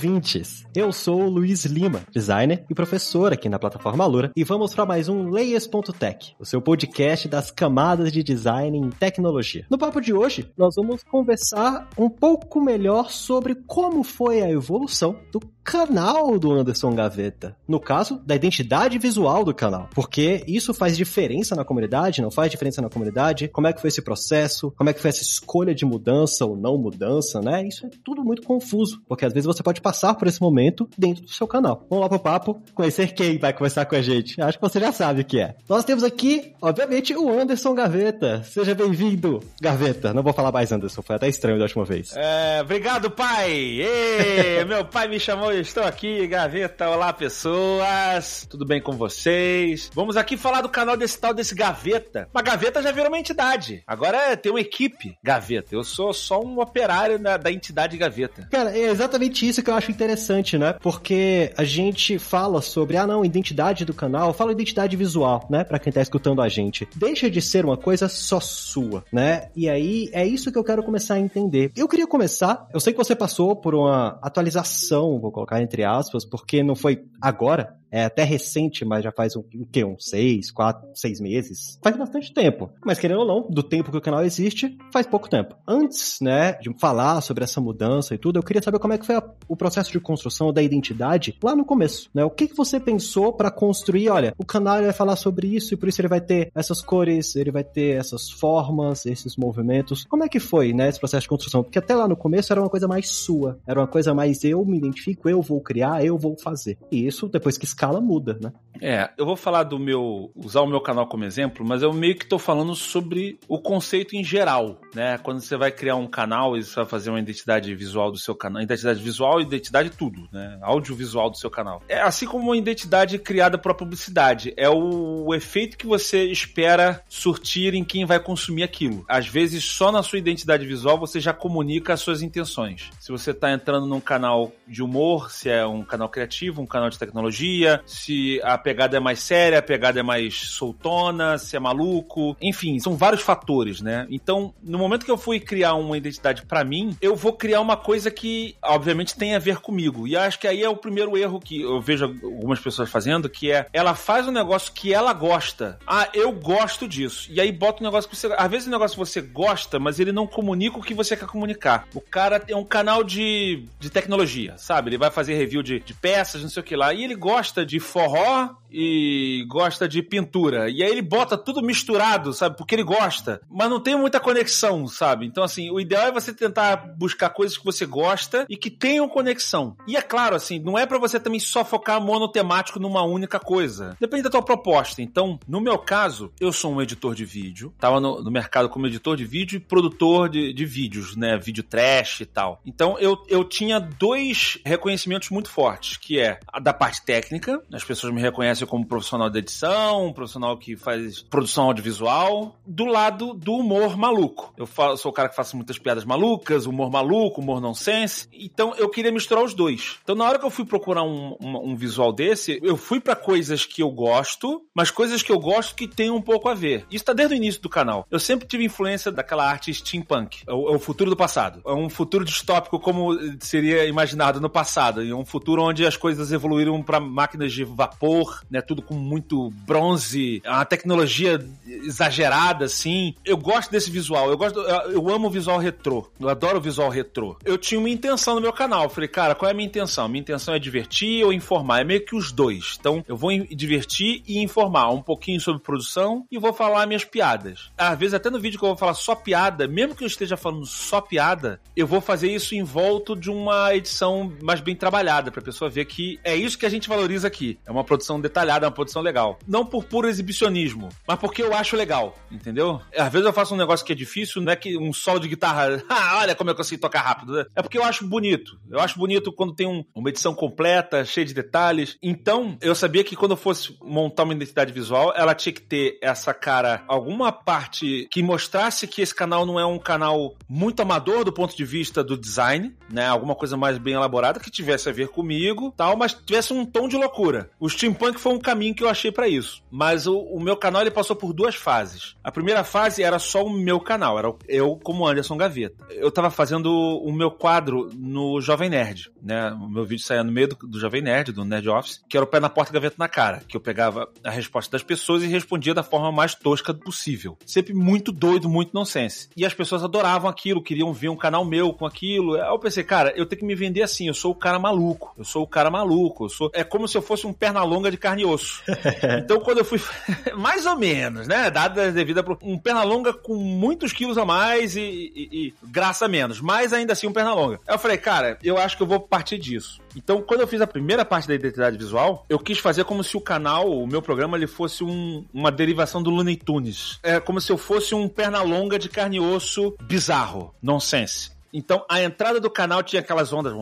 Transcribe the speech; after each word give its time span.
Ouvintes! 0.00 0.64
Eu 0.74 0.92
sou 0.92 1.24
o 1.24 1.28
Luiz 1.28 1.66
Lima, 1.66 2.00
designer 2.10 2.64
e 2.70 2.74
professor 2.74 3.34
aqui 3.34 3.50
na 3.50 3.58
plataforma 3.58 4.06
Lura, 4.06 4.32
e 4.34 4.42
vamos 4.42 4.72
para 4.72 4.86
mais 4.86 5.10
um 5.10 5.28
Layers.tech, 5.28 6.34
o 6.38 6.46
seu 6.46 6.62
podcast 6.62 7.28
das 7.28 7.50
camadas 7.50 8.10
de 8.10 8.22
design 8.22 8.78
em 8.78 8.88
tecnologia. 8.88 9.66
No 9.68 9.76
papo 9.76 10.00
de 10.00 10.14
hoje, 10.14 10.50
nós 10.56 10.76
vamos 10.76 11.02
conversar 11.02 11.86
um 11.98 12.08
pouco 12.08 12.62
melhor 12.62 13.10
sobre 13.10 13.54
como 13.66 14.02
foi 14.02 14.40
a 14.40 14.50
evolução 14.50 15.18
do 15.30 15.40
canal 15.62 16.38
do 16.38 16.50
Anderson 16.52 16.94
Gaveta. 16.94 17.56
No 17.68 17.78
caso, 17.78 18.20
da 18.24 18.34
identidade 18.34 18.98
visual 18.98 19.44
do 19.44 19.54
canal. 19.54 19.88
Porque 19.94 20.42
isso 20.48 20.72
faz 20.74 20.96
diferença 20.96 21.54
na 21.54 21.64
comunidade, 21.64 22.22
não 22.22 22.30
faz 22.30 22.50
diferença 22.50 22.82
na 22.82 22.88
comunidade? 22.88 23.48
Como 23.48 23.66
é 23.66 23.72
que 23.72 23.80
foi 23.80 23.88
esse 23.88 24.02
processo? 24.02 24.72
Como 24.76 24.88
é 24.90 24.92
que 24.92 25.00
foi 25.00 25.10
essa 25.10 25.22
escolha 25.22 25.74
de 25.74 25.84
mudança 25.84 26.44
ou 26.44 26.56
não 26.56 26.78
mudança, 26.78 27.40
né? 27.40 27.66
Isso 27.66 27.86
é 27.86 27.90
tudo 28.04 28.24
muito 28.24 28.42
confuso, 28.42 29.02
porque 29.06 29.24
às 29.24 29.32
vezes 29.32 29.46
você 29.46 29.62
pode 29.62 29.80
passar 29.90 30.14
por 30.14 30.28
esse 30.28 30.40
momento 30.40 30.88
dentro 30.96 31.24
do 31.24 31.30
seu 31.30 31.48
canal. 31.48 31.84
Vamos 31.90 32.04
lá 32.04 32.08
pro 32.08 32.20
papo, 32.20 32.62
conhecer 32.74 33.12
quem 33.12 33.38
vai 33.38 33.52
conversar 33.52 33.84
com 33.86 33.96
a 33.96 34.02
gente. 34.02 34.40
Acho 34.40 34.56
que 34.56 34.62
você 34.62 34.78
já 34.78 34.92
sabe 34.92 35.22
o 35.22 35.24
que 35.24 35.40
é. 35.40 35.56
Nós 35.68 35.84
temos 35.84 36.04
aqui, 36.04 36.54
obviamente, 36.62 37.12
o 37.16 37.28
Anderson 37.28 37.74
Gaveta. 37.74 38.44
Seja 38.44 38.72
bem-vindo, 38.72 39.40
Gaveta. 39.60 40.14
Não 40.14 40.22
vou 40.22 40.32
falar 40.32 40.52
mais 40.52 40.70
Anderson, 40.70 41.02
foi 41.02 41.16
até 41.16 41.28
estranho 41.28 41.58
da 41.58 41.64
última 41.64 41.84
vez. 41.84 42.14
É, 42.16 42.60
obrigado, 42.62 43.10
pai! 43.10 43.50
Ei, 43.50 44.62
meu 44.64 44.84
pai 44.84 45.08
me 45.08 45.18
chamou 45.18 45.52
e 45.52 45.60
estou 45.60 45.82
aqui, 45.82 46.24
Gaveta. 46.28 46.88
Olá, 46.88 47.12
pessoas. 47.12 48.46
Tudo 48.48 48.64
bem 48.64 48.80
com 48.80 48.92
vocês? 48.92 49.90
Vamos 49.92 50.16
aqui 50.16 50.36
falar 50.36 50.60
do 50.60 50.68
canal 50.68 50.96
desse 50.96 51.18
tal 51.18 51.34
desse 51.34 51.54
Gaveta. 51.54 52.28
Mas 52.32 52.44
Gaveta 52.44 52.80
já 52.80 52.92
virou 52.92 53.08
uma 53.08 53.18
entidade. 53.18 53.82
Agora 53.84 54.16
é, 54.18 54.36
tem 54.36 54.52
uma 54.52 54.60
equipe 54.60 55.18
Gaveta. 55.20 55.74
Eu 55.74 55.82
sou 55.82 56.12
só 56.12 56.40
um 56.40 56.60
operário 56.60 57.18
da, 57.18 57.36
da 57.36 57.50
entidade 57.50 57.98
Gaveta. 57.98 58.46
Cara, 58.52 58.70
é 58.70 58.82
exatamente 58.82 59.48
isso 59.48 59.60
que 59.64 59.70
eu 59.70 59.79
acho 59.80 59.90
interessante, 59.90 60.56
né? 60.56 60.74
Porque 60.80 61.52
a 61.56 61.64
gente 61.64 62.18
fala 62.18 62.60
sobre, 62.60 62.96
ah, 62.96 63.06
não, 63.06 63.24
identidade 63.24 63.84
do 63.84 63.94
canal, 63.94 64.32
fala 64.32 64.52
identidade 64.52 64.96
visual, 64.96 65.46
né? 65.50 65.64
Pra 65.64 65.78
quem 65.78 65.92
tá 65.92 66.00
escutando 66.00 66.40
a 66.40 66.48
gente. 66.48 66.88
Deixa 66.94 67.28
de 67.30 67.42
ser 67.42 67.64
uma 67.64 67.76
coisa 67.76 68.08
só 68.08 68.38
sua, 68.38 69.04
né? 69.12 69.48
E 69.56 69.68
aí 69.68 70.08
é 70.12 70.26
isso 70.26 70.52
que 70.52 70.58
eu 70.58 70.64
quero 70.64 70.82
começar 70.82 71.14
a 71.14 71.18
entender. 71.18 71.72
Eu 71.76 71.88
queria 71.88 72.06
começar, 72.06 72.68
eu 72.72 72.80
sei 72.80 72.92
que 72.92 72.98
você 72.98 73.16
passou 73.16 73.56
por 73.56 73.74
uma 73.74 74.18
atualização, 74.22 75.18
vou 75.18 75.32
colocar 75.32 75.60
entre 75.62 75.84
aspas, 75.84 76.24
porque 76.24 76.62
não 76.62 76.76
foi 76.76 77.04
agora, 77.20 77.79
é 77.90 78.04
até 78.04 78.22
recente, 78.22 78.84
mas 78.84 79.04
já 79.04 79.12
faz 79.12 79.36
o, 79.36 79.40
o 79.40 79.66
quê? 79.66 79.84
Uns 79.84 80.08
seis, 80.08 80.50
quatro, 80.50 80.88
seis 80.94 81.20
meses. 81.20 81.78
Faz 81.82 81.96
bastante 81.96 82.32
tempo. 82.32 82.70
Mas 82.84 82.98
querendo 82.98 83.20
ou 83.20 83.26
não, 83.26 83.50
do 83.50 83.62
tempo 83.62 83.90
que 83.90 83.96
o 83.96 84.00
canal 84.00 84.24
existe, 84.24 84.76
faz 84.92 85.06
pouco 85.06 85.28
tempo. 85.28 85.56
Antes, 85.66 86.18
né, 86.20 86.52
de 86.54 86.72
falar 86.78 87.20
sobre 87.20 87.44
essa 87.44 87.60
mudança 87.60 88.14
e 88.14 88.18
tudo, 88.18 88.38
eu 88.38 88.42
queria 88.42 88.62
saber 88.62 88.78
como 88.78 88.94
é 88.94 88.98
que 88.98 89.06
foi 89.06 89.16
a, 89.16 89.24
o 89.48 89.56
processo 89.56 89.90
de 89.90 90.00
construção 90.00 90.52
da 90.52 90.62
identidade 90.62 91.36
lá 91.42 91.54
no 91.54 91.64
começo, 91.64 92.08
né? 92.14 92.24
O 92.24 92.30
que, 92.30 92.48
que 92.48 92.56
você 92.56 92.78
pensou 92.78 93.32
para 93.32 93.50
construir? 93.50 94.08
Olha, 94.08 94.34
o 94.38 94.44
canal 94.44 94.82
vai 94.82 94.92
falar 94.92 95.16
sobre 95.16 95.48
isso 95.54 95.74
e 95.74 95.76
por 95.76 95.88
isso 95.88 96.00
ele 96.00 96.08
vai 96.08 96.20
ter 96.20 96.50
essas 96.54 96.80
cores, 96.80 97.36
ele 97.36 97.50
vai 97.50 97.64
ter 97.64 97.96
essas 97.96 98.30
formas, 98.30 99.06
esses 99.06 99.36
movimentos. 99.36 100.04
Como 100.04 100.24
é 100.24 100.28
que 100.28 100.40
foi, 100.40 100.72
né, 100.72 100.88
esse 100.88 100.98
processo 100.98 101.22
de 101.22 101.28
construção? 101.28 101.62
Porque 101.62 101.78
até 101.78 101.94
lá 101.94 102.06
no 102.06 102.16
começo 102.16 102.52
era 102.52 102.60
uma 102.60 102.70
coisa 102.70 102.86
mais 102.86 103.08
sua, 103.10 103.58
era 103.66 103.80
uma 103.80 103.86
coisa 103.86 104.14
mais 104.14 104.44
eu 104.44 104.64
me 104.64 104.78
identifico, 104.78 105.28
eu 105.28 105.42
vou 105.42 105.60
criar, 105.60 106.04
eu 106.04 106.16
vou 106.16 106.36
fazer. 106.38 106.78
E 106.90 107.06
isso, 107.06 107.28
depois 107.28 107.58
que 107.58 107.64
escala, 107.80 108.00
muda, 108.00 108.38
né? 108.40 108.52
É, 108.82 109.10
eu 109.16 109.26
vou 109.26 109.36
falar 109.36 109.64
do 109.64 109.78
meu. 109.78 110.30
usar 110.34 110.62
o 110.62 110.66
meu 110.66 110.80
canal 110.80 111.06
como 111.06 111.24
exemplo, 111.24 111.66
mas 111.66 111.82
eu 111.82 111.92
meio 111.92 112.16
que 112.16 112.26
tô 112.26 112.38
falando 112.38 112.74
sobre 112.74 113.38
o 113.48 113.58
conceito 113.58 114.16
em 114.16 114.24
geral, 114.24 114.80
né? 114.94 115.18
Quando 115.18 115.40
você 115.40 115.56
vai 115.56 115.70
criar 115.70 115.96
um 115.96 116.06
canal 116.06 116.56
e 116.56 116.62
você 116.62 116.76
vai 116.76 116.86
fazer 116.86 117.10
uma 117.10 117.20
identidade 117.20 117.74
visual 117.74 118.10
do 118.10 118.18
seu 118.18 118.34
canal, 118.34 118.62
identidade 118.62 119.02
visual, 119.02 119.40
identidade 119.40 119.90
tudo, 119.90 120.28
né? 120.32 120.58
Audiovisual 120.62 121.30
do 121.30 121.36
seu 121.36 121.50
canal. 121.50 121.82
É 121.88 122.00
assim 122.00 122.26
como 122.26 122.44
uma 122.44 122.56
identidade 122.56 123.18
criada 123.18 123.58
para 123.58 123.74
publicidade, 123.74 124.54
é 124.56 124.68
o, 124.68 125.26
o 125.26 125.34
efeito 125.34 125.76
que 125.76 125.86
você 125.86 126.24
espera 126.24 127.02
surtir 127.08 127.74
em 127.74 127.84
quem 127.84 128.06
vai 128.06 128.18
consumir 128.18 128.62
aquilo. 128.62 129.04
Às 129.08 129.26
vezes, 129.26 129.64
só 129.64 129.92
na 129.92 130.02
sua 130.02 130.18
identidade 130.18 130.66
visual 130.66 130.98
você 130.98 131.20
já 131.20 131.34
comunica 131.34 131.92
as 131.92 132.00
suas 132.00 132.22
intenções. 132.22 132.90
Se 132.98 133.12
você 133.12 133.34
tá 133.34 133.52
entrando 133.52 133.86
num 133.86 134.00
canal 134.00 134.52
de 134.66 134.82
humor, 134.82 135.30
se 135.30 135.50
é 135.50 135.66
um 135.66 135.82
canal 135.82 136.08
criativo, 136.08 136.62
um 136.62 136.66
canal 136.66 136.88
de 136.88 136.98
tecnologia, 136.98 137.69
se 137.86 138.40
a 138.42 138.56
pegada 138.58 138.96
é 138.96 139.00
mais 139.00 139.20
séria, 139.20 139.58
a 139.58 139.62
pegada 139.62 140.00
é 140.00 140.02
mais 140.02 140.34
soltona, 140.34 141.38
se 141.38 141.56
é 141.56 141.60
maluco, 141.60 142.36
enfim, 142.40 142.78
são 142.78 142.96
vários 142.96 143.22
fatores, 143.22 143.80
né? 143.80 144.06
Então, 144.10 144.54
no 144.62 144.78
momento 144.78 145.04
que 145.04 145.10
eu 145.10 145.18
fui 145.18 145.38
criar 145.38 145.74
uma 145.74 145.96
identidade 145.96 146.44
para 146.46 146.64
mim, 146.64 146.96
eu 147.00 147.14
vou 147.14 147.32
criar 147.32 147.60
uma 147.60 147.76
coisa 147.76 148.10
que, 148.10 148.56
obviamente, 148.62 149.16
tem 149.16 149.34
a 149.34 149.38
ver 149.38 149.58
comigo. 149.58 150.06
E 150.06 150.16
acho 150.16 150.38
que 150.38 150.48
aí 150.48 150.62
é 150.62 150.68
o 150.68 150.76
primeiro 150.76 151.16
erro 151.16 151.40
que 151.40 151.60
eu 151.60 151.80
vejo 151.80 152.04
algumas 152.04 152.58
pessoas 152.58 152.90
fazendo, 152.90 153.28
que 153.28 153.50
é 153.50 153.66
ela 153.72 153.94
faz 153.94 154.26
um 154.26 154.32
negócio 154.32 154.72
que 154.72 154.92
ela 154.92 155.12
gosta. 155.12 155.78
Ah, 155.86 156.08
eu 156.14 156.32
gosto 156.32 156.88
disso. 156.88 157.28
E 157.30 157.40
aí 157.40 157.52
bota 157.52 157.82
um 157.82 157.86
negócio 157.86 158.08
que 158.08 158.16
você. 158.16 158.32
Às 158.36 158.50
vezes 158.50 158.66
o 158.66 158.70
negócio 158.70 158.96
você 158.96 159.20
gosta, 159.20 159.78
mas 159.78 160.00
ele 160.00 160.12
não 160.12 160.26
comunica 160.26 160.78
o 160.78 160.82
que 160.82 160.94
você 160.94 161.16
quer 161.16 161.26
comunicar. 161.26 161.86
O 161.94 162.00
cara 162.00 162.40
tem 162.40 162.56
um 162.56 162.64
canal 162.64 163.04
de, 163.04 163.64
de 163.78 163.90
tecnologia, 163.90 164.56
sabe? 164.56 164.90
Ele 164.90 164.98
vai 164.98 165.10
fazer 165.10 165.34
review 165.34 165.62
de, 165.62 165.80
de 165.80 165.94
peças, 165.94 166.42
não 166.42 166.50
sei 166.50 166.60
o 166.60 166.64
que 166.64 166.76
lá. 166.76 166.92
E 166.92 167.04
ele 167.04 167.14
gosta 167.14 167.59
de 167.64 167.80
forró 167.80 168.60
e 168.72 169.44
gosta 169.48 169.88
de 169.88 170.02
pintura. 170.02 170.70
E 170.70 170.82
aí 170.82 170.90
ele 170.90 171.02
bota 171.02 171.36
tudo 171.36 171.62
misturado, 171.62 172.32
sabe? 172.32 172.56
Porque 172.56 172.74
ele 172.74 172.84
gosta. 172.84 173.40
Mas 173.50 173.68
não 173.68 173.80
tem 173.80 173.96
muita 173.96 174.20
conexão, 174.20 174.86
sabe? 174.86 175.26
Então, 175.26 175.42
assim, 175.42 175.70
o 175.70 175.80
ideal 175.80 176.06
é 176.06 176.12
você 176.12 176.32
tentar 176.32 176.76
buscar 176.96 177.30
coisas 177.30 177.58
que 177.58 177.64
você 177.64 177.84
gosta 177.84 178.46
e 178.48 178.56
que 178.56 178.70
tenham 178.70 179.08
conexão. 179.08 179.76
E 179.86 179.96
é 179.96 180.02
claro, 180.02 180.36
assim, 180.36 180.58
não 180.58 180.78
é 180.78 180.86
para 180.86 180.98
você 180.98 181.18
também 181.18 181.40
só 181.40 181.64
focar 181.64 182.00
monotemático 182.00 182.78
numa 182.78 183.02
única 183.02 183.38
coisa. 183.38 183.96
Depende 184.00 184.22
da 184.22 184.30
tua 184.30 184.42
proposta. 184.42 185.02
Então, 185.02 185.38
no 185.48 185.60
meu 185.60 185.78
caso, 185.78 186.32
eu 186.40 186.52
sou 186.52 186.72
um 186.72 186.80
editor 186.80 187.14
de 187.14 187.24
vídeo. 187.24 187.74
Tava 187.78 188.00
no, 188.00 188.22
no 188.22 188.30
mercado 188.30 188.68
como 188.68 188.86
editor 188.86 189.16
de 189.16 189.24
vídeo 189.24 189.56
e 189.56 189.60
produtor 189.60 190.28
de, 190.28 190.52
de 190.52 190.64
vídeos, 190.64 191.16
né? 191.16 191.38
Vídeo 191.38 191.62
trash 191.62 192.20
e 192.20 192.26
tal. 192.26 192.60
Então, 192.64 192.98
eu, 192.98 193.16
eu 193.28 193.44
tinha 193.44 193.80
dois 193.80 194.58
reconhecimentos 194.64 195.30
muito 195.30 195.50
fortes, 195.50 195.96
que 195.96 196.20
é 196.20 196.38
a 196.52 196.60
da 196.60 196.72
parte 196.72 197.04
técnica. 197.04 197.49
As 197.72 197.84
pessoas 197.84 198.12
me 198.12 198.20
reconhecem 198.20 198.66
como 198.66 198.86
profissional 198.86 199.30
de 199.30 199.38
edição, 199.38 200.06
um 200.06 200.12
profissional 200.12 200.56
que 200.56 200.76
faz 200.76 201.22
produção 201.22 201.64
audiovisual, 201.64 202.56
do 202.66 202.84
lado 202.84 203.34
do 203.34 203.54
humor 203.54 203.96
maluco. 203.96 204.52
Eu 204.56 204.66
sou 204.96 205.10
o 205.10 205.14
cara 205.14 205.28
que 205.28 205.36
faço 205.36 205.56
muitas 205.56 205.78
piadas 205.78 206.04
malucas, 206.04 206.66
humor 206.66 206.90
maluco, 206.90 207.40
humor 207.40 207.60
nonsense. 207.60 208.28
Então 208.32 208.74
eu 208.76 208.88
queria 208.88 209.12
misturar 209.12 209.44
os 209.44 209.54
dois. 209.54 209.98
Então 210.02 210.14
na 210.14 210.24
hora 210.24 210.38
que 210.38 210.44
eu 210.44 210.50
fui 210.50 210.64
procurar 210.64 211.02
um, 211.02 211.36
um, 211.40 211.70
um 211.70 211.76
visual 211.76 212.12
desse, 212.12 212.58
eu 212.62 212.76
fui 212.76 213.00
para 213.00 213.16
coisas 213.16 213.64
que 213.64 213.82
eu 213.82 213.90
gosto, 213.90 214.62
mas 214.74 214.90
coisas 214.90 215.22
que 215.22 215.32
eu 215.32 215.38
gosto 215.38 215.74
que 215.74 215.88
tem 215.88 216.10
um 216.10 216.20
pouco 216.20 216.48
a 216.48 216.54
ver. 216.54 216.86
Isso 216.90 217.04
tá 217.04 217.12
desde 217.12 217.34
o 217.34 217.36
início 217.36 217.60
do 217.60 217.68
canal. 217.68 218.06
Eu 218.10 218.18
sempre 218.18 218.46
tive 218.46 218.64
influência 218.64 219.10
daquela 219.10 219.48
arte 219.48 219.72
steampunk. 219.72 220.42
É 220.46 220.52
o, 220.52 220.68
é 220.68 220.76
o 220.76 220.78
futuro 220.78 221.10
do 221.10 221.16
passado. 221.16 221.62
É 221.66 221.72
um 221.72 221.88
futuro 221.88 222.24
distópico 222.24 222.78
como 222.78 223.16
seria 223.40 223.86
imaginado 223.86 224.40
no 224.40 224.50
passado. 224.50 225.02
É 225.02 225.14
um 225.14 225.24
futuro 225.24 225.62
onde 225.62 225.86
as 225.86 225.96
coisas 225.96 226.32
evoluíram 226.32 226.82
para 226.82 227.00
máquinas 227.00 227.39
de 227.48 227.64
vapor, 227.64 228.42
né? 228.50 228.60
Tudo 228.60 228.82
com 228.82 228.94
muito 228.94 229.50
bronze, 229.66 230.42
uma 230.44 230.64
tecnologia 230.64 231.38
exagerada, 231.66 232.64
assim. 232.64 233.14
Eu 233.24 233.36
gosto 233.36 233.70
desse 233.70 233.90
visual. 233.90 234.30
Eu 234.30 234.36
gosto, 234.36 234.58
eu 234.58 235.08
amo 235.08 235.28
o 235.28 235.30
visual 235.30 235.58
retrô. 235.58 236.10
Eu 236.18 236.28
adoro 236.28 236.58
o 236.58 236.60
visual 236.60 236.88
retrô. 236.88 237.36
Eu 237.44 237.56
tinha 237.56 237.78
uma 237.78 237.88
intenção 237.88 238.34
no 238.34 238.40
meu 238.40 238.52
canal. 238.52 238.84
Eu 238.84 238.90
falei, 238.90 239.08
cara, 239.08 239.34
qual 239.34 239.48
é 239.48 239.52
a 239.52 239.54
minha 239.54 239.66
intenção? 239.66 240.08
Minha 240.08 240.20
intenção 240.20 240.54
é 240.54 240.58
divertir 240.58 241.24
ou 241.24 241.32
informar. 241.32 241.80
É 241.80 241.84
meio 241.84 242.04
que 242.04 242.14
os 242.14 242.32
dois. 242.32 242.76
Então, 242.78 243.04
eu 243.06 243.16
vou 243.16 243.30
divertir 243.50 244.22
e 244.26 244.38
informar 244.38 244.90
um 244.90 245.02
pouquinho 245.02 245.40
sobre 245.40 245.62
produção 245.62 246.26
e 246.30 246.38
vou 246.38 246.52
falar 246.52 246.86
minhas 246.86 247.04
piadas. 247.04 247.70
Às 247.76 247.98
vezes, 247.98 248.14
até 248.14 248.30
no 248.30 248.40
vídeo 248.40 248.58
que 248.58 248.64
eu 248.64 248.70
vou 248.70 248.76
falar 248.76 248.94
só 248.94 249.14
piada, 249.14 249.66
mesmo 249.66 249.94
que 249.94 250.04
eu 250.04 250.08
esteja 250.08 250.36
falando 250.36 250.66
só 250.66 251.00
piada, 251.00 251.60
eu 251.76 251.86
vou 251.86 252.00
fazer 252.00 252.30
isso 252.30 252.54
em 252.54 252.62
volta 252.62 253.14
de 253.14 253.30
uma 253.30 253.74
edição 253.74 254.32
mais 254.42 254.60
bem 254.60 254.74
trabalhada, 254.74 255.30
pra 255.30 255.42
pessoa 255.42 255.70
ver 255.70 255.84
que 255.84 256.18
é 256.24 256.34
isso 256.36 256.58
que 256.58 256.66
a 256.66 256.70
gente 256.70 256.88
valoriza 256.88 257.29
aqui. 257.30 257.58
É 257.64 257.70
uma 257.70 257.84
produção 257.84 258.20
detalhada, 258.20 258.66
uma 258.66 258.72
produção 258.72 259.02
legal. 259.02 259.38
Não 259.46 259.64
por 259.64 259.84
puro 259.84 260.08
exibicionismo, 260.08 260.88
mas 261.06 261.18
porque 261.18 261.42
eu 261.42 261.54
acho 261.54 261.76
legal, 261.76 262.16
entendeu? 262.30 262.80
Às 262.96 263.12
vezes 263.12 263.26
eu 263.26 263.32
faço 263.32 263.54
um 263.54 263.58
negócio 263.58 263.86
que 263.86 263.92
é 263.92 263.96
difícil, 263.96 264.42
não 264.42 264.52
é 264.52 264.56
que 264.56 264.76
um 264.76 264.92
solo 264.92 265.20
de 265.20 265.28
guitarra, 265.28 265.82
ah, 265.88 266.18
olha 266.18 266.34
como 266.34 266.50
eu 266.50 266.54
consigo 266.54 266.80
tocar 266.80 267.00
rápido. 267.00 267.40
É 267.54 267.62
porque 267.62 267.78
eu 267.78 267.84
acho 267.84 268.06
bonito. 268.06 268.58
Eu 268.68 268.80
acho 268.80 268.98
bonito 268.98 269.32
quando 269.32 269.54
tem 269.54 269.66
um, 269.66 269.84
uma 269.94 270.10
edição 270.10 270.34
completa, 270.34 271.04
cheia 271.04 271.24
de 271.24 271.34
detalhes. 271.34 271.96
Então, 272.02 272.56
eu 272.60 272.74
sabia 272.74 273.04
que 273.04 273.16
quando 273.16 273.32
eu 273.32 273.36
fosse 273.36 273.76
montar 273.80 274.24
uma 274.24 274.34
identidade 274.34 274.72
visual, 274.72 275.12
ela 275.16 275.34
tinha 275.34 275.52
que 275.52 275.62
ter 275.62 275.98
essa 276.02 276.34
cara, 276.34 276.82
alguma 276.88 277.30
parte 277.32 278.08
que 278.10 278.22
mostrasse 278.22 278.86
que 278.86 279.02
esse 279.02 279.14
canal 279.14 279.46
não 279.46 279.58
é 279.58 279.64
um 279.64 279.78
canal 279.78 280.34
muito 280.48 280.80
amador 280.80 281.24
do 281.24 281.32
ponto 281.32 281.56
de 281.56 281.64
vista 281.64 282.02
do 282.02 282.16
design, 282.16 282.74
né? 282.90 283.06
Alguma 283.06 283.34
coisa 283.34 283.56
mais 283.56 283.78
bem 283.78 283.94
elaborada 283.94 284.40
que 284.40 284.50
tivesse 284.50 284.88
a 284.88 284.92
ver 284.92 285.08
comigo, 285.08 285.72
tal, 285.76 285.96
mas 285.96 286.14
tivesse 286.14 286.52
um 286.52 286.64
tom 286.64 286.88
de 286.88 286.96
loucura. 287.10 287.50
O 287.58 287.68
steampunk 287.68 288.18
foi 288.20 288.32
um 288.32 288.38
caminho 288.38 288.74
que 288.74 288.82
eu 288.82 288.88
achei 288.88 289.10
para 289.10 289.28
isso. 289.28 289.62
Mas 289.70 290.06
o, 290.06 290.18
o, 290.18 290.40
meu 290.40 290.56
canal 290.56 290.80
ele 290.80 290.90
passou 290.90 291.16
por 291.16 291.32
duas 291.32 291.54
fases. 291.54 292.16
A 292.22 292.30
primeira 292.30 292.64
fase 292.64 293.02
era 293.02 293.18
só 293.18 293.44
o 293.44 293.50
meu 293.50 293.80
canal, 293.80 294.18
era 294.18 294.32
eu 294.48 294.78
como 294.82 295.06
Anderson 295.06 295.36
Gaveta. 295.36 295.86
Eu 295.90 296.10
tava 296.10 296.30
fazendo 296.30 296.70
o 296.70 297.12
meu 297.12 297.30
quadro 297.30 297.90
no 297.94 298.40
Jovem 298.40 298.70
Nerd, 298.70 299.10
né? 299.22 299.50
O 299.52 299.68
meu 299.68 299.84
vídeo 299.84 300.04
saía 300.04 300.24
no 300.24 300.32
meio 300.32 300.48
do, 300.48 300.66
do 300.66 300.80
Jovem 300.80 301.02
Nerd, 301.02 301.32
do 301.32 301.44
Nerd 301.44 301.68
Office, 301.68 302.02
que 302.08 302.16
era 302.16 302.24
o 302.24 302.28
pé 302.28 302.40
na 302.40 302.48
porta 302.48 302.72
gaveta 302.72 302.96
na 302.98 303.08
cara, 303.08 303.42
que 303.46 303.56
eu 303.56 303.60
pegava 303.60 304.08
a 304.24 304.30
resposta 304.30 304.70
das 304.70 304.82
pessoas 304.82 305.22
e 305.22 305.26
respondia 305.26 305.74
da 305.74 305.82
forma 305.82 306.12
mais 306.12 306.34
tosca 306.34 306.72
possível. 306.72 307.36
Sempre 307.44 307.74
muito 307.74 308.12
doido, 308.12 308.48
muito 308.48 308.72
nonsense. 308.72 309.28
E 309.36 309.44
as 309.44 309.54
pessoas 309.54 309.82
adoravam 309.82 310.30
aquilo, 310.30 310.62
queriam 310.62 310.92
ver 310.92 311.08
um 311.08 311.16
canal 311.16 311.44
meu 311.44 311.72
com 311.72 311.86
aquilo. 311.86 312.34
Aí 312.34 312.48
eu 312.48 312.58
pensei, 312.58 312.84
cara, 312.84 313.12
eu 313.16 313.26
tenho 313.26 313.40
que 313.40 313.46
me 313.46 313.54
vender 313.54 313.82
assim, 313.82 314.08
eu 314.08 314.14
sou 314.14 314.32
o 314.32 314.34
cara 314.34 314.58
maluco. 314.58 315.14
Eu 315.16 315.24
sou 315.24 315.42
o 315.42 315.46
cara 315.46 315.70
maluco. 315.70 316.24
Eu 316.24 316.28
sou... 316.28 316.50
É 316.52 316.64
como 316.64 316.86
se 316.86 316.96
eu 316.96 316.99
fosse 317.02 317.26
um 317.26 317.32
perna 317.32 317.62
longa 317.62 317.90
de 317.90 317.96
carne 317.96 318.22
e 318.22 318.26
osso. 318.26 318.62
então 319.18 319.40
quando 319.40 319.58
eu 319.58 319.64
fui. 319.64 319.80
mais 320.36 320.66
ou 320.66 320.76
menos, 320.76 321.26
né? 321.26 321.50
Dada 321.50 321.88
a 321.88 321.90
devida. 321.90 322.24
Um 322.42 322.58
perna 322.58 322.82
longa 322.82 323.12
com 323.12 323.34
muitos 323.34 323.92
quilos 323.92 324.18
a 324.18 324.24
mais 324.24 324.76
e, 324.76 324.80
e, 324.80 325.28
e 325.32 325.54
graça 325.62 326.08
menos. 326.08 326.40
Mas 326.40 326.72
ainda 326.72 326.92
assim 326.92 327.06
um 327.06 327.12
perna 327.12 327.34
longa. 327.34 327.60
Aí 327.66 327.74
eu 327.74 327.78
falei, 327.78 327.96
cara, 327.96 328.38
eu 328.42 328.58
acho 328.58 328.76
que 328.76 328.82
eu 328.82 328.86
vou 328.86 329.00
partir 329.00 329.38
disso. 329.38 329.80
Então, 329.96 330.22
quando 330.22 330.40
eu 330.40 330.46
fiz 330.46 330.60
a 330.60 330.66
primeira 330.66 331.04
parte 331.04 331.26
da 331.26 331.34
identidade 331.34 331.76
visual, 331.76 332.24
eu 332.28 332.38
quis 332.38 332.58
fazer 332.58 332.84
como 332.84 333.02
se 333.02 333.16
o 333.16 333.20
canal, 333.20 333.70
o 333.70 333.86
meu 333.86 334.00
programa, 334.00 334.36
ele 334.36 334.46
fosse 334.46 334.84
um, 334.84 335.24
uma 335.32 335.50
derivação 335.50 336.02
do 336.02 336.10
Looney 336.10 336.36
Tunes. 336.36 336.98
É 337.02 337.18
como 337.18 337.40
se 337.40 337.50
eu 337.50 337.58
fosse 337.58 337.94
um 337.94 338.08
perna 338.08 338.42
longa 338.42 338.78
de 338.78 338.88
carne 338.88 339.16
e 339.16 339.20
osso 339.20 339.74
bizarro, 339.82 340.54
nonsense. 340.62 341.30
Então 341.52 341.84
a 341.88 342.02
entrada 342.02 342.40
do 342.40 342.50
canal 342.50 342.82
tinha 342.82 343.00
aquelas 343.00 343.32
ondas, 343.32 343.52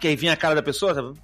que 0.00 0.08
aí 0.08 0.16
vinha 0.16 0.32
a 0.32 0.36
cara 0.36 0.54
da 0.54 0.62
pessoa. 0.62 1.14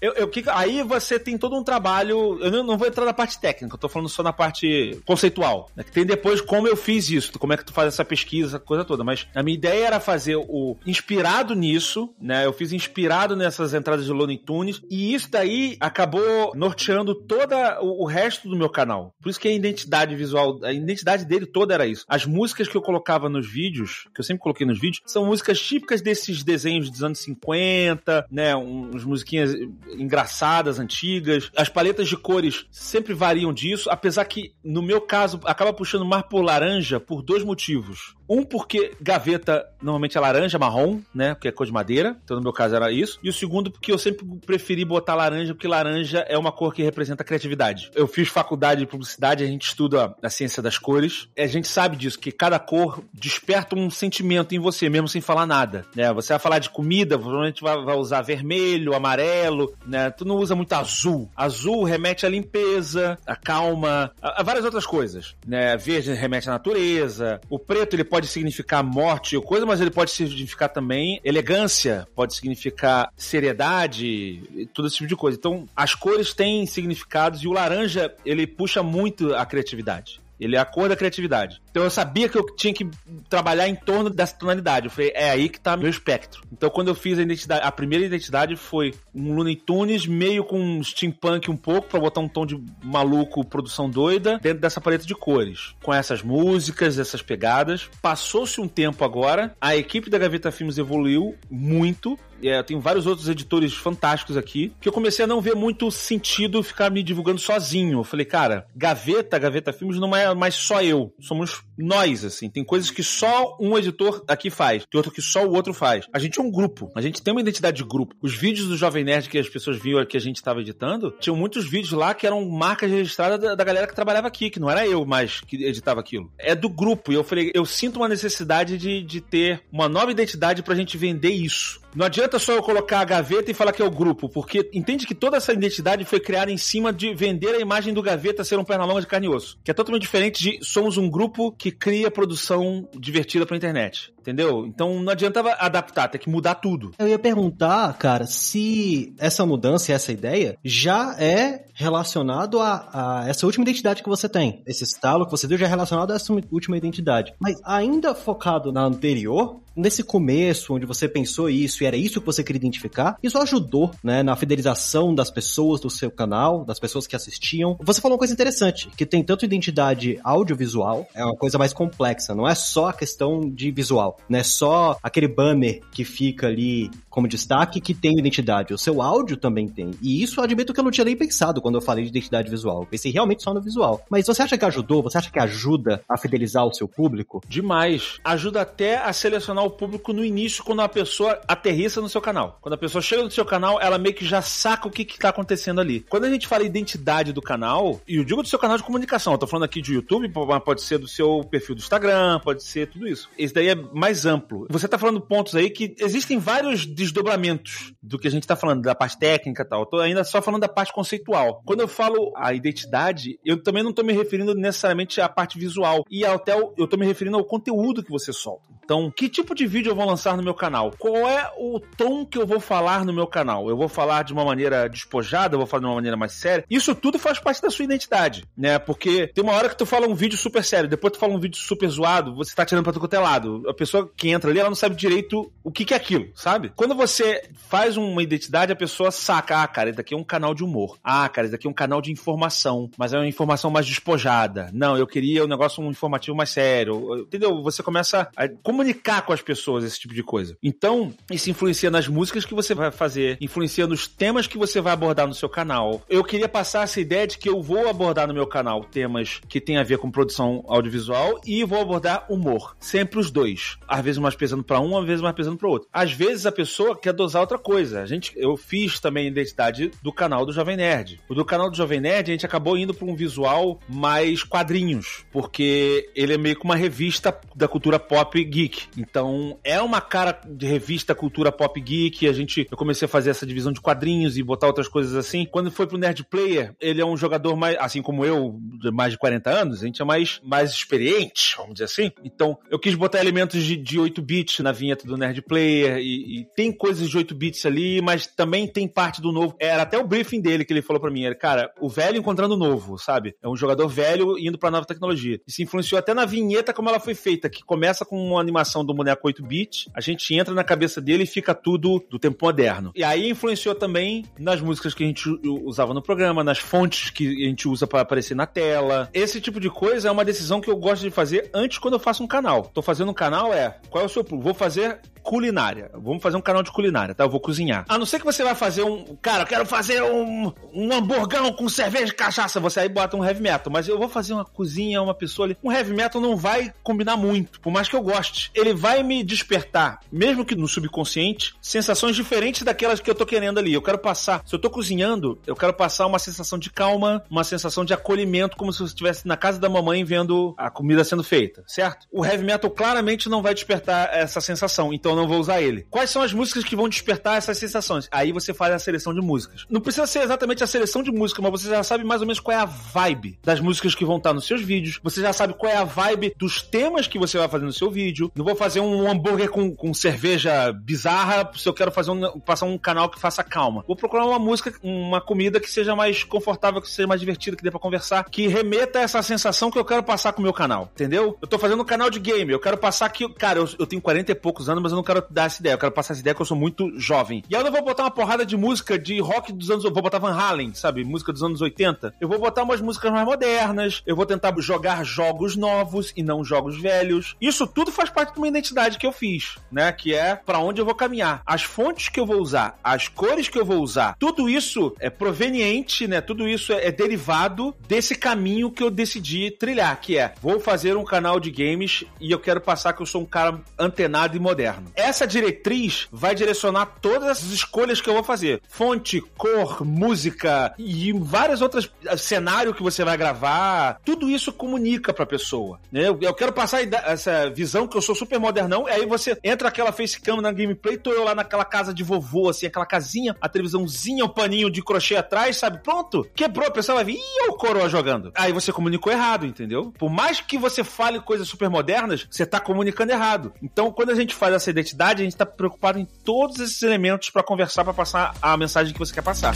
Eu, 0.00 0.12
eu, 0.14 0.30
aí 0.52 0.82
você 0.82 1.18
tem 1.18 1.36
todo 1.36 1.56
um 1.56 1.62
trabalho. 1.62 2.38
Eu 2.40 2.62
não, 2.62 2.78
vou 2.78 2.86
entrar 2.86 3.04
na 3.04 3.12
parte 3.12 3.40
técnica, 3.40 3.74
eu 3.74 3.78
tô 3.78 3.88
falando 3.88 4.08
só 4.08 4.22
na 4.22 4.32
parte 4.32 5.00
conceitual. 5.04 5.70
Né, 5.76 5.84
que 5.84 5.92
tem 5.92 6.04
depois 6.04 6.40
como 6.40 6.66
eu 6.66 6.76
fiz 6.76 7.10
isso, 7.10 7.38
como 7.38 7.52
é 7.52 7.56
que 7.56 7.64
tu 7.64 7.72
faz 7.72 7.88
essa 7.88 8.04
pesquisa, 8.04 8.56
essa 8.56 8.58
coisa 8.58 8.84
toda. 8.84 9.04
Mas 9.04 9.26
a 9.34 9.42
minha 9.42 9.56
ideia 9.56 9.86
era 9.86 10.00
fazer 10.00 10.36
o 10.36 10.76
inspirado 10.86 11.54
nisso, 11.54 12.14
né? 12.20 12.46
Eu 12.46 12.52
fiz 12.52 12.72
inspirado 12.72 13.36
nessas 13.36 13.74
entradas 13.74 14.04
de 14.04 14.12
Looney 14.12 14.38
Tunes, 14.38 14.80
e 14.90 15.14
isso 15.14 15.30
daí 15.30 15.76
acabou 15.80 16.52
norteando 16.54 17.14
todo 17.14 17.52
o 17.80 18.04
resto 18.04 18.48
do 18.48 18.56
meu 18.56 18.70
canal. 18.70 19.14
Por 19.20 19.28
isso 19.28 19.40
que 19.40 19.48
a 19.48 19.52
identidade 19.52 20.14
visual, 20.14 20.58
a 20.62 20.72
identidade 20.72 21.24
dele 21.24 21.46
toda 21.46 21.74
era 21.74 21.86
isso. 21.86 22.04
As 22.08 22.24
músicas 22.26 22.68
que 22.68 22.76
eu 22.76 22.82
colocava 22.82 23.28
no 23.28 23.41
nos 23.42 23.52
vídeos, 23.52 24.08
que 24.14 24.20
eu 24.20 24.24
sempre 24.24 24.42
coloquei 24.42 24.66
nos 24.66 24.78
vídeos, 24.78 25.02
são 25.04 25.26
músicas 25.26 25.60
típicas 25.60 26.00
desses 26.00 26.44
desenhos 26.44 26.88
dos 26.88 27.02
anos 27.02 27.18
50, 27.18 28.26
né? 28.30 28.54
Uns 28.54 29.04
musiquinhas 29.04 29.54
engraçadas, 29.96 30.78
antigas. 30.78 31.50
As 31.56 31.68
paletas 31.68 32.08
de 32.08 32.16
cores 32.16 32.66
sempre 32.70 33.12
variam 33.12 33.52
disso, 33.52 33.90
apesar 33.90 34.24
que, 34.24 34.54
no 34.62 34.82
meu 34.82 35.00
caso, 35.00 35.40
acaba 35.44 35.72
puxando 35.72 36.04
mais 36.04 36.24
por 36.24 36.42
laranja 36.42 37.00
por 37.00 37.22
dois 37.22 37.44
motivos. 37.44 38.14
Um, 38.32 38.44
porque 38.44 38.92
gaveta 38.98 39.62
normalmente 39.82 40.16
é 40.16 40.20
laranja, 40.20 40.58
marrom, 40.58 41.00
né? 41.14 41.34
Porque 41.34 41.48
é 41.48 41.52
cor 41.52 41.66
de 41.66 41.72
madeira. 41.72 42.16
Então, 42.24 42.36
no 42.38 42.42
meu 42.42 42.52
caso, 42.52 42.74
era 42.74 42.90
isso. 42.90 43.18
E 43.22 43.28
o 43.28 43.32
segundo, 43.32 43.70
porque 43.70 43.92
eu 43.92 43.98
sempre 43.98 44.24
preferi 44.46 44.86
botar 44.86 45.14
laranja, 45.14 45.52
porque 45.52 45.68
laranja 45.68 46.20
é 46.20 46.38
uma 46.38 46.50
cor 46.50 46.72
que 46.72 46.82
representa 46.82 47.22
criatividade. 47.22 47.90
Eu 47.94 48.06
fiz 48.06 48.28
faculdade 48.28 48.80
de 48.80 48.86
publicidade, 48.86 49.44
a 49.44 49.46
gente 49.46 49.66
estuda 49.66 50.14
a 50.22 50.30
ciência 50.30 50.62
das 50.62 50.78
cores. 50.78 51.28
A 51.36 51.46
gente 51.46 51.68
sabe 51.68 51.94
disso, 51.94 52.18
que 52.18 52.32
cada 52.32 52.58
cor 52.58 53.04
desperta 53.12 53.76
um 53.76 53.90
sentimento 53.90 54.54
em 54.54 54.58
você, 54.58 54.88
mesmo 54.88 55.08
sem 55.08 55.20
falar 55.20 55.44
nada. 55.44 55.84
Né? 55.94 56.10
Você 56.14 56.32
vai 56.32 56.40
falar 56.40 56.58
de 56.58 56.70
comida, 56.70 57.18
provavelmente 57.18 57.60
vai, 57.60 57.84
vai 57.84 57.96
usar 57.96 58.22
vermelho, 58.22 58.94
amarelo, 58.94 59.74
né? 59.86 60.10
Tu 60.10 60.24
não 60.24 60.36
usa 60.36 60.54
muito 60.54 60.72
azul. 60.72 61.30
Azul 61.36 61.84
remete 61.84 62.24
à 62.24 62.28
limpeza, 62.30 63.18
à 63.26 63.36
calma, 63.36 64.10
a, 64.22 64.40
a 64.40 64.42
várias 64.42 64.64
outras 64.64 64.86
coisas. 64.86 65.34
Né? 65.46 65.76
Verde 65.76 66.14
remete 66.14 66.48
à 66.48 66.52
natureza. 66.52 67.40
O 67.50 67.58
preto, 67.58 67.94
ele 67.94 68.04
pode 68.04 68.21
pode 68.22 68.28
significar 68.28 68.84
morte 68.84 69.36
ou 69.36 69.42
coisa, 69.42 69.66
mas 69.66 69.80
ele 69.80 69.90
pode 69.90 70.12
significar 70.12 70.68
também 70.68 71.20
elegância, 71.24 72.06
pode 72.14 72.36
significar 72.36 73.12
seriedade, 73.16 74.68
todo 74.72 74.86
esse 74.86 74.96
tipo 74.96 75.08
de 75.08 75.16
coisa. 75.16 75.36
Então, 75.36 75.66
as 75.74 75.94
cores 75.94 76.32
têm 76.32 76.64
significados 76.66 77.42
e 77.42 77.48
o 77.48 77.52
laranja, 77.52 78.14
ele 78.24 78.46
puxa 78.46 78.82
muito 78.82 79.34
a 79.34 79.44
criatividade. 79.44 80.20
Ele 80.38 80.56
é 80.56 80.58
a 80.58 80.64
cor 80.64 80.88
da 80.88 80.96
criatividade. 80.96 81.60
Então 81.72 81.82
eu 81.82 81.90
sabia 81.90 82.28
que 82.28 82.36
eu 82.36 82.44
tinha 82.54 82.72
que 82.72 82.88
trabalhar 83.30 83.66
em 83.66 83.74
torno 83.74 84.10
dessa 84.10 84.36
tonalidade. 84.36 84.86
Eu 84.86 84.90
falei, 84.90 85.10
é 85.14 85.30
aí 85.30 85.48
que 85.48 85.58
tá 85.58 85.74
meu 85.74 85.88
espectro. 85.88 86.42
Então 86.52 86.68
quando 86.68 86.88
eu 86.88 86.94
fiz 86.94 87.18
a 87.18 87.22
identidade, 87.22 87.66
a 87.66 87.72
primeira 87.72 88.04
identidade 88.04 88.54
foi 88.56 88.94
um 89.14 89.34
Looney 89.34 89.56
Tunes 89.56 90.06
meio 90.06 90.44
com 90.44 90.84
steampunk 90.84 91.50
um 91.50 91.56
pouco, 91.56 91.88
para 91.88 91.98
botar 91.98 92.20
um 92.20 92.28
tom 92.28 92.44
de 92.44 92.62
maluco, 92.84 93.44
produção 93.44 93.88
doida, 93.88 94.38
dentro 94.38 94.60
dessa 94.60 94.82
paleta 94.82 95.06
de 95.06 95.14
cores. 95.14 95.74
Com 95.82 95.94
essas 95.94 96.22
músicas, 96.22 96.98
essas 96.98 97.22
pegadas. 97.22 97.88
Passou-se 98.02 98.60
um 98.60 98.68
tempo 98.68 99.02
agora, 99.02 99.56
a 99.58 99.74
equipe 99.74 100.10
da 100.10 100.18
Gaveta 100.18 100.52
Filmes 100.52 100.76
evoluiu 100.76 101.34
muito 101.50 102.18
é, 102.48 102.62
tem 102.62 102.78
vários 102.78 103.06
outros 103.06 103.28
editores 103.28 103.72
fantásticos 103.72 104.36
aqui, 104.36 104.72
que 104.80 104.88
eu 104.88 104.92
comecei 104.92 105.24
a 105.24 105.28
não 105.28 105.40
ver 105.40 105.54
muito 105.54 105.90
sentido 105.90 106.62
ficar 106.62 106.90
me 106.90 107.02
divulgando 107.02 107.38
sozinho. 107.38 108.00
Eu 108.00 108.04
falei, 108.04 108.26
cara, 108.26 108.66
Gaveta, 108.74 109.38
Gaveta 109.38 109.72
Filmes 109.72 109.98
não 109.98 110.14
é 110.14 110.34
mais 110.34 110.54
só 110.54 110.82
eu. 110.82 111.14
Somos 111.20 111.61
nós, 111.76 112.24
assim. 112.24 112.48
Tem 112.48 112.64
coisas 112.64 112.90
que 112.90 113.02
só 113.02 113.56
um 113.60 113.76
editor 113.76 114.24
aqui 114.28 114.50
faz, 114.50 114.84
tem 114.90 114.98
outro 114.98 115.12
que 115.12 115.22
só 115.22 115.44
o 115.44 115.52
outro 115.52 115.72
faz. 115.72 116.06
A 116.12 116.18
gente 116.18 116.38
é 116.38 116.42
um 116.42 116.50
grupo. 116.50 116.90
A 116.94 117.00
gente 117.00 117.22
tem 117.22 117.32
uma 117.32 117.40
identidade 117.40 117.78
de 117.78 117.84
grupo. 117.84 118.14
Os 118.20 118.34
vídeos 118.34 118.68
do 118.68 118.76
Jovem 118.76 119.04
Nerd 119.04 119.28
que 119.28 119.38
as 119.38 119.48
pessoas 119.48 119.78
viam 119.78 120.04
que 120.04 120.16
a 120.16 120.20
gente 120.20 120.36
estava 120.36 120.60
editando, 120.60 121.14
tinham 121.20 121.36
muitos 121.36 121.68
vídeos 121.68 121.92
lá 121.92 122.14
que 122.14 122.26
eram 122.26 122.48
marcas 122.48 122.90
registradas 122.90 123.40
da, 123.40 123.54
da 123.54 123.64
galera 123.64 123.86
que 123.86 123.94
trabalhava 123.94 124.28
aqui, 124.28 124.50
que 124.50 124.60
não 124.60 124.70
era 124.70 124.86
eu 124.86 125.04
mais 125.04 125.40
que 125.40 125.64
editava 125.64 126.00
aquilo. 126.00 126.30
É 126.38 126.54
do 126.54 126.68
grupo. 126.68 127.12
E 127.12 127.14
eu 127.14 127.24
falei, 127.24 127.50
eu 127.54 127.64
sinto 127.64 127.96
uma 127.96 128.08
necessidade 128.08 128.76
de, 128.76 129.02
de 129.02 129.20
ter 129.20 129.62
uma 129.72 129.88
nova 129.88 130.10
identidade 130.10 130.62
pra 130.62 130.74
gente 130.74 130.96
vender 130.96 131.30
isso. 131.30 131.80
Não 131.94 132.06
adianta 132.06 132.38
só 132.38 132.52
eu 132.52 132.62
colocar 132.62 133.00
a 133.00 133.04
gaveta 133.04 133.50
e 133.50 133.54
falar 133.54 133.72
que 133.72 133.82
é 133.82 133.84
o 133.84 133.90
grupo, 133.90 134.28
porque 134.28 134.70
entende 134.72 135.06
que 135.06 135.14
toda 135.14 135.36
essa 135.36 135.52
identidade 135.52 136.04
foi 136.04 136.20
criada 136.20 136.50
em 136.50 136.56
cima 136.56 136.92
de 136.92 137.14
vender 137.14 137.54
a 137.54 137.60
imagem 137.60 137.92
do 137.92 138.02
gaveta 138.02 138.44
ser 138.44 138.58
um 138.58 138.64
perna 138.64 138.84
longa 138.84 139.00
de 139.00 139.06
carne 139.06 139.26
e 139.26 139.30
osso, 139.30 139.58
que 139.62 139.70
é 139.70 139.74
totalmente 139.74 140.02
diferente 140.02 140.42
de 140.42 140.64
somos 140.64 140.96
um 140.96 141.08
grupo 141.08 141.52
que 141.52 141.70
cria 141.70 142.10
produção 142.10 142.88
divertida 142.98 143.46
pra 143.46 143.56
internet. 143.56 144.12
Entendeu? 144.22 144.64
Então 144.66 145.00
não 145.00 145.12
adiantava 145.12 145.50
adaptar, 145.58 146.08
tem 146.08 146.20
que 146.20 146.30
mudar 146.30 146.54
tudo. 146.54 146.92
Eu 146.96 147.08
ia 147.08 147.18
perguntar, 147.18 147.92
cara, 147.98 148.24
se 148.24 149.12
essa 149.18 149.44
mudança 149.44 149.92
essa 149.92 150.12
ideia 150.12 150.56
já 150.64 151.16
é 151.18 151.64
relacionado 151.74 152.60
a, 152.60 152.88
a, 152.92 153.28
essa 153.28 153.46
última 153.46 153.64
identidade 153.64 154.02
que 154.02 154.08
você 154.08 154.28
tem. 154.28 154.62
Esse 154.66 154.84
estalo 154.84 155.24
que 155.24 155.30
você 155.30 155.46
deu 155.46 155.58
já 155.58 155.66
é 155.66 155.68
relacionado 155.68 156.12
a 156.12 156.16
essa 156.16 156.32
última 156.50 156.76
identidade. 156.76 157.34
Mas 157.38 157.60
ainda 157.64 158.14
focado 158.14 158.72
na 158.72 158.82
anterior, 158.84 159.60
nesse 159.76 160.02
começo, 160.02 160.74
onde 160.74 160.86
você 160.86 161.08
pensou 161.08 161.48
isso 161.48 161.82
e 161.82 161.86
era 161.86 161.96
isso 161.96 162.20
que 162.20 162.26
você 162.26 162.42
queria 162.42 162.58
identificar, 162.58 163.16
isso 163.22 163.38
ajudou, 163.38 163.90
né, 164.02 164.22
na 164.22 164.36
fidelização 164.36 165.14
das 165.14 165.30
pessoas 165.30 165.80
do 165.80 165.90
seu 165.90 166.10
canal, 166.10 166.64
das 166.64 166.78
pessoas 166.78 167.06
que 167.06 167.16
assistiam. 167.16 167.76
Você 167.80 168.00
falou 168.00 168.14
uma 168.14 168.18
coisa 168.18 168.32
interessante, 168.32 168.88
que 168.96 169.06
tem 169.06 169.22
tanto 169.22 169.44
identidade 169.44 170.18
audiovisual, 170.22 171.06
é 171.14 171.24
uma 171.24 171.36
coisa 171.36 171.58
mais 171.58 171.72
complexa, 171.72 172.34
não 172.34 172.48
é 172.48 172.54
só 172.54 172.88
a 172.88 172.92
questão 172.92 173.40
de 173.40 173.70
visual, 173.70 174.18
não 174.28 174.38
é 174.38 174.42
só 174.42 174.96
aquele 175.02 175.28
banner 175.28 175.80
que 175.90 176.04
fica 176.04 176.46
ali 176.46 176.90
como 177.08 177.28
destaque 177.28 177.80
que 177.80 177.94
tem 177.94 178.18
identidade, 178.18 178.72
o 178.72 178.78
seu 178.78 179.02
áudio 179.02 179.36
também 179.36 179.68
tem. 179.68 179.90
E 180.00 180.22
isso 180.22 180.40
eu 180.40 180.44
admito 180.44 180.72
que 180.72 180.80
eu 180.80 180.84
não 180.84 180.90
tinha 180.90 181.04
nem 181.04 181.16
pensado 181.16 181.60
quando 181.60 181.74
eu 181.74 181.80
falei 181.80 182.04
de 182.04 182.10
identidade 182.10 182.50
visual. 182.50 182.80
Eu 182.80 182.86
pensei 182.86 183.12
realmente 183.12 183.42
só 183.42 183.52
no 183.52 183.60
visual. 183.60 184.02
Mas 184.10 184.26
você 184.26 184.42
acha 184.42 184.56
que 184.56 184.64
ajudou? 184.64 185.02
Você 185.02 185.18
acha 185.18 185.30
que 185.30 185.38
ajuda 185.38 186.02
a 186.08 186.16
fidelizar 186.16 186.66
o 186.66 186.72
seu 186.72 186.88
público? 186.88 187.42
Demais. 187.46 188.18
Ajuda 188.24 188.62
até 188.62 188.96
a 188.96 189.12
selecionar 189.12 189.61
o 189.62 189.70
público 189.70 190.12
no 190.12 190.24
início, 190.24 190.64
quando 190.64 190.82
a 190.82 190.88
pessoa 190.88 191.40
aterrissa 191.46 192.00
no 192.00 192.08
seu 192.08 192.20
canal. 192.20 192.58
Quando 192.60 192.74
a 192.74 192.78
pessoa 192.78 193.02
chega 193.02 193.22
no 193.22 193.30
seu 193.30 193.44
canal, 193.44 193.80
ela 193.80 193.98
meio 193.98 194.14
que 194.14 194.24
já 194.24 194.42
saca 194.42 194.88
o 194.88 194.90
que, 194.90 195.04
que 195.04 195.18
tá 195.18 195.28
acontecendo 195.28 195.80
ali. 195.80 196.00
Quando 196.08 196.24
a 196.24 196.30
gente 196.30 196.46
fala 196.46 196.64
identidade 196.64 197.32
do 197.32 197.42
canal, 197.42 198.00
e 198.06 198.16
eu 198.16 198.24
digo 198.24 198.42
do 198.42 198.48
seu 198.48 198.58
canal 198.58 198.76
de 198.76 198.82
comunicação, 198.82 199.32
eu 199.32 199.38
tô 199.38 199.46
falando 199.46 199.64
aqui 199.64 199.80
de 199.80 199.94
YouTube, 199.94 200.32
pode 200.64 200.82
ser 200.82 200.98
do 200.98 201.08
seu 201.08 201.42
perfil 201.44 201.74
do 201.74 201.80
Instagram, 201.80 202.40
pode 202.40 202.62
ser 202.62 202.88
tudo 202.88 203.08
isso. 203.08 203.28
Esse 203.38 203.54
daí 203.54 203.68
é 203.68 203.74
mais 203.74 204.26
amplo. 204.26 204.66
Você 204.70 204.88
tá 204.88 204.98
falando 204.98 205.20
pontos 205.20 205.54
aí 205.54 205.70
que 205.70 205.94
existem 205.98 206.38
vários 206.38 206.86
desdobramentos 206.86 207.92
do 208.02 208.18
que 208.18 208.28
a 208.28 208.30
gente 208.30 208.46
tá 208.46 208.56
falando, 208.56 208.82
da 208.82 208.94
parte 208.94 209.18
técnica 209.18 209.62
e 209.62 209.66
tal. 209.66 209.80
Eu 209.80 209.86
tô 209.86 209.98
ainda 210.00 210.24
só 210.24 210.40
falando 210.42 210.62
da 210.62 210.68
parte 210.68 210.92
conceitual. 210.92 211.62
Quando 211.64 211.80
eu 211.80 211.88
falo 211.88 212.32
a 212.36 212.52
identidade, 212.52 213.38
eu 213.44 213.62
também 213.62 213.82
não 213.82 213.92
tô 213.92 214.02
me 214.02 214.12
referindo 214.12 214.54
necessariamente 214.54 215.20
à 215.20 215.28
parte 215.28 215.58
visual. 215.58 216.04
E 216.10 216.24
até 216.24 216.52
eu 216.52 216.86
tô 216.86 216.96
me 216.96 217.06
referindo 217.06 217.36
ao 217.36 217.44
conteúdo 217.44 218.02
que 218.02 218.10
você 218.10 218.32
solta. 218.32 218.62
Então, 218.84 219.10
que 219.10 219.28
tipo 219.28 219.51
de 219.54 219.66
vídeo 219.66 219.90
eu 219.90 219.96
vou 219.96 220.06
lançar 220.06 220.36
no 220.36 220.42
meu 220.42 220.54
canal? 220.54 220.92
Qual 220.98 221.16
é 221.28 221.50
o 221.58 221.80
tom 221.96 222.24
que 222.24 222.38
eu 222.38 222.46
vou 222.46 222.60
falar 222.60 223.04
no 223.04 223.12
meu 223.12 223.26
canal? 223.26 223.68
Eu 223.68 223.76
vou 223.76 223.88
falar 223.88 224.24
de 224.24 224.32
uma 224.32 224.44
maneira 224.44 224.88
despojada, 224.88 225.54
eu 225.54 225.58
vou 225.58 225.66
falar 225.66 225.80
de 225.80 225.86
uma 225.86 225.94
maneira 225.94 226.16
mais 226.16 226.32
séria? 226.32 226.64
Isso 226.68 226.94
tudo 226.94 227.18
faz 227.18 227.38
parte 227.38 227.60
da 227.60 227.70
sua 227.70 227.84
identidade, 227.84 228.44
né? 228.56 228.78
Porque 228.78 229.28
tem 229.28 229.44
uma 229.44 229.52
hora 229.52 229.68
que 229.68 229.76
tu 229.76 229.86
fala 229.86 230.06
um 230.06 230.14
vídeo 230.14 230.38
super 230.38 230.64
sério, 230.64 230.88
depois 230.88 231.12
tu 231.12 231.18
fala 231.18 231.34
um 231.34 231.40
vídeo 231.40 231.58
super 231.58 231.88
zoado, 231.88 232.34
você 232.34 232.54
tá 232.54 232.64
tirando 232.64 232.84
pra 232.84 232.92
tu 232.92 233.12
é 233.12 233.18
lado. 233.18 233.62
A 233.68 233.74
pessoa 233.74 234.10
que 234.16 234.30
entra 234.30 234.50
ali, 234.50 234.58
ela 234.58 234.68
não 234.68 234.76
sabe 234.76 234.96
direito 234.96 235.52
o 235.62 235.70
que, 235.70 235.84
que 235.84 235.94
é 235.94 235.96
aquilo, 235.96 236.30
sabe? 236.34 236.72
Quando 236.74 236.94
você 236.94 237.48
faz 237.68 237.96
uma 237.96 238.22
identidade, 238.22 238.72
a 238.72 238.76
pessoa 238.76 239.10
saca, 239.10 239.62
ah, 239.62 239.68
cara, 239.68 239.90
isso 239.90 239.96
daqui 239.96 240.14
é 240.14 240.16
um 240.16 240.24
canal 240.24 240.54
de 240.54 240.64
humor. 240.64 240.98
Ah, 241.02 241.28
cara, 241.28 241.46
isso 241.46 241.52
daqui 241.52 241.66
é 241.66 241.70
um 241.70 241.74
canal 241.74 242.00
de 242.00 242.10
informação, 242.10 242.90
mas 242.96 243.12
é 243.12 243.18
uma 243.18 243.26
informação 243.26 243.70
mais 243.70 243.86
despojada. 243.86 244.70
Não, 244.72 244.96
eu 244.96 245.06
queria 245.06 245.44
um 245.44 245.48
negócio 245.48 245.82
um 245.82 245.90
informativo 245.90 246.36
mais 246.36 246.50
sério. 246.50 247.18
Entendeu? 247.20 247.62
Você 247.62 247.82
começa 247.82 248.28
a 248.36 248.48
comunicar 248.48 249.22
com 249.22 249.32
as 249.32 249.41
pessoas 249.42 249.84
esse 249.84 250.00
tipo 250.00 250.14
de 250.14 250.22
coisa. 250.22 250.56
Então, 250.62 251.12
isso 251.30 251.50
influencia 251.50 251.90
nas 251.90 252.08
músicas 252.08 252.44
que 252.44 252.54
você 252.54 252.74
vai 252.74 252.90
fazer, 252.90 253.36
influencia 253.40 253.86
nos 253.86 254.06
temas 254.06 254.46
que 254.46 254.58
você 254.58 254.80
vai 254.80 254.92
abordar 254.92 255.26
no 255.26 255.34
seu 255.34 255.48
canal. 255.48 256.02
Eu 256.08 256.24
queria 256.24 256.48
passar 256.48 256.84
essa 256.84 257.00
ideia 257.00 257.26
de 257.26 257.38
que 257.38 257.48
eu 257.48 257.60
vou 257.62 257.88
abordar 257.88 258.28
no 258.28 258.34
meu 258.34 258.46
canal 258.46 258.84
temas 258.84 259.40
que 259.48 259.60
tem 259.60 259.76
a 259.76 259.82
ver 259.82 259.98
com 259.98 260.10
produção 260.10 260.64
audiovisual 260.68 261.40
e 261.46 261.64
vou 261.64 261.80
abordar 261.80 262.26
humor. 262.30 262.76
Sempre 262.80 263.18
os 263.18 263.30
dois. 263.30 263.76
Às 263.86 264.04
vezes 264.04 264.18
mais 264.18 264.34
pesando 264.34 264.62
para 264.62 264.80
um, 264.80 264.96
às 264.98 265.06
vezes 265.06 265.22
mais 265.22 265.34
pesando 265.34 265.56
para 265.56 265.68
outro. 265.68 265.88
Às 265.92 266.12
vezes 266.12 266.46
a 266.46 266.52
pessoa 266.52 266.96
quer 266.96 267.12
dosar 267.12 267.40
outra 267.40 267.58
coisa. 267.58 268.02
A 268.02 268.06
gente, 268.06 268.32
eu 268.36 268.56
fiz 268.56 269.00
também 269.00 269.26
a 269.26 269.30
identidade 269.30 269.90
do 270.02 270.12
canal 270.12 270.46
do 270.46 270.52
Jovem 270.52 270.76
Nerd. 270.76 271.20
O 271.28 271.34
do 271.34 271.44
canal 271.44 271.70
do 271.70 271.76
Jovem 271.76 272.00
Nerd, 272.00 272.30
a 272.30 272.34
gente 272.34 272.46
acabou 272.46 272.76
indo 272.76 272.94
para 272.94 273.06
um 273.06 273.14
visual 273.14 273.78
mais 273.88 274.42
quadrinhos, 274.42 275.24
porque 275.30 276.10
ele 276.14 276.34
é 276.34 276.38
meio 276.38 276.56
que 276.56 276.64
uma 276.64 276.76
revista 276.76 277.38
da 277.54 277.68
cultura 277.68 277.98
pop 277.98 278.42
geek. 278.44 278.88
Então, 278.96 279.31
é 279.62 279.80
uma 279.80 280.00
cara 280.00 280.40
de 280.46 280.66
revista 280.66 281.14
cultura 281.14 281.52
pop 281.52 281.80
geek. 281.80 282.28
A 282.28 282.32
gente, 282.32 282.66
eu 282.70 282.76
comecei 282.76 283.06
a 283.06 283.08
fazer 283.08 283.30
essa 283.30 283.46
divisão 283.46 283.72
de 283.72 283.80
quadrinhos 283.80 284.36
e 284.36 284.42
botar 284.42 284.66
outras 284.66 284.88
coisas 284.88 285.14
assim. 285.14 285.46
Quando 285.46 285.70
foi 285.70 285.86
pro 285.86 285.98
Nerd 285.98 286.24
Player, 286.24 286.74
ele 286.80 287.00
é 287.00 287.04
um 287.04 287.16
jogador 287.16 287.56
mais, 287.56 287.76
assim 287.78 288.02
como 288.02 288.24
eu, 288.24 288.58
de 288.80 288.90
mais 288.90 289.12
de 289.12 289.18
40 289.18 289.50
anos, 289.50 289.82
a 289.82 289.86
gente 289.86 290.00
é 290.00 290.04
mais, 290.04 290.40
mais 290.44 290.70
experiente, 290.70 291.54
vamos 291.56 291.74
dizer 291.74 291.84
assim. 291.84 292.10
Então, 292.24 292.58
eu 292.70 292.78
quis 292.78 292.94
botar 292.94 293.20
elementos 293.20 293.62
de, 293.62 293.76
de 293.76 293.98
8 293.98 294.22
bits 294.22 294.60
na 294.60 294.72
vinheta 294.72 295.06
do 295.06 295.16
Nerd 295.16 295.42
Player 295.42 295.98
e, 295.98 296.40
e, 296.40 296.46
tem 296.54 296.72
coisas 296.72 297.08
de 297.08 297.16
8 297.16 297.34
bits 297.34 297.66
ali, 297.66 298.00
mas 298.00 298.26
também 298.26 298.66
tem 298.66 298.86
parte 298.86 299.20
do 299.20 299.32
novo. 299.32 299.56
Era 299.58 299.82
até 299.82 299.98
o 299.98 300.06
briefing 300.06 300.40
dele 300.40 300.64
que 300.64 300.72
ele 300.72 300.82
falou 300.82 301.00
para 301.00 301.10
mim, 301.10 301.24
era, 301.24 301.34
cara, 301.34 301.72
o 301.80 301.88
velho 301.88 302.18
encontrando 302.18 302.54
o 302.54 302.58
novo, 302.58 302.98
sabe? 302.98 303.34
É 303.42 303.48
um 303.48 303.56
jogador 303.56 303.88
velho 303.88 304.38
indo 304.38 304.58
para 304.58 304.70
nova 304.70 304.86
tecnologia. 304.86 305.40
Isso 305.46 305.62
influenciou 305.62 305.98
até 305.98 306.14
na 306.14 306.24
vinheta 306.24 306.72
como 306.72 306.88
ela 306.88 307.00
foi 307.00 307.14
feita, 307.14 307.48
que 307.48 307.64
começa 307.64 308.04
com 308.04 308.16
uma 308.16 308.40
animação 308.40 308.84
do 308.84 308.94
boneco 308.94 309.21
8 309.28 309.42
bits, 309.42 309.88
a 309.94 310.00
gente 310.00 310.34
entra 310.34 310.54
na 310.54 310.64
cabeça 310.64 311.00
dele 311.00 311.24
e 311.24 311.26
fica 311.26 311.54
tudo 311.54 312.04
do 312.10 312.18
tempo 312.18 312.44
moderno. 312.44 312.92
E 312.94 313.04
aí 313.04 313.30
influenciou 313.30 313.74
também 313.74 314.24
nas 314.38 314.60
músicas 314.60 314.94
que 314.94 315.04
a 315.04 315.06
gente 315.06 315.28
usava 315.44 315.94
no 315.94 316.02
programa, 316.02 316.42
nas 316.42 316.58
fontes 316.58 317.10
que 317.10 317.44
a 317.44 317.48
gente 317.48 317.68
usa 317.68 317.86
para 317.86 318.00
aparecer 318.00 318.34
na 318.34 318.46
tela. 318.46 319.08
Esse 319.12 319.40
tipo 319.40 319.60
de 319.60 319.70
coisa 319.70 320.08
é 320.08 320.10
uma 320.10 320.24
decisão 320.24 320.60
que 320.60 320.70
eu 320.70 320.76
gosto 320.76 321.02
de 321.02 321.10
fazer 321.10 321.50
antes 321.54 321.78
quando 321.78 321.94
eu 321.94 322.00
faço 322.00 322.22
um 322.22 322.26
canal. 322.26 322.62
Tô 322.62 322.82
fazendo 322.82 323.10
um 323.10 323.14
canal 323.14 323.52
é, 323.52 323.78
qual 323.90 324.02
é 324.02 324.06
o 324.06 324.08
seu 324.08 324.22
Vou 324.22 324.54
fazer 324.54 325.00
culinária. 325.22 325.90
Vamos 325.94 326.22
fazer 326.22 326.36
um 326.36 326.40
canal 326.40 326.62
de 326.62 326.70
culinária, 326.70 327.14
tá? 327.14 327.24
Eu 327.24 327.30
vou 327.30 327.40
cozinhar. 327.40 327.84
A 327.88 327.98
não 327.98 328.06
ser 328.06 328.18
que 328.18 328.24
você 328.24 328.42
vai 328.42 328.54
fazer 328.54 328.82
um. 328.82 329.16
Cara, 329.20 329.42
eu 329.42 329.46
quero 329.46 329.66
fazer 329.66 330.02
um, 330.02 330.52
um 330.72 330.92
hamburgão 330.92 331.52
com 331.52 331.68
cerveja 331.68 332.12
e 332.12 332.16
cachaça. 332.16 332.60
Você 332.60 332.80
aí 332.80 332.88
bota 332.88 333.16
um 333.16 333.24
heavy 333.24 333.40
metal. 333.40 333.72
Mas 333.72 333.88
eu 333.88 333.98
vou 333.98 334.08
fazer 334.08 334.34
uma 334.34 334.44
cozinha, 334.44 335.02
uma 335.02 335.14
pessoa 335.14 335.46
ali. 335.46 335.56
Um 335.62 335.72
heavy 335.72 335.94
metal 335.94 336.20
não 336.20 336.36
vai 336.36 336.72
combinar 336.82 337.16
muito, 337.16 337.60
por 337.60 337.72
mais 337.72 337.88
que 337.88 337.96
eu 337.96 338.02
goste. 338.02 338.50
Ele 338.54 338.74
vai 338.74 339.02
me 339.02 339.22
despertar, 339.22 340.00
mesmo 340.10 340.44
que 340.44 340.54
no 340.54 340.68
subconsciente, 340.68 341.54
sensações 341.60 342.16
diferentes 342.16 342.62
daquelas 342.62 343.00
que 343.00 343.10
eu 343.10 343.14
tô 343.14 343.24
querendo 343.24 343.58
ali. 343.58 343.72
Eu 343.72 343.82
quero 343.82 343.98
passar. 343.98 344.42
Se 344.44 344.54
eu 344.54 344.58
tô 344.58 344.68
cozinhando, 344.68 345.38
eu 345.46 345.54
quero 345.54 345.72
passar 345.72 346.06
uma 346.06 346.18
sensação 346.18 346.58
de 346.58 346.70
calma, 346.70 347.22
uma 347.30 347.44
sensação 347.44 347.84
de 347.84 347.94
acolhimento, 347.94 348.56
como 348.56 348.72
se 348.72 348.80
você 348.80 348.86
estivesse 348.86 349.26
na 349.26 349.36
casa 349.36 349.58
da 349.58 349.68
mamãe 349.68 350.04
vendo 350.04 350.54
a 350.56 350.70
comida 350.70 351.04
sendo 351.04 351.22
feita, 351.22 351.62
certo? 351.66 352.06
O 352.10 352.24
heavy 352.24 352.44
metal 352.44 352.70
claramente 352.70 353.28
não 353.28 353.42
vai 353.42 353.54
despertar 353.54 354.10
essa 354.12 354.40
sensação. 354.40 354.92
Então 354.92 355.11
eu 355.12 355.16
não 355.16 355.28
vou 355.28 355.38
usar 355.38 355.60
ele. 355.60 355.86
Quais 355.90 356.10
são 356.10 356.22
as 356.22 356.32
músicas 356.32 356.64
que 356.64 356.76
vão 356.76 356.88
despertar 356.88 357.36
essas 357.36 357.58
sensações? 357.58 358.08
Aí 358.10 358.32
você 358.32 358.52
faz 358.52 358.74
a 358.74 358.78
seleção 358.78 359.14
de 359.14 359.20
músicas. 359.20 359.66
Não 359.70 359.80
precisa 359.80 360.06
ser 360.06 360.20
exatamente 360.20 360.62
a 360.64 360.66
seleção 360.66 361.02
de 361.02 361.12
música, 361.12 361.40
mas 361.40 361.52
você 361.52 361.68
já 361.68 361.82
sabe 361.82 362.04
mais 362.04 362.20
ou 362.20 362.26
menos 362.26 362.40
qual 362.40 362.56
é 362.56 362.60
a 362.60 362.64
vibe 362.64 363.38
das 363.42 363.60
músicas 363.60 363.94
que 363.94 364.04
vão 364.04 364.16
estar 364.16 364.32
nos 364.32 364.46
seus 364.46 364.62
vídeos. 364.62 365.00
Você 365.02 365.20
já 365.20 365.32
sabe 365.32 365.54
qual 365.54 365.70
é 365.70 365.76
a 365.76 365.84
vibe 365.84 366.34
dos 366.36 366.62
temas 366.62 367.06
que 367.06 367.18
você 367.18 367.38
vai 367.38 367.48
fazer 367.48 367.64
no 367.64 367.72
seu 367.72 367.90
vídeo. 367.90 368.30
Não 368.34 368.44
vou 368.44 368.54
fazer 368.54 368.80
um 368.80 369.10
hambúrguer 369.10 369.50
com, 369.50 369.74
com 369.74 369.94
cerveja 369.94 370.72
bizarra 370.72 371.50
se 371.54 371.68
eu 371.68 371.74
quero 371.74 371.90
fazer 371.90 372.10
um, 372.10 372.40
passar 372.40 372.66
um 372.66 372.78
canal 372.78 373.08
que 373.08 373.20
faça 373.20 373.42
calma. 373.42 373.84
Vou 373.86 373.96
procurar 373.96 374.26
uma 374.26 374.38
música, 374.38 374.72
uma 374.82 375.20
comida 375.20 375.60
que 375.60 375.70
seja 375.70 375.94
mais 375.94 376.24
confortável, 376.24 376.80
que 376.80 376.90
seja 376.90 377.06
mais 377.06 377.20
divertida, 377.20 377.56
que 377.56 377.62
dê 377.62 377.70
pra 377.70 377.80
conversar, 377.80 378.24
que 378.24 378.48
remeta 378.48 378.98
a 378.98 379.02
essa 379.02 379.22
sensação 379.22 379.70
que 379.70 379.78
eu 379.78 379.84
quero 379.84 380.02
passar 380.02 380.32
com 380.32 380.40
o 380.40 380.42
meu 380.42 380.52
canal. 380.52 380.90
Entendeu? 380.92 381.36
Eu 381.40 381.48
tô 381.48 381.58
fazendo 381.58 381.82
um 381.82 381.86
canal 381.86 382.10
de 382.10 382.18
game, 382.18 382.52
eu 382.52 382.60
quero 382.60 382.76
passar 382.76 383.08
que, 383.08 383.28
cara, 383.34 383.58
eu, 383.58 383.68
eu 383.78 383.86
tenho 383.86 384.02
40 384.02 384.32
e 384.32 384.34
poucos 384.34 384.68
anos, 384.68 384.82
mas 384.82 384.92
eu 384.92 384.96
não 384.96 385.01
quero 385.02 385.24
dar 385.30 385.46
essa 385.46 385.60
ideia. 385.60 385.74
Eu 385.74 385.78
quero 385.78 385.92
passar 385.92 386.14
essa 386.14 386.20
ideia 386.20 386.34
que 386.34 386.42
eu 386.42 386.46
sou 386.46 386.56
muito 386.56 386.98
jovem. 386.98 387.42
E 387.48 387.54
aí 387.54 387.60
eu 387.60 387.64
não 387.64 387.72
vou 387.72 387.82
botar 387.82 388.04
uma 388.04 388.10
porrada 388.10 388.44
de 388.44 388.56
música 388.56 388.98
de 388.98 389.20
rock 389.20 389.52
dos 389.52 389.70
anos. 389.70 389.84
Vou 389.84 390.02
botar 390.02 390.18
Van 390.18 390.34
Halen, 390.34 390.74
sabe? 390.74 391.04
Música 391.04 391.32
dos 391.32 391.42
anos 391.42 391.60
80. 391.60 392.14
Eu 392.20 392.28
vou 392.28 392.38
botar 392.38 392.62
umas 392.62 392.80
músicas 392.80 393.10
mais 393.10 393.24
modernas. 393.24 394.02
Eu 394.06 394.16
vou 394.16 394.26
tentar 394.26 394.52
jogar 394.58 395.04
jogos 395.04 395.56
novos 395.56 396.12
e 396.16 396.22
não 396.22 396.44
jogos 396.44 396.80
velhos. 396.80 397.36
Isso 397.40 397.66
tudo 397.66 397.90
faz 397.90 398.10
parte 398.10 398.34
de 398.34 398.38
uma 398.38 398.48
identidade 398.48 398.98
que 398.98 399.06
eu 399.06 399.12
fiz, 399.12 399.56
né? 399.70 399.90
Que 399.92 400.14
é 400.14 400.34
para 400.34 400.58
onde 400.58 400.80
eu 400.80 400.84
vou 400.84 400.94
caminhar. 400.94 401.42
As 401.46 401.62
fontes 401.62 402.08
que 402.08 402.20
eu 402.20 402.26
vou 402.26 402.40
usar, 402.40 402.78
as 402.82 403.08
cores 403.08 403.48
que 403.48 403.58
eu 403.58 403.64
vou 403.64 403.80
usar, 403.82 404.16
tudo 404.18 404.48
isso 404.48 404.94
é 405.00 405.10
proveniente, 405.10 406.06
né? 406.06 406.20
Tudo 406.20 406.48
isso 406.48 406.72
é, 406.72 406.86
é 406.86 406.92
derivado 406.92 407.74
desse 407.88 408.14
caminho 408.14 408.70
que 408.70 408.82
eu 408.82 408.90
decidi 408.90 409.50
trilhar, 409.50 410.00
que 410.00 410.16
é 410.16 410.34
vou 410.40 410.60
fazer 410.60 410.96
um 410.96 411.04
canal 411.04 411.40
de 411.40 411.50
games 411.50 412.04
e 412.20 412.30
eu 412.30 412.38
quero 412.38 412.60
passar 412.60 412.92
que 412.92 413.02
eu 413.02 413.06
sou 413.06 413.22
um 413.22 413.26
cara 413.26 413.60
antenado 413.78 414.36
e 414.36 414.40
moderno. 414.40 414.91
Essa 414.94 415.26
diretriz 415.26 416.08
vai 416.10 416.34
direcionar 416.34 416.86
todas 417.00 417.28
as 417.28 417.42
escolhas 417.44 418.00
que 418.00 418.08
eu 418.08 418.14
vou 418.14 418.24
fazer. 418.24 418.60
Fonte, 418.68 419.20
cor, 419.36 419.84
música 419.84 420.74
e 420.78 421.12
várias 421.12 421.62
outras 421.62 421.90
eh, 422.04 422.16
cenário 422.16 422.74
que 422.74 422.82
você 422.82 423.04
vai 423.04 423.16
gravar. 423.16 424.00
Tudo 424.04 424.28
isso 424.28 424.52
comunica 424.52 425.12
pra 425.12 425.26
pessoa. 425.26 425.80
Né? 425.90 426.08
Eu 426.08 426.34
quero 426.34 426.52
passar 426.52 426.82
essa 426.82 427.50
visão 427.50 427.86
que 427.86 427.96
eu 427.96 428.02
sou 428.02 428.14
super 428.14 428.38
modernão. 428.38 428.88
E 428.88 428.92
aí 428.92 429.06
você 429.06 429.36
entra 429.42 429.68
aquela 429.68 429.92
facecam 429.92 430.40
na 430.40 430.52
gameplay, 430.52 430.96
tô 430.96 431.12
eu 431.12 431.24
lá 431.24 431.34
naquela 431.34 431.64
casa 431.64 431.94
de 431.94 432.02
vovô, 432.02 432.48
assim, 432.48 432.66
aquela 432.66 432.86
casinha, 432.86 433.36
a 433.40 433.48
televisãozinha, 433.48 434.24
o 434.24 434.28
paninho 434.28 434.70
de 434.70 434.82
crochê 434.82 435.16
atrás, 435.16 435.56
sabe? 435.56 435.82
Pronto, 435.82 436.26
quebrou, 436.34 436.66
a 436.66 436.70
pessoa 436.70 436.96
vai 436.96 437.04
vir, 437.04 437.18
e 437.18 437.48
o 437.48 437.54
coroa 437.54 437.88
jogando. 437.88 438.32
Aí 438.34 438.52
você 438.52 438.72
comunicou 438.72 439.12
errado, 439.12 439.46
entendeu? 439.46 439.92
Por 439.98 440.10
mais 440.10 440.40
que 440.40 440.58
você 440.58 440.82
fale 440.82 441.20
coisas 441.20 441.48
super 441.48 441.68
modernas, 441.68 442.26
você 442.30 442.44
tá 442.44 442.58
comunicando 442.60 443.12
errado. 443.12 443.52
Então, 443.62 443.92
quando 443.92 444.10
a 444.10 444.14
gente 444.14 444.34
faz 444.34 444.54
essa 444.54 444.70
identidade, 444.82 445.22
a 445.22 445.24
gente 445.24 445.34
está 445.34 445.46
preocupado 445.46 445.98
em 445.98 446.06
todos 446.24 446.58
esses 446.60 446.82
elementos 446.82 447.30
para 447.30 447.42
conversar, 447.42 447.84
para 447.84 447.94
passar 447.94 448.34
a 448.42 448.56
mensagem 448.56 448.92
que 448.92 448.98
você 448.98 449.14
quer 449.14 449.22
passar. 449.22 449.54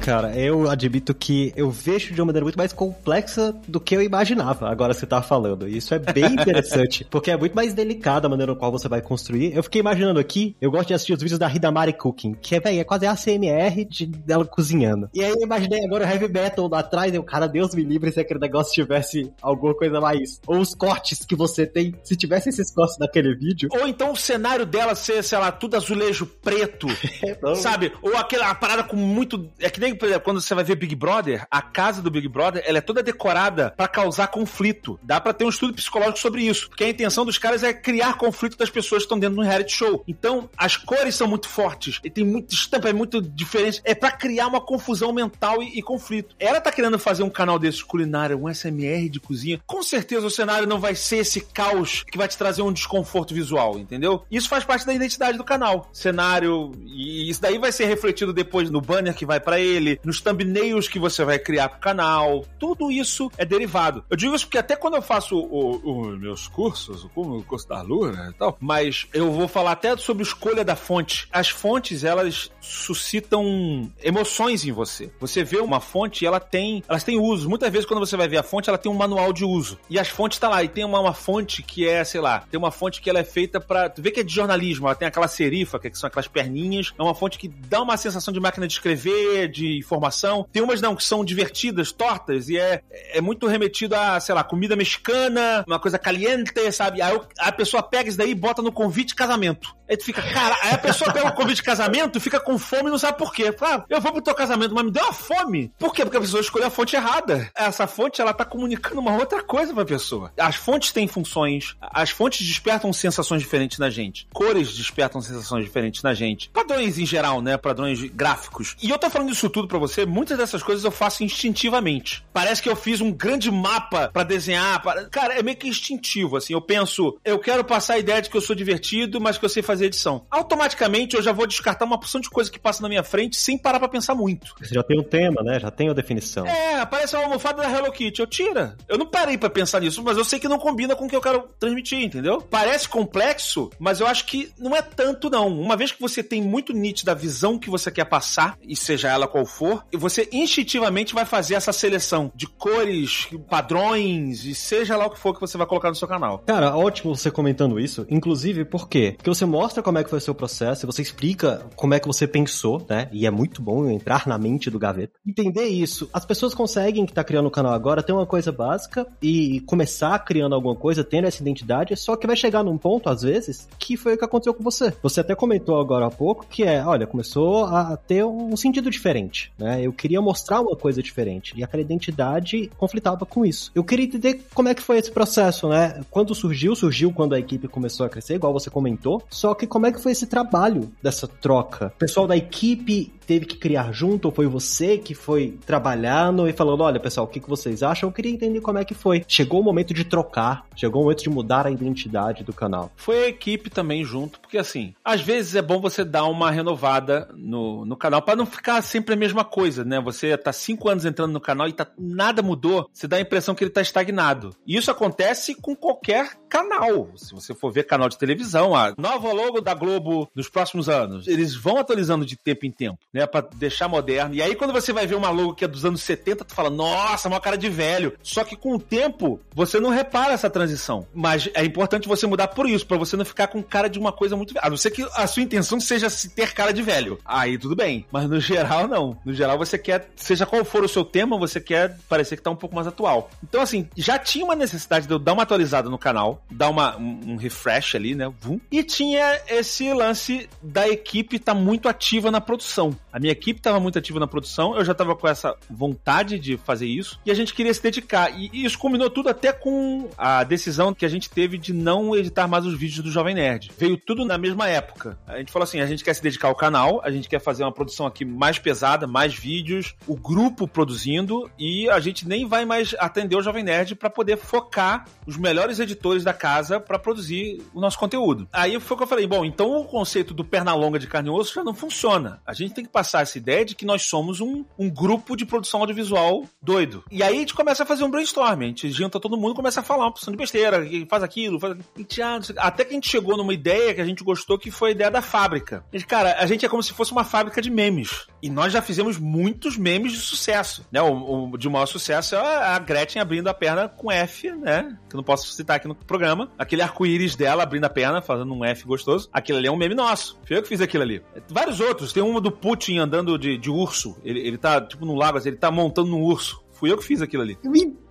Cara, 0.00 0.34
eu 0.34 0.68
admito 0.68 1.14
que 1.14 1.52
eu 1.54 1.70
vejo 1.70 2.14
de 2.14 2.20
uma 2.20 2.26
maneira 2.26 2.44
muito 2.44 2.56
mais 2.56 2.72
complexa 2.72 3.54
do 3.68 3.78
que 3.78 3.94
eu 3.94 4.02
imaginava, 4.02 4.68
agora 4.68 4.94
você 4.94 5.06
tá 5.06 5.20
falando. 5.20 5.68
E 5.68 5.76
isso 5.76 5.94
é 5.94 5.98
bem 5.98 6.24
interessante, 6.32 7.06
porque 7.10 7.30
é 7.30 7.36
muito 7.36 7.54
mais 7.54 7.74
delicada 7.74 8.26
a 8.26 8.30
maneira 8.30 8.54
qual 8.54 8.72
você 8.72 8.88
vai 8.88 9.02
construir. 9.02 9.54
Eu 9.54 9.62
fiquei 9.62 9.80
imaginando 9.80 10.18
aqui, 10.18 10.56
eu 10.60 10.70
gosto 10.70 10.88
de 10.88 10.94
assistir 10.94 11.12
os 11.12 11.20
vídeos 11.20 11.38
da 11.38 11.52
Hidamari 11.52 11.92
Cooking, 11.92 12.34
que 12.34 12.54
é, 12.54 12.60
véio, 12.60 12.80
é 12.80 12.84
quase 12.84 13.06
a 13.06 13.12
ACMR 13.12 13.84
de, 13.84 14.06
dela 14.06 14.46
cozinhando. 14.46 15.10
E 15.12 15.22
aí 15.22 15.30
eu 15.30 15.42
imaginei 15.42 15.84
agora 15.84 16.06
o 16.06 16.08
heavy 16.08 16.28
metal 16.28 16.68
lá 16.68 16.78
atrás, 16.80 17.14
e 17.14 17.18
o 17.18 17.22
cara, 17.22 17.46
Deus 17.46 17.74
me 17.74 17.84
livre 17.84 18.10
se 18.10 18.20
aquele 18.20 18.40
negócio 18.40 18.72
tivesse 18.72 19.30
alguma 19.42 19.74
coisa 19.74 20.00
mais. 20.00 20.40
Ou 20.46 20.58
os 20.58 20.74
cortes 20.74 21.26
que 21.26 21.36
você 21.36 21.66
tem, 21.66 21.94
se 22.02 22.16
tivesse 22.16 22.48
esses 22.48 22.72
cortes 22.72 22.96
naquele 22.98 23.34
vídeo. 23.34 23.68
Ou 23.72 23.86
então 23.86 24.12
o 24.12 24.16
cenário 24.16 24.64
dela 24.64 24.94
ser, 24.94 25.22
sei 25.22 25.38
lá, 25.38 25.52
tudo 25.52 25.76
azulejo 25.76 26.24
preto, 26.24 26.86
é, 27.22 27.54
sabe? 27.54 27.92
Ou 28.00 28.16
aquela 28.16 28.54
parada 28.54 28.82
com 28.82 28.96
muito. 28.96 29.50
É 29.58 29.68
que 29.68 29.80
nem 29.80 29.89
tem, 29.90 29.94
por 29.94 30.06
exemplo, 30.06 30.24
quando 30.24 30.40
você 30.40 30.54
vai 30.54 30.64
ver 30.64 30.76
Big 30.76 30.94
Brother, 30.94 31.46
a 31.50 31.60
casa 31.60 32.00
do 32.00 32.10
Big 32.10 32.28
Brother, 32.28 32.62
ela 32.66 32.78
é 32.78 32.80
toda 32.80 33.02
decorada 33.02 33.72
para 33.76 33.88
causar 33.88 34.28
conflito. 34.28 34.98
Dá 35.02 35.20
para 35.20 35.32
ter 35.32 35.44
um 35.44 35.48
estudo 35.48 35.74
psicológico 35.74 36.18
sobre 36.18 36.42
isso, 36.42 36.68
porque 36.68 36.84
a 36.84 36.88
intenção 36.88 37.24
dos 37.24 37.38
caras 37.38 37.62
é 37.62 37.72
criar 37.72 38.16
conflito 38.16 38.56
das 38.56 38.70
pessoas 38.70 39.02
que 39.02 39.06
estão 39.06 39.18
dentro 39.18 39.36
de 39.36 39.40
um 39.40 39.44
reality 39.44 39.72
show. 39.72 40.04
Então, 40.06 40.48
as 40.56 40.76
cores 40.76 41.14
são 41.14 41.26
muito 41.26 41.48
fortes, 41.48 42.00
e 42.04 42.10
tem 42.10 42.24
muita 42.24 42.54
estampa, 42.54 42.88
é 42.88 42.92
muito 42.92 43.20
diferente. 43.20 43.80
É 43.84 43.94
para 43.94 44.12
criar 44.12 44.46
uma 44.46 44.60
confusão 44.60 45.12
mental 45.12 45.62
e, 45.62 45.78
e, 45.78 45.82
conflito. 45.82 46.34
Ela 46.38 46.60
tá 46.60 46.70
querendo 46.70 46.98
fazer 46.98 47.22
um 47.22 47.30
canal 47.30 47.58
desse 47.58 47.84
culinário, 47.84 48.38
um 48.38 48.52
SMR 48.52 49.08
de 49.08 49.20
cozinha. 49.20 49.60
Com 49.66 49.82
certeza 49.82 50.26
o 50.26 50.30
cenário 50.30 50.66
não 50.66 50.78
vai 50.78 50.94
ser 50.94 51.18
esse 51.18 51.40
caos 51.40 52.04
que 52.04 52.18
vai 52.18 52.28
te 52.28 52.36
trazer 52.36 52.62
um 52.62 52.72
desconforto 52.72 53.34
visual, 53.34 53.78
entendeu? 53.78 54.22
Isso 54.30 54.48
faz 54.48 54.64
parte 54.64 54.86
da 54.86 54.94
identidade 54.94 55.36
do 55.36 55.44
canal. 55.44 55.88
Cenário, 55.92 56.72
e 56.86 57.28
isso 57.28 57.40
daí 57.40 57.58
vai 57.58 57.72
ser 57.72 57.86
refletido 57.86 58.32
depois 58.32 58.70
no 58.70 58.80
banner 58.80 59.14
que 59.14 59.26
vai 59.26 59.40
para 59.40 59.58
ele, 59.58 59.79
nos 60.04 60.20
thumbnails 60.20 60.88
que 60.88 60.98
você 60.98 61.24
vai 61.24 61.38
criar 61.38 61.68
pro 61.68 61.80
canal. 61.80 62.44
Tudo 62.58 62.90
isso 62.90 63.30
é 63.36 63.44
derivado. 63.44 64.04
Eu 64.10 64.16
digo 64.16 64.34
isso 64.34 64.46
porque 64.46 64.58
até 64.58 64.76
quando 64.76 64.94
eu 64.94 65.02
faço 65.02 65.38
os 65.38 66.18
meus 66.20 66.48
cursos, 66.48 67.06
como 67.14 67.38
o 67.38 67.42
curso 67.42 67.68
da 67.68 67.82
Lura 67.82 68.28
e 68.30 68.34
tal, 68.34 68.56
mas 68.60 69.06
eu 69.12 69.30
vou 69.30 69.48
falar 69.48 69.72
até 69.72 69.96
sobre 69.96 70.22
escolha 70.22 70.64
da 70.64 70.76
fonte. 70.76 71.28
As 71.32 71.48
fontes, 71.48 72.04
elas 72.04 72.50
suscitam 72.60 73.90
emoções 74.02 74.64
em 74.64 74.72
você. 74.72 75.10
Você 75.20 75.42
vê 75.44 75.58
uma 75.58 75.80
fonte 75.80 76.24
e 76.24 76.26
ela 76.26 76.40
tem, 76.40 76.82
elas 76.88 77.04
têm 77.04 77.18
uso. 77.18 77.48
Muitas 77.48 77.70
vezes 77.70 77.86
quando 77.86 78.00
você 78.00 78.16
vai 78.16 78.28
ver 78.28 78.38
a 78.38 78.42
fonte, 78.42 78.68
ela 78.68 78.78
tem 78.78 78.90
um 78.90 78.94
manual 78.94 79.32
de 79.32 79.44
uso. 79.44 79.78
E 79.88 79.98
as 79.98 80.08
fontes 80.08 80.38
tá 80.38 80.48
lá 80.48 80.62
e 80.62 80.68
tem 80.68 80.84
uma, 80.84 81.00
uma 81.00 81.14
fonte 81.14 81.62
que 81.62 81.86
é, 81.86 82.02
sei 82.04 82.20
lá, 82.20 82.40
tem 82.50 82.58
uma 82.58 82.70
fonte 82.70 83.00
que 83.00 83.08
ela 83.08 83.20
é 83.20 83.24
feita 83.24 83.60
para, 83.60 83.88
tu 83.88 84.02
vê 84.02 84.10
que 84.10 84.20
é 84.20 84.22
de 84.22 84.34
jornalismo, 84.34 84.86
ela 84.86 84.94
tem 84.94 85.08
aquela 85.08 85.28
serifa, 85.28 85.78
que 85.78 85.92
são 85.94 86.08
aquelas 86.08 86.28
perninhas, 86.28 86.92
é 86.98 87.02
uma 87.02 87.14
fonte 87.14 87.38
que 87.38 87.48
dá 87.48 87.82
uma 87.82 87.96
sensação 87.96 88.32
de 88.32 88.40
máquina 88.40 88.66
de 88.66 88.74
escrever, 88.74 89.48
de 89.48 89.69
informação. 89.78 90.46
Tem 90.52 90.62
umas 90.62 90.80
não 90.80 90.96
que 90.96 91.04
são 91.04 91.24
divertidas, 91.24 91.92
tortas 91.92 92.48
e 92.48 92.58
é, 92.58 92.82
é 93.12 93.20
muito 93.20 93.46
remetido 93.46 93.94
a, 93.94 94.18
sei 94.20 94.34
lá, 94.34 94.44
comida 94.44 94.76
mexicana, 94.76 95.64
uma 95.66 95.78
coisa 95.78 95.98
caliente, 95.98 96.52
sabe? 96.72 97.02
Aí 97.02 97.18
a 97.38 97.52
pessoa 97.52 97.82
pega 97.82 98.08
isso 98.08 98.18
daí 98.18 98.30
e 98.30 98.34
bota 98.34 98.62
no 98.62 98.72
convite 98.72 99.08
de 99.08 99.14
casamento. 99.14 99.74
Aí 99.90 99.96
tu 99.96 100.04
fica, 100.04 100.22
cara, 100.22 100.56
aí 100.62 100.74
a 100.74 100.78
pessoa 100.78 101.12
pega 101.12 101.28
o 101.28 101.32
convite 101.32 101.56
de 101.56 101.62
casamento 101.64 102.20
fica 102.20 102.38
com 102.38 102.58
fome 102.58 102.88
e 102.88 102.90
não 102.90 102.98
sabe 102.98 103.18
por 103.18 103.32
quê. 103.32 103.52
Fala, 103.52 103.78
ah, 103.78 103.84
eu 103.88 104.00
vou 104.00 104.12
pro 104.12 104.22
teu 104.22 104.34
casamento, 104.34 104.74
mas 104.74 104.84
me 104.84 104.90
deu 104.90 105.02
uma 105.02 105.12
fome. 105.12 105.72
Por 105.78 105.92
quê? 105.92 106.04
Porque 106.04 106.18
a 106.18 106.20
pessoa 106.20 106.40
escolheu 106.40 106.68
a 106.68 106.70
fonte 106.70 106.94
errada. 106.94 107.50
Essa 107.54 107.86
fonte, 107.86 108.20
ela 108.20 108.32
tá 108.32 108.44
comunicando 108.44 109.00
uma 109.00 109.16
outra 109.16 109.42
coisa 109.42 109.74
pra 109.74 109.84
pessoa. 109.84 110.32
As 110.38 110.54
fontes 110.54 110.92
têm 110.92 111.08
funções, 111.08 111.76
as 111.80 112.10
fontes 112.10 112.46
despertam 112.46 112.92
sensações 112.92 113.42
diferentes 113.42 113.78
na 113.78 113.90
gente. 113.90 114.28
Cores 114.32 114.72
despertam 114.74 115.20
sensações 115.20 115.64
diferentes 115.64 116.02
na 116.02 116.14
gente. 116.14 116.50
Padrões 116.50 116.98
em 116.98 117.06
geral, 117.06 117.40
né? 117.40 117.56
Padrões 117.56 118.02
gráficos. 118.04 118.76
E 118.82 118.90
eu 118.90 118.98
tô 118.98 119.08
falando 119.08 119.32
isso 119.32 119.48
tudo 119.48 119.66
para 119.66 119.78
você, 119.78 120.04
muitas 120.04 120.36
dessas 120.38 120.62
coisas 120.62 120.84
eu 120.84 120.90
faço 120.90 121.24
instintivamente. 121.24 122.24
Parece 122.32 122.62
que 122.62 122.68
eu 122.68 122.76
fiz 122.76 123.00
um 123.00 123.10
grande 123.10 123.50
mapa 123.50 124.10
para 124.12 124.22
desenhar. 124.22 124.82
Pra... 124.82 125.06
Cara, 125.06 125.38
é 125.38 125.42
meio 125.42 125.56
que 125.56 125.68
instintivo, 125.68 126.36
assim. 126.36 126.52
Eu 126.52 126.60
penso, 126.60 127.18
eu 127.24 127.38
quero 127.38 127.64
passar 127.64 127.94
a 127.94 127.98
ideia 127.98 128.20
de 128.20 128.28
que 128.28 128.36
eu 128.36 128.40
sou 128.40 128.54
divertido, 128.54 129.20
mas 129.20 129.38
que 129.38 129.44
eu 129.44 129.48
sei 129.48 129.62
fazer 129.62 129.79
edição. 129.86 130.24
Automaticamente 130.30 131.16
eu 131.16 131.22
já 131.22 131.32
vou 131.32 131.46
descartar 131.46 131.84
uma 131.84 131.98
porção 131.98 132.20
de 132.20 132.30
coisa 132.30 132.50
que 132.50 132.58
passa 132.58 132.82
na 132.82 132.88
minha 132.88 133.02
frente 133.02 133.36
sem 133.36 133.58
parar 133.58 133.78
para 133.78 133.88
pensar 133.88 134.14
muito. 134.14 134.54
Você 134.60 134.74
já 134.74 134.82
tem 134.82 134.98
o 134.98 135.00
um 135.00 135.04
tema, 135.04 135.42
né? 135.42 135.58
Já 135.58 135.70
tem 135.70 135.88
a 135.88 135.92
definição. 135.92 136.46
É, 136.46 136.80
aparece 136.80 137.16
uma 137.16 137.24
almofada 137.24 137.62
da 137.62 137.70
Hello 137.70 137.90
Kitty. 137.92 138.20
Eu 138.20 138.26
tira. 138.26 138.76
Eu 138.88 138.98
não 138.98 139.06
parei 139.06 139.36
para 139.38 139.50
pensar 139.50 139.80
nisso, 139.80 140.02
mas 140.02 140.16
eu 140.16 140.24
sei 140.24 140.38
que 140.38 140.48
não 140.48 140.58
combina 140.58 140.94
com 140.94 141.06
o 141.06 141.08
que 141.08 141.16
eu 141.16 141.20
quero 141.20 141.48
transmitir, 141.58 142.02
entendeu? 142.02 142.40
Parece 142.40 142.88
complexo, 142.88 143.70
mas 143.78 144.00
eu 144.00 144.06
acho 144.06 144.26
que 144.26 144.52
não 144.58 144.74
é 144.74 144.82
tanto, 144.82 145.30
não. 145.30 145.48
Uma 145.48 145.76
vez 145.76 145.92
que 145.92 146.00
você 146.00 146.22
tem 146.22 146.42
muito 146.42 146.72
nítida 146.72 147.12
a 147.12 147.14
visão 147.14 147.58
que 147.58 147.70
você 147.70 147.90
quer 147.90 148.04
passar, 148.04 148.58
e 148.62 148.76
seja 148.76 149.08
ela 149.08 149.26
qual 149.26 149.44
for, 149.44 149.84
e 149.92 149.96
você 149.96 150.28
instintivamente 150.32 151.14
vai 151.14 151.24
fazer 151.24 151.54
essa 151.54 151.72
seleção 151.72 152.30
de 152.34 152.46
cores, 152.46 153.28
padrões, 153.48 154.44
e 154.44 154.54
seja 154.54 154.96
lá 154.96 155.06
o 155.06 155.10
que 155.10 155.18
for 155.18 155.34
que 155.34 155.40
você 155.40 155.56
vai 155.56 155.66
colocar 155.66 155.88
no 155.88 155.94
seu 155.94 156.08
canal. 156.08 156.38
Cara, 156.46 156.76
ótimo 156.76 157.14
você 157.14 157.30
comentando 157.30 157.78
isso. 157.78 158.06
Inclusive, 158.10 158.64
por 158.64 158.88
quê? 158.88 159.14
Porque 159.16 159.30
você 159.30 159.46
mostra 159.46 159.69
como 159.82 159.98
é 159.98 160.04
que 160.04 160.10
foi 160.10 160.18
o 160.18 160.22
seu 160.22 160.34
processo, 160.34 160.86
você 160.86 161.02
explica 161.02 161.66
como 161.76 161.94
é 161.94 162.00
que 162.00 162.06
você 162.06 162.26
pensou, 162.26 162.84
né? 162.88 163.08
E 163.12 163.26
é 163.26 163.30
muito 163.30 163.62
bom 163.62 163.88
entrar 163.88 164.26
na 164.26 164.36
mente 164.38 164.70
do 164.70 164.78
gaveta. 164.78 165.12
Entender 165.26 165.66
isso. 165.66 166.08
As 166.12 166.24
pessoas 166.24 166.54
conseguem 166.54 167.06
que 167.06 167.12
tá 167.12 167.22
criando 167.22 167.46
o 167.46 167.50
canal 167.50 167.72
agora 167.72 168.02
ter 168.02 168.12
uma 168.12 168.26
coisa 168.26 168.50
básica 168.50 169.06
e 169.22 169.60
começar 169.60 170.18
criando 170.20 170.54
alguma 170.54 170.74
coisa, 170.74 171.04
tendo 171.04 171.26
essa 171.26 171.42
identidade, 171.42 171.96
só 171.96 172.16
que 172.16 172.26
vai 172.26 172.36
chegar 172.36 172.62
num 172.62 172.76
ponto, 172.76 173.08
às 173.08 173.22
vezes, 173.22 173.68
que 173.78 173.96
foi 173.96 174.14
o 174.14 174.18
que 174.18 174.24
aconteceu 174.24 174.54
com 174.54 174.62
você. 174.62 174.92
Você 175.02 175.20
até 175.20 175.34
comentou 175.34 175.80
agora 175.80 176.06
há 176.06 176.10
pouco 176.10 176.46
que 176.46 176.64
é, 176.64 176.84
olha, 176.84 177.06
começou 177.06 177.64
a 177.64 177.96
ter 177.96 178.24
um 178.24 178.56
sentido 178.56 178.90
diferente, 178.90 179.52
né? 179.58 179.80
Eu 179.84 179.92
queria 179.92 180.20
mostrar 180.20 180.60
uma 180.60 180.76
coisa 180.76 181.02
diferente 181.02 181.54
e 181.56 181.62
aquela 181.62 181.82
identidade 181.82 182.70
conflitava 182.76 183.24
com 183.24 183.44
isso. 183.44 183.70
Eu 183.74 183.84
queria 183.84 184.06
entender 184.06 184.42
como 184.54 184.68
é 184.68 184.74
que 184.74 184.82
foi 184.82 184.98
esse 184.98 185.10
processo, 185.10 185.68
né? 185.68 186.02
Quando 186.10 186.34
surgiu, 186.34 186.74
surgiu 186.74 187.12
quando 187.12 187.34
a 187.34 187.38
equipe 187.38 187.68
começou 187.68 188.06
a 188.06 188.08
crescer, 188.08 188.34
igual 188.34 188.52
você 188.52 188.70
comentou, 188.70 189.22
só 189.28 189.54
que 189.60 189.66
como 189.66 189.86
é 189.86 189.92
que 189.92 190.00
foi 190.00 190.12
esse 190.12 190.26
trabalho 190.26 190.90
dessa 191.02 191.28
troca? 191.28 191.92
O 191.94 191.98
pessoal 191.98 192.26
da 192.26 192.36
equipe 192.36 193.12
teve 193.30 193.46
que 193.46 193.56
criar 193.56 193.92
junto, 193.92 194.24
ou 194.24 194.32
foi 194.32 194.48
você 194.48 194.98
que 194.98 195.14
foi 195.14 195.56
trabalhando 195.64 196.48
e 196.48 196.52
falando, 196.52 196.82
olha, 196.82 196.98
pessoal, 196.98 197.26
o 197.26 197.28
que, 197.28 197.38
vocês 197.40 197.80
acham? 197.80 198.08
Eu 198.08 198.12
queria 198.12 198.32
entender 198.32 198.60
como 198.60 198.78
é 198.78 198.84
que 198.84 198.92
foi. 198.92 199.24
Chegou 199.28 199.60
o 199.60 199.62
momento 199.62 199.94
de 199.94 200.04
trocar, 200.04 200.66
chegou 200.74 201.02
o 201.02 201.04
momento 201.04 201.22
de 201.22 201.30
mudar 201.30 201.64
a 201.64 201.70
identidade 201.70 202.42
do 202.42 202.52
canal. 202.52 202.90
Foi 202.96 203.24
a 203.24 203.28
equipe 203.28 203.70
também 203.70 204.04
junto, 204.04 204.40
porque 204.40 204.58
assim, 204.58 204.94
às 205.04 205.20
vezes 205.20 205.54
é 205.54 205.62
bom 205.62 205.80
você 205.80 206.04
dar 206.04 206.24
uma 206.24 206.50
renovada 206.50 207.28
no, 207.36 207.84
no 207.84 207.96
canal, 207.96 208.20
para 208.20 208.34
não 208.34 208.46
ficar 208.46 208.82
sempre 208.82 209.14
a 209.14 209.16
mesma 209.16 209.44
coisa, 209.44 209.84
né? 209.84 210.00
Você 210.00 210.36
tá 210.36 210.52
cinco 210.52 210.88
anos 210.88 211.04
entrando 211.04 211.32
no 211.32 211.40
canal 211.40 211.68
e 211.68 211.72
tá, 211.72 211.86
nada 211.96 212.42
mudou, 212.42 212.90
você 212.92 213.06
dá 213.06 213.16
a 213.16 213.20
impressão 213.20 213.54
que 213.54 213.62
ele 213.62 213.70
tá 213.70 213.80
estagnado. 213.80 214.56
E 214.66 214.76
isso 214.76 214.90
acontece 214.90 215.54
com 215.54 215.76
qualquer 215.76 216.36
canal. 216.48 217.10
Se 217.14 217.32
você 217.32 217.54
for 217.54 217.72
ver 217.72 217.84
canal 217.84 218.08
de 218.08 218.18
televisão, 218.18 218.74
a 218.74 218.92
nova 218.98 219.32
logo 219.50 219.60
da 219.60 219.74
Globo 219.74 220.30
nos 220.34 220.48
próximos 220.48 220.88
anos, 220.88 221.26
eles 221.26 221.54
vão 221.54 221.78
atualizando 221.78 222.24
de 222.24 222.36
tempo 222.36 222.64
em 222.64 222.70
tempo, 222.70 222.98
né? 223.12 223.26
Pra 223.26 223.40
deixar 223.40 223.88
moderno. 223.88 224.34
E 224.34 224.40
aí, 224.40 224.54
quando 224.54 224.72
você 224.72 224.92
vai 224.92 225.06
ver 225.06 225.16
uma 225.16 225.30
logo 225.30 225.54
que 225.54 225.64
é 225.64 225.68
dos 225.68 225.84
anos 225.84 226.02
70, 226.02 226.44
tu 226.44 226.54
fala, 226.54 226.70
nossa, 226.70 227.28
uma 227.28 227.40
cara 227.40 227.56
de 227.56 227.68
velho. 227.68 228.14
Só 228.22 228.44
que 228.44 228.56
com 228.56 228.74
o 228.74 228.78
tempo, 228.78 229.40
você 229.52 229.80
não 229.80 229.90
repara 229.90 230.32
essa 230.32 230.48
transição. 230.48 231.06
Mas 231.12 231.48
é 231.54 231.64
importante 231.64 232.08
você 232.08 232.26
mudar 232.26 232.48
por 232.48 232.68
isso, 232.68 232.86
para 232.86 232.96
você 232.96 233.16
não 233.16 233.24
ficar 233.24 233.48
com 233.48 233.62
cara 233.62 233.88
de 233.88 233.98
uma 233.98 234.12
coisa 234.12 234.36
muito 234.36 234.54
velha. 234.54 234.66
A 234.66 234.70
não 234.70 234.76
ser 234.76 234.90
que 234.90 235.06
a 235.14 235.26
sua 235.26 235.42
intenção 235.42 235.80
seja 235.80 236.08
se 236.08 236.30
ter 236.30 236.54
cara 236.54 236.72
de 236.72 236.82
velho. 236.82 237.18
Aí 237.24 237.58
tudo 237.58 237.74
bem. 237.74 238.06
Mas 238.12 238.28
no 238.28 238.40
geral, 238.40 238.86
não. 238.86 239.18
No 239.24 239.34
geral, 239.34 239.58
você 239.58 239.76
quer, 239.76 240.10
seja 240.14 240.46
qual 240.46 240.64
for 240.64 240.84
o 240.84 240.88
seu 240.88 241.04
tema, 241.04 241.38
você 241.38 241.60
quer 241.60 241.98
parecer 242.08 242.36
que 242.36 242.42
tá 242.42 242.50
um 242.50 242.56
pouco 242.56 242.74
mais 242.74 242.86
atual. 242.86 243.30
Então, 243.42 243.60
assim, 243.60 243.88
já 243.96 244.18
tinha 244.18 244.44
uma 244.44 244.54
necessidade 244.54 245.06
de 245.06 245.12
eu 245.12 245.18
dar 245.18 245.32
uma 245.32 245.42
atualizada 245.42 245.90
no 245.90 245.98
canal, 245.98 246.42
dar 246.50 246.68
uma, 246.68 246.96
um, 246.96 247.32
um 247.32 247.36
refresh 247.36 247.94
ali, 247.94 248.14
né? 248.14 248.32
E 248.70 248.82
tinha 248.82 249.29
esse 249.48 249.92
lance 249.92 250.48
da 250.62 250.88
equipe 250.88 251.36
estar 251.36 251.54
tá 251.54 251.60
muito 251.60 251.88
ativa 251.88 252.30
na 252.30 252.40
produção. 252.40 252.96
A 253.12 253.18
minha 253.18 253.32
equipe 253.32 253.58
estava 253.58 253.80
muito 253.80 253.98
ativa 253.98 254.20
na 254.20 254.26
produção, 254.26 254.76
eu 254.76 254.84
já 254.84 254.92
estava 254.92 255.14
com 255.16 255.26
essa 255.28 255.56
vontade 255.68 256.38
de 256.38 256.56
fazer 256.56 256.86
isso 256.86 257.20
e 257.24 257.30
a 257.30 257.34
gente 257.34 257.54
queria 257.54 257.72
se 257.74 257.82
dedicar. 257.82 258.30
E, 258.38 258.50
isso 258.64 258.78
combinou 258.78 259.10
tudo 259.10 259.28
até 259.28 259.52
com 259.52 260.08
a 260.16 260.44
decisão 260.44 260.94
que 260.94 261.04
a 261.04 261.08
gente 261.08 261.28
teve 261.28 261.58
de 261.58 261.72
não 261.72 262.14
editar 262.14 262.46
mais 262.46 262.66
os 262.66 262.78
vídeos 262.78 263.04
do 263.04 263.10
Jovem 263.10 263.34
Nerd. 263.34 263.70
Veio 263.76 263.96
tudo 263.96 264.24
na 264.24 264.38
mesma 264.38 264.68
época. 264.68 265.18
A 265.26 265.38
gente 265.38 265.52
falou 265.52 265.64
assim: 265.64 265.80
a 265.80 265.86
gente 265.86 266.04
quer 266.04 266.14
se 266.14 266.22
dedicar 266.22 266.48
ao 266.48 266.54
canal, 266.54 267.00
a 267.04 267.10
gente 267.10 267.28
quer 267.28 267.40
fazer 267.40 267.64
uma 267.64 267.72
produção 267.72 268.06
aqui 268.06 268.24
mais 268.24 268.58
pesada, 268.58 269.06
mais 269.06 269.34
vídeos, 269.34 269.94
o 270.06 270.16
grupo 270.16 270.68
produzindo 270.68 271.50
e 271.58 271.88
a 271.88 272.00
gente 272.00 272.28
nem 272.28 272.46
vai 272.46 272.64
mais 272.64 272.94
atender 272.98 273.36
o 273.36 273.42
Jovem 273.42 273.64
Nerd 273.64 273.94
para 273.94 274.10
poder 274.10 274.36
focar 274.36 275.06
os 275.26 275.36
melhores 275.36 275.78
editores 275.78 276.24
da 276.24 276.32
casa 276.32 276.80
para 276.80 276.98
produzir 276.98 277.62
o 277.74 277.80
nosso 277.80 277.98
conteúdo. 277.98 278.48
Aí 278.52 278.78
foi 278.80 278.94
o 278.94 278.98
que 278.98 279.04
eu 279.04 279.08
falei: 279.08 279.19
bom, 279.26 279.44
então 279.44 279.80
o 279.80 279.84
conceito 279.84 280.34
do 280.34 280.44
perna 280.44 280.74
longa 280.74 280.98
de 280.98 281.06
carne 281.06 281.28
e 281.28 281.32
osso 281.32 281.54
já 281.54 281.64
não 281.64 281.74
funciona. 281.74 282.40
A 282.46 282.52
gente 282.52 282.74
tem 282.74 282.84
que 282.84 282.90
passar 282.90 283.22
essa 283.22 283.38
ideia 283.38 283.64
de 283.64 283.74
que 283.74 283.84
nós 283.84 284.02
somos 284.02 284.40
um, 284.40 284.64
um 284.78 284.90
grupo 284.90 285.36
de 285.36 285.46
produção 285.46 285.80
audiovisual 285.80 286.44
doido. 286.62 287.04
E 287.10 287.22
aí 287.22 287.36
a 287.36 287.40
gente 287.40 287.54
começa 287.54 287.82
a 287.82 287.86
fazer 287.86 288.04
um 288.04 288.10
brainstorm, 288.10 288.60
a 288.60 288.66
gente 288.66 288.90
junta 288.90 289.20
todo 289.20 289.36
mundo 289.36 289.54
começa 289.54 289.80
a 289.80 289.82
falar 289.82 290.04
uma 290.04 290.12
porção 290.12 290.32
de 290.32 290.38
besteira, 290.38 290.84
faz 291.08 291.22
aquilo, 291.22 291.60
faz 291.60 291.72
aquilo. 291.72 292.58
Até 292.58 292.84
que 292.84 292.90
a 292.90 292.94
gente 292.94 293.08
chegou 293.08 293.36
numa 293.36 293.54
ideia 293.54 293.94
que 293.94 294.00
a 294.00 294.04
gente 294.04 294.24
gostou, 294.24 294.58
que 294.58 294.70
foi 294.70 294.90
a 294.90 294.92
ideia 294.92 295.10
da 295.10 295.22
fábrica. 295.22 295.84
Cara, 296.06 296.36
a 296.38 296.46
gente 296.46 296.64
é 296.64 296.68
como 296.68 296.82
se 296.82 296.92
fosse 296.92 297.12
uma 297.12 297.24
fábrica 297.24 297.60
de 297.60 297.70
memes. 297.70 298.26
E 298.42 298.48
nós 298.48 298.72
já 298.72 298.82
fizemos 298.82 299.18
muitos 299.18 299.76
memes 299.76 300.12
de 300.12 300.18
sucesso. 300.18 300.86
Né? 300.90 301.00
O, 301.02 301.50
o 301.50 301.58
de 301.58 301.68
maior 301.68 301.86
sucesso 301.86 302.34
é 302.34 302.38
a 302.38 302.78
Gretchen 302.78 303.20
abrindo 303.20 303.48
a 303.48 303.54
perna 303.54 303.88
com 303.88 304.10
F, 304.10 304.50
né? 304.52 304.96
Que 305.08 305.16
eu 305.16 305.18
não 305.18 305.24
posso 305.24 305.52
citar 305.52 305.76
aqui 305.76 305.88
no 305.88 305.94
programa. 305.94 306.50
Aquele 306.58 306.82
arco-íris 306.82 307.36
dela 307.36 307.62
abrindo 307.62 307.84
a 307.84 307.90
perna, 307.90 308.22
fazendo 308.22 308.52
um 308.52 308.64
F 308.64 308.84
gostoso. 308.84 309.09
Aquilo 309.32 309.58
ali 309.58 309.66
é 309.68 309.72
um 309.72 309.76
meme 309.76 309.94
nosso. 309.94 310.38
Foi 310.44 310.56
eu 310.56 310.62
que 310.62 310.68
fiz 310.68 310.80
aquilo 310.80 311.02
ali. 311.02 311.22
Vários 311.48 311.80
outros. 311.80 312.12
Tem 312.12 312.22
uma 312.22 312.40
do 312.40 312.50
Putin 312.50 312.98
andando 312.98 313.38
de, 313.38 313.56
de 313.56 313.70
urso. 313.70 314.16
Ele, 314.24 314.40
ele 314.40 314.58
tá, 314.58 314.80
tipo, 314.80 315.04
no 315.04 315.14
lago, 315.14 315.38
ele 315.38 315.56
tá 315.56 315.70
montando 315.70 316.14
um 316.14 316.22
urso. 316.22 316.62
Fui 316.72 316.90
eu 316.90 316.96
que 316.96 317.04
fiz 317.04 317.20
aquilo 317.20 317.42
ali. 317.42 317.58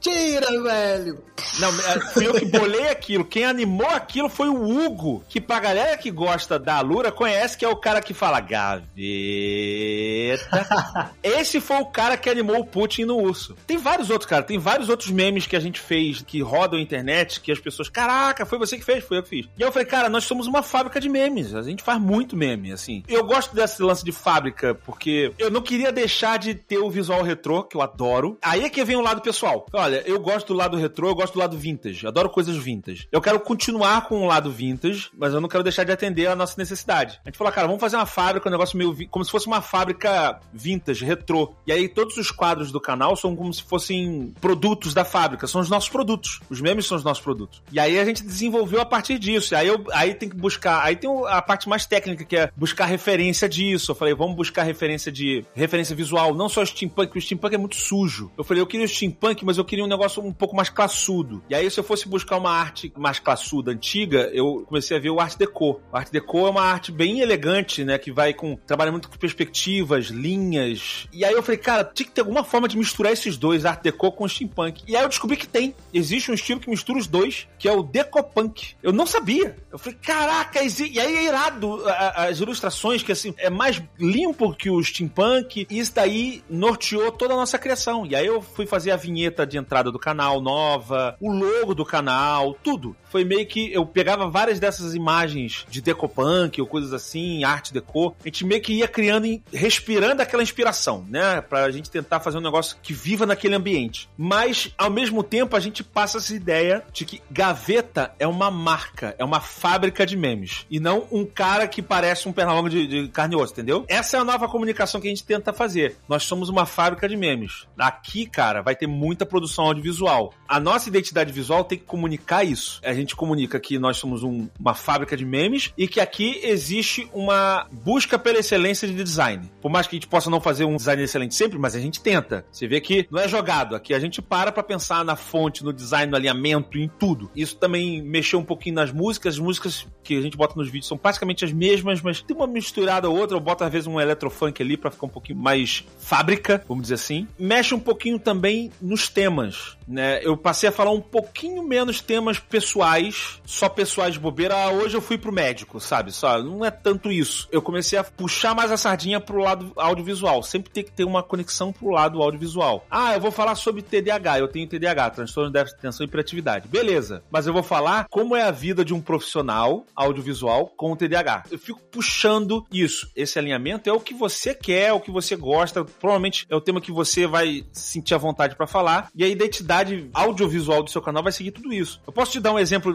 Mentira, 0.05 0.63
velho! 0.63 1.23
Não, 1.59 1.69
é, 1.69 1.99
fui 2.13 2.27
eu 2.27 2.33
que 2.33 2.45
bolei 2.45 2.89
aquilo. 2.89 3.25
Quem 3.25 3.45
animou 3.45 3.87
aquilo 3.87 4.29
foi 4.29 4.49
o 4.49 4.63
Hugo, 4.63 5.23
que 5.27 5.41
pra 5.41 5.59
galera 5.59 5.97
que 5.97 6.11
gosta 6.11 6.57
da 6.57 6.75
Alura 6.75 7.11
conhece, 7.11 7.57
que 7.57 7.65
é 7.65 7.67
o 7.67 7.75
cara 7.75 8.01
que 8.01 8.13
fala 8.13 8.39
gaveta. 8.39 8.89
Esse 11.23 11.59
foi 11.59 11.77
o 11.77 11.85
cara 11.85 12.17
que 12.17 12.29
animou 12.29 12.59
o 12.59 12.65
Putin 12.65 13.05
no 13.05 13.17
urso. 13.17 13.55
Tem 13.67 13.77
vários 13.77 14.09
outros, 14.09 14.29
cara. 14.29 14.43
Tem 14.43 14.57
vários 14.57 14.89
outros 14.89 15.09
memes 15.09 15.47
que 15.47 15.55
a 15.55 15.59
gente 15.59 15.79
fez, 15.79 16.21
que 16.21 16.41
rodam 16.41 16.79
a 16.79 16.81
internet, 16.81 17.41
que 17.41 17.51
as 17.51 17.59
pessoas, 17.59 17.89
caraca, 17.89 18.45
foi 18.45 18.57
você 18.57 18.77
que 18.77 18.85
fez, 18.85 19.03
foi 19.03 19.17
eu 19.17 19.23
que 19.23 19.29
fiz. 19.29 19.47
E 19.57 19.61
eu 19.61 19.71
falei, 19.71 19.87
cara, 19.87 20.09
nós 20.09 20.23
somos 20.23 20.47
uma 20.47 20.63
fábrica 20.63 20.99
de 20.99 21.09
memes. 21.09 21.55
A 21.55 21.61
gente 21.61 21.83
faz 21.83 21.99
muito 21.99 22.35
meme, 22.35 22.71
assim. 22.71 23.03
Eu 23.07 23.25
gosto 23.25 23.55
desse 23.55 23.81
lance 23.81 24.03
de 24.03 24.11
fábrica, 24.11 24.75
porque 24.75 25.33
eu 25.37 25.49
não 25.49 25.61
queria 25.61 25.91
deixar 25.91 26.37
de 26.37 26.53
ter 26.53 26.77
o 26.77 26.89
visual 26.89 27.21
retrô, 27.21 27.63
que 27.63 27.75
eu 27.75 27.81
adoro. 27.81 28.37
Aí 28.41 28.63
é 28.63 28.69
que 28.69 28.83
vem 28.83 28.95
o 28.95 29.01
lado 29.01 29.21
pessoal. 29.21 29.65
Olha, 29.73 29.88
eu 29.97 30.19
gosto 30.19 30.47
do 30.47 30.53
lado 30.53 30.77
retrô, 30.77 31.09
eu 31.09 31.15
gosto 31.15 31.33
do 31.33 31.39
lado 31.39 31.57
vintage. 31.57 32.05
Adoro 32.05 32.29
coisas 32.29 32.55
vintage. 32.55 33.07
Eu 33.11 33.21
quero 33.21 33.39
continuar 33.39 34.07
com 34.07 34.21
o 34.21 34.25
lado 34.25 34.51
vintage, 34.51 35.09
mas 35.17 35.33
eu 35.33 35.41
não 35.41 35.49
quero 35.49 35.63
deixar 35.63 35.83
de 35.83 35.91
atender 35.91 36.27
a 36.27 36.35
nossa 36.35 36.55
necessidade. 36.57 37.19
A 37.23 37.29
gente 37.29 37.37
falou, 37.37 37.53
cara, 37.53 37.67
vamos 37.67 37.81
fazer 37.81 37.95
uma 37.95 38.05
fábrica, 38.05 38.47
um 38.47 38.51
negócio 38.51 38.77
meio 38.77 38.95
como 39.09 39.23
se 39.23 39.31
fosse 39.31 39.47
uma 39.47 39.61
fábrica 39.61 40.39
vintage, 40.53 41.05
retrô. 41.05 41.53
E 41.65 41.71
aí 41.71 41.87
todos 41.87 42.17
os 42.17 42.31
quadros 42.31 42.71
do 42.71 42.79
canal 42.79 43.15
são 43.15 43.35
como 43.35 43.53
se 43.53 43.63
fossem 43.63 44.33
produtos 44.39 44.93
da 44.93 45.05
fábrica, 45.05 45.47
são 45.47 45.61
os 45.61 45.69
nossos 45.69 45.89
produtos. 45.89 46.39
Os 46.49 46.61
memes 46.61 46.85
são 46.85 46.97
os 46.97 47.03
nossos 47.03 47.23
produtos. 47.23 47.61
E 47.71 47.79
aí 47.79 47.99
a 47.99 48.05
gente 48.05 48.23
desenvolveu 48.23 48.81
a 48.81 48.85
partir 48.85 49.17
disso. 49.19 49.53
E 49.53 49.55
aí 49.55 49.67
eu 49.67 49.83
aí 49.91 50.13
tem 50.13 50.29
que 50.29 50.35
buscar, 50.35 50.83
aí 50.83 50.95
tem 50.95 51.09
a 51.27 51.41
parte 51.41 51.67
mais 51.67 51.85
técnica 51.85 52.23
que 52.23 52.35
é 52.35 52.51
buscar 52.55 52.85
referência 52.85 53.47
disso. 53.47 53.91
Eu 53.91 53.95
falei, 53.95 54.13
vamos 54.13 54.35
buscar 54.35 54.63
referência 54.63 55.11
de 55.11 55.45
referência 55.53 55.95
visual, 55.95 56.33
não 56.33 56.49
só 56.49 56.61
o 56.61 56.65
steampunk, 56.65 57.07
porque 57.07 57.19
o 57.19 57.21
steampunk 57.21 57.55
é 57.55 57.57
muito 57.57 57.75
sujo. 57.75 58.31
Eu 58.37 58.43
falei, 58.43 58.61
eu 58.61 58.67
queria 58.67 58.85
o 58.85 58.89
steampunk, 58.89 59.43
mas 59.45 59.57
eu 59.57 59.65
queria 59.65 59.78
um 59.83 59.87
negócio 59.87 60.23
um 60.23 60.33
pouco 60.33 60.55
mais 60.55 60.69
classudo. 60.69 61.43
E 61.49 61.55
aí 61.55 61.69
se 61.69 61.79
eu 61.79 61.83
fosse 61.83 62.07
buscar 62.07 62.37
uma 62.37 62.51
arte 62.51 62.91
mais 62.97 63.19
classuda, 63.19 63.71
antiga, 63.71 64.29
eu 64.33 64.65
comecei 64.67 64.97
a 64.97 64.99
ver 64.99 65.09
o 65.09 65.19
Art 65.19 65.37
Deco. 65.37 65.81
O 65.91 65.97
Art 65.97 66.09
Deco 66.11 66.47
é 66.47 66.49
uma 66.49 66.63
arte 66.63 66.91
bem 66.91 67.19
elegante, 67.19 67.83
né, 67.83 67.97
que 67.97 68.11
vai 68.11 68.33
com 68.33 68.55
trabalha 68.55 68.91
muito 68.91 69.09
com 69.09 69.17
perspectivas, 69.17 70.07
linhas. 70.07 71.07
E 71.13 71.23
aí 71.23 71.33
eu 71.33 71.43
falei, 71.43 71.57
cara, 71.57 71.83
tinha 71.83 72.07
que 72.07 72.13
ter 72.13 72.21
alguma 72.21 72.43
forma 72.43 72.67
de 72.67 72.77
misturar 72.77 73.13
esses 73.13 73.37
dois, 73.37 73.65
Art 73.65 73.81
Deco 73.81 74.11
com 74.11 74.27
steampunk. 74.27 74.83
E 74.87 74.95
aí 74.95 75.03
eu 75.03 75.09
descobri 75.09 75.37
que 75.37 75.47
tem. 75.47 75.75
Existe 75.93 76.31
um 76.31 76.33
estilo 76.33 76.59
que 76.59 76.69
mistura 76.69 76.99
os 76.99 77.07
dois, 77.07 77.47
que 77.57 77.67
é 77.67 77.71
o 77.71 77.83
Decopunk. 77.83 78.75
Eu 78.81 78.91
não 78.91 79.05
sabia. 79.05 79.55
Eu 79.71 79.77
falei, 79.77 79.97
caraca, 80.01 80.59
e 80.61 80.99
aí 80.99 81.15
é 81.17 81.23
irado 81.25 81.81
as 82.15 82.39
ilustrações, 82.39 83.03
que 83.03 83.11
assim, 83.11 83.33
é 83.37 83.49
mais 83.49 83.81
limpo 83.99 84.53
que 84.53 84.69
o 84.69 84.83
steampunk. 84.83 85.67
E 85.69 85.79
isso 85.79 85.93
daí 85.93 86.43
norteou 86.49 87.11
toda 87.11 87.33
a 87.33 87.37
nossa 87.37 87.57
criação. 87.57 88.05
E 88.05 88.15
aí 88.15 88.25
eu 88.25 88.41
fui 88.41 88.65
fazer 88.65 88.91
a 88.91 88.95
vinheta 88.95 89.45
de 89.45 89.57
entrada 89.57 89.68
do 89.91 89.99
canal 89.99 90.41
nova, 90.41 91.15
o 91.19 91.31
logo 91.31 91.73
do 91.73 91.85
canal, 91.85 92.55
tudo. 92.63 92.95
Foi 93.09 93.23
meio 93.23 93.45
que 93.47 93.71
eu 93.73 93.85
pegava 93.85 94.29
várias 94.29 94.59
dessas 94.59 94.93
imagens 94.93 95.65
de 95.69 95.81
decopunk 95.81 96.59
ou 96.61 96.67
coisas 96.67 96.93
assim, 96.93 97.43
arte 97.43 97.73
deco, 97.73 98.15
a 98.23 98.27
gente 98.27 98.45
meio 98.45 98.61
que 98.61 98.73
ia 98.73 98.87
criando 98.87 99.19
respirando 99.53 100.21
aquela 100.21 100.43
inspiração, 100.43 101.05
né? 101.07 101.41
Pra 101.41 101.69
gente 101.71 101.89
tentar 101.89 102.19
fazer 102.19 102.37
um 102.37 102.41
negócio 102.41 102.77
que 102.81 102.93
viva 102.93 103.25
naquele 103.25 103.55
ambiente. 103.55 104.09
Mas, 104.17 104.73
ao 104.77 104.89
mesmo 104.89 105.23
tempo, 105.23 105.55
a 105.55 105.59
gente 105.59 105.83
passa 105.83 106.17
essa 106.17 106.33
ideia 106.33 106.83
de 106.91 107.05
que 107.05 107.21
Gaveta 107.29 108.13
é 108.19 108.27
uma 108.27 108.49
marca, 108.49 109.15
é 109.17 109.23
uma 109.23 109.39
fábrica 109.39 110.05
de 110.05 110.17
memes. 110.17 110.65
E 110.69 110.79
não 110.79 111.07
um 111.11 111.25
cara 111.25 111.67
que 111.67 111.81
parece 111.81 112.27
um 112.27 112.33
pernalonga 112.33 112.69
de, 112.69 112.87
de 112.87 113.07
carne 113.09 113.35
e 113.35 113.37
osso, 113.37 113.53
entendeu? 113.53 113.85
Essa 113.87 114.17
é 114.17 114.19
a 114.19 114.23
nova 114.23 114.47
comunicação 114.47 115.01
que 115.01 115.07
a 115.07 115.09
gente 115.09 115.23
tenta 115.23 115.53
fazer. 115.53 115.97
Nós 116.07 116.23
somos 116.23 116.49
uma 116.49 116.65
fábrica 116.65 117.07
de 117.07 117.17
memes. 117.17 117.67
Aqui, 117.77 118.25
cara, 118.25 118.61
vai 118.61 118.75
ter 118.75 118.87
muita 118.87 119.25
produção 119.25 119.58
audiovisual. 119.61 120.33
A 120.47 120.59
nossa 120.59 120.89
identidade 120.89 121.31
visual 121.31 121.63
tem 121.63 121.77
que 121.77 121.85
comunicar 121.85 122.43
isso. 122.43 122.81
A 122.83 122.93
gente 122.93 123.15
comunica 123.15 123.59
que 123.59 123.77
nós 123.77 123.97
somos 123.97 124.23
um, 124.23 124.47
uma 124.59 124.73
fábrica 124.73 125.15
de 125.15 125.25
memes 125.25 125.71
e 125.77 125.87
que 125.87 125.99
aqui 125.99 126.39
existe 126.43 127.07
uma 127.13 127.67
busca 127.71 128.17
pela 128.17 128.39
excelência 128.39 128.87
de 128.87 128.95
design. 128.95 129.49
Por 129.61 129.69
mais 129.69 129.85
que 129.85 129.95
a 129.95 129.97
gente 129.97 130.07
possa 130.07 130.29
não 130.29 130.41
fazer 130.41 130.65
um 130.65 130.75
design 130.75 131.03
excelente 131.03 131.35
sempre, 131.35 131.59
mas 131.59 131.75
a 131.75 131.79
gente 131.79 132.01
tenta. 132.01 132.45
Você 132.51 132.67
vê 132.67 132.81
que 132.81 133.07
não 133.11 133.19
é 133.19 133.27
jogado. 133.27 133.75
Aqui 133.75 133.93
a 133.93 133.99
gente 133.99 134.21
para 134.21 134.51
pra 134.51 134.63
pensar 134.63 135.05
na 135.05 135.15
fonte, 135.15 135.63
no 135.63 135.71
design, 135.71 136.09
no 136.09 136.17
alinhamento, 136.17 136.77
em 136.77 136.87
tudo. 136.87 137.29
Isso 137.35 137.55
também 137.55 138.01
mexeu 138.01 138.39
um 138.39 138.45
pouquinho 138.45 138.75
nas 138.75 138.91
músicas. 138.91 139.35
As 139.35 139.39
músicas 139.39 139.87
que 140.03 140.17
a 140.17 140.21
gente 140.21 140.35
bota 140.35 140.55
nos 140.55 140.67
vídeos 140.67 140.87
são 140.87 140.97
praticamente 140.97 141.45
as 141.45 141.53
mesmas, 141.53 142.01
mas 142.01 142.21
tem 142.21 142.35
uma 142.35 142.47
misturada 142.47 143.09
ou 143.09 143.17
outra. 143.17 143.37
Eu 143.37 143.41
boto 143.41 143.63
às 143.63 143.71
vezes 143.71 143.87
um 143.87 143.99
eletrofunk 143.99 144.61
ali 144.61 144.75
para 144.75 144.89
ficar 144.89 145.05
um 145.05 145.09
pouquinho 145.09 145.37
mais 145.37 145.85
fábrica, 145.99 146.63
vamos 146.67 146.83
dizer 146.83 146.95
assim. 146.95 147.27
Mexe 147.37 147.75
um 147.75 147.79
pouquinho 147.79 148.17
também 148.17 148.71
nos 148.81 149.07
temas 149.07 149.48
Orange 149.49 149.78
né? 149.89 150.19
Eu 150.23 150.37
passei 150.37 150.69
a 150.69 150.71
falar 150.71 150.91
um 150.91 151.01
pouquinho 151.01 151.63
menos 151.63 151.99
temas 151.99 152.39
pessoais, 152.39 153.41
só 153.43 153.67
pessoais 153.67 154.13
de 154.13 154.19
bobeira. 154.19 154.55
Ah, 154.55 154.71
hoje 154.71 154.95
eu 154.95 155.01
fui 155.01 155.17
pro 155.17 155.31
médico, 155.31 155.79
sabe? 155.79 156.11
Só 156.11 156.41
não 156.41 156.63
é 156.63 156.69
tanto 156.69 157.11
isso. 157.11 157.47
Eu 157.51 157.61
comecei 157.61 157.97
a 157.97 158.03
puxar 158.03 158.53
mais 158.53 158.71
a 158.71 158.77
sardinha 158.77 159.19
pro 159.19 159.39
lado 159.39 159.71
audiovisual. 159.75 160.43
Sempre 160.43 160.69
tem 160.69 160.83
que 160.83 160.91
ter 160.91 161.03
uma 161.03 161.23
conexão 161.23 161.73
pro 161.73 161.89
lado 161.89 162.21
audiovisual. 162.21 162.85
Ah, 162.89 163.15
eu 163.15 163.19
vou 163.19 163.31
falar 163.31 163.55
sobre 163.55 163.81
TDAH. 163.81 164.39
Eu 164.39 164.47
tenho 164.47 164.67
TDAH, 164.67 165.09
transtorno 165.09 165.49
de 165.49 165.53
déficit 165.53 165.75
de 165.75 165.87
atenção 165.87 166.05
e 166.05 166.07
hiperatividade. 166.07 166.67
Beleza. 166.67 167.23
Mas 167.31 167.47
eu 167.47 167.53
vou 167.53 167.63
falar 167.63 168.07
como 168.09 168.35
é 168.35 168.43
a 168.43 168.51
vida 168.51 168.85
de 168.85 168.93
um 168.93 169.01
profissional 169.01 169.85
audiovisual 169.95 170.67
com 170.77 170.91
o 170.91 170.95
TDAH. 170.95 171.45
Eu 171.49 171.57
fico 171.57 171.81
puxando 171.91 172.65
isso. 172.71 173.09
Esse 173.15 173.39
alinhamento 173.39 173.89
é 173.89 173.93
o 173.93 173.99
que 173.99 174.13
você 174.13 174.53
quer, 174.53 174.89
é 174.89 174.93
o 174.93 174.99
que 174.99 175.11
você 175.11 175.35
gosta. 175.35 175.83
Provavelmente 175.83 176.45
é 176.47 176.55
o 176.55 176.61
tema 176.61 176.79
que 176.79 176.91
você 176.91 177.25
vai 177.25 177.65
sentir 177.71 178.13
a 178.13 178.17
vontade 178.19 178.55
para 178.55 178.67
falar. 178.67 179.09
E 179.15 179.23
a 179.23 179.27
identidade 179.27 179.78
identidade 179.81 180.09
audiovisual 180.13 180.83
do 180.83 180.89
seu 180.89 181.01
canal 181.01 181.23
vai 181.23 181.31
seguir 181.31 181.51
tudo 181.51 181.73
isso. 181.73 182.01
Eu 182.05 182.13
posso 182.13 182.31
te 182.31 182.39
dar 182.39 182.53
um 182.53 182.59
exemplo 182.59 182.93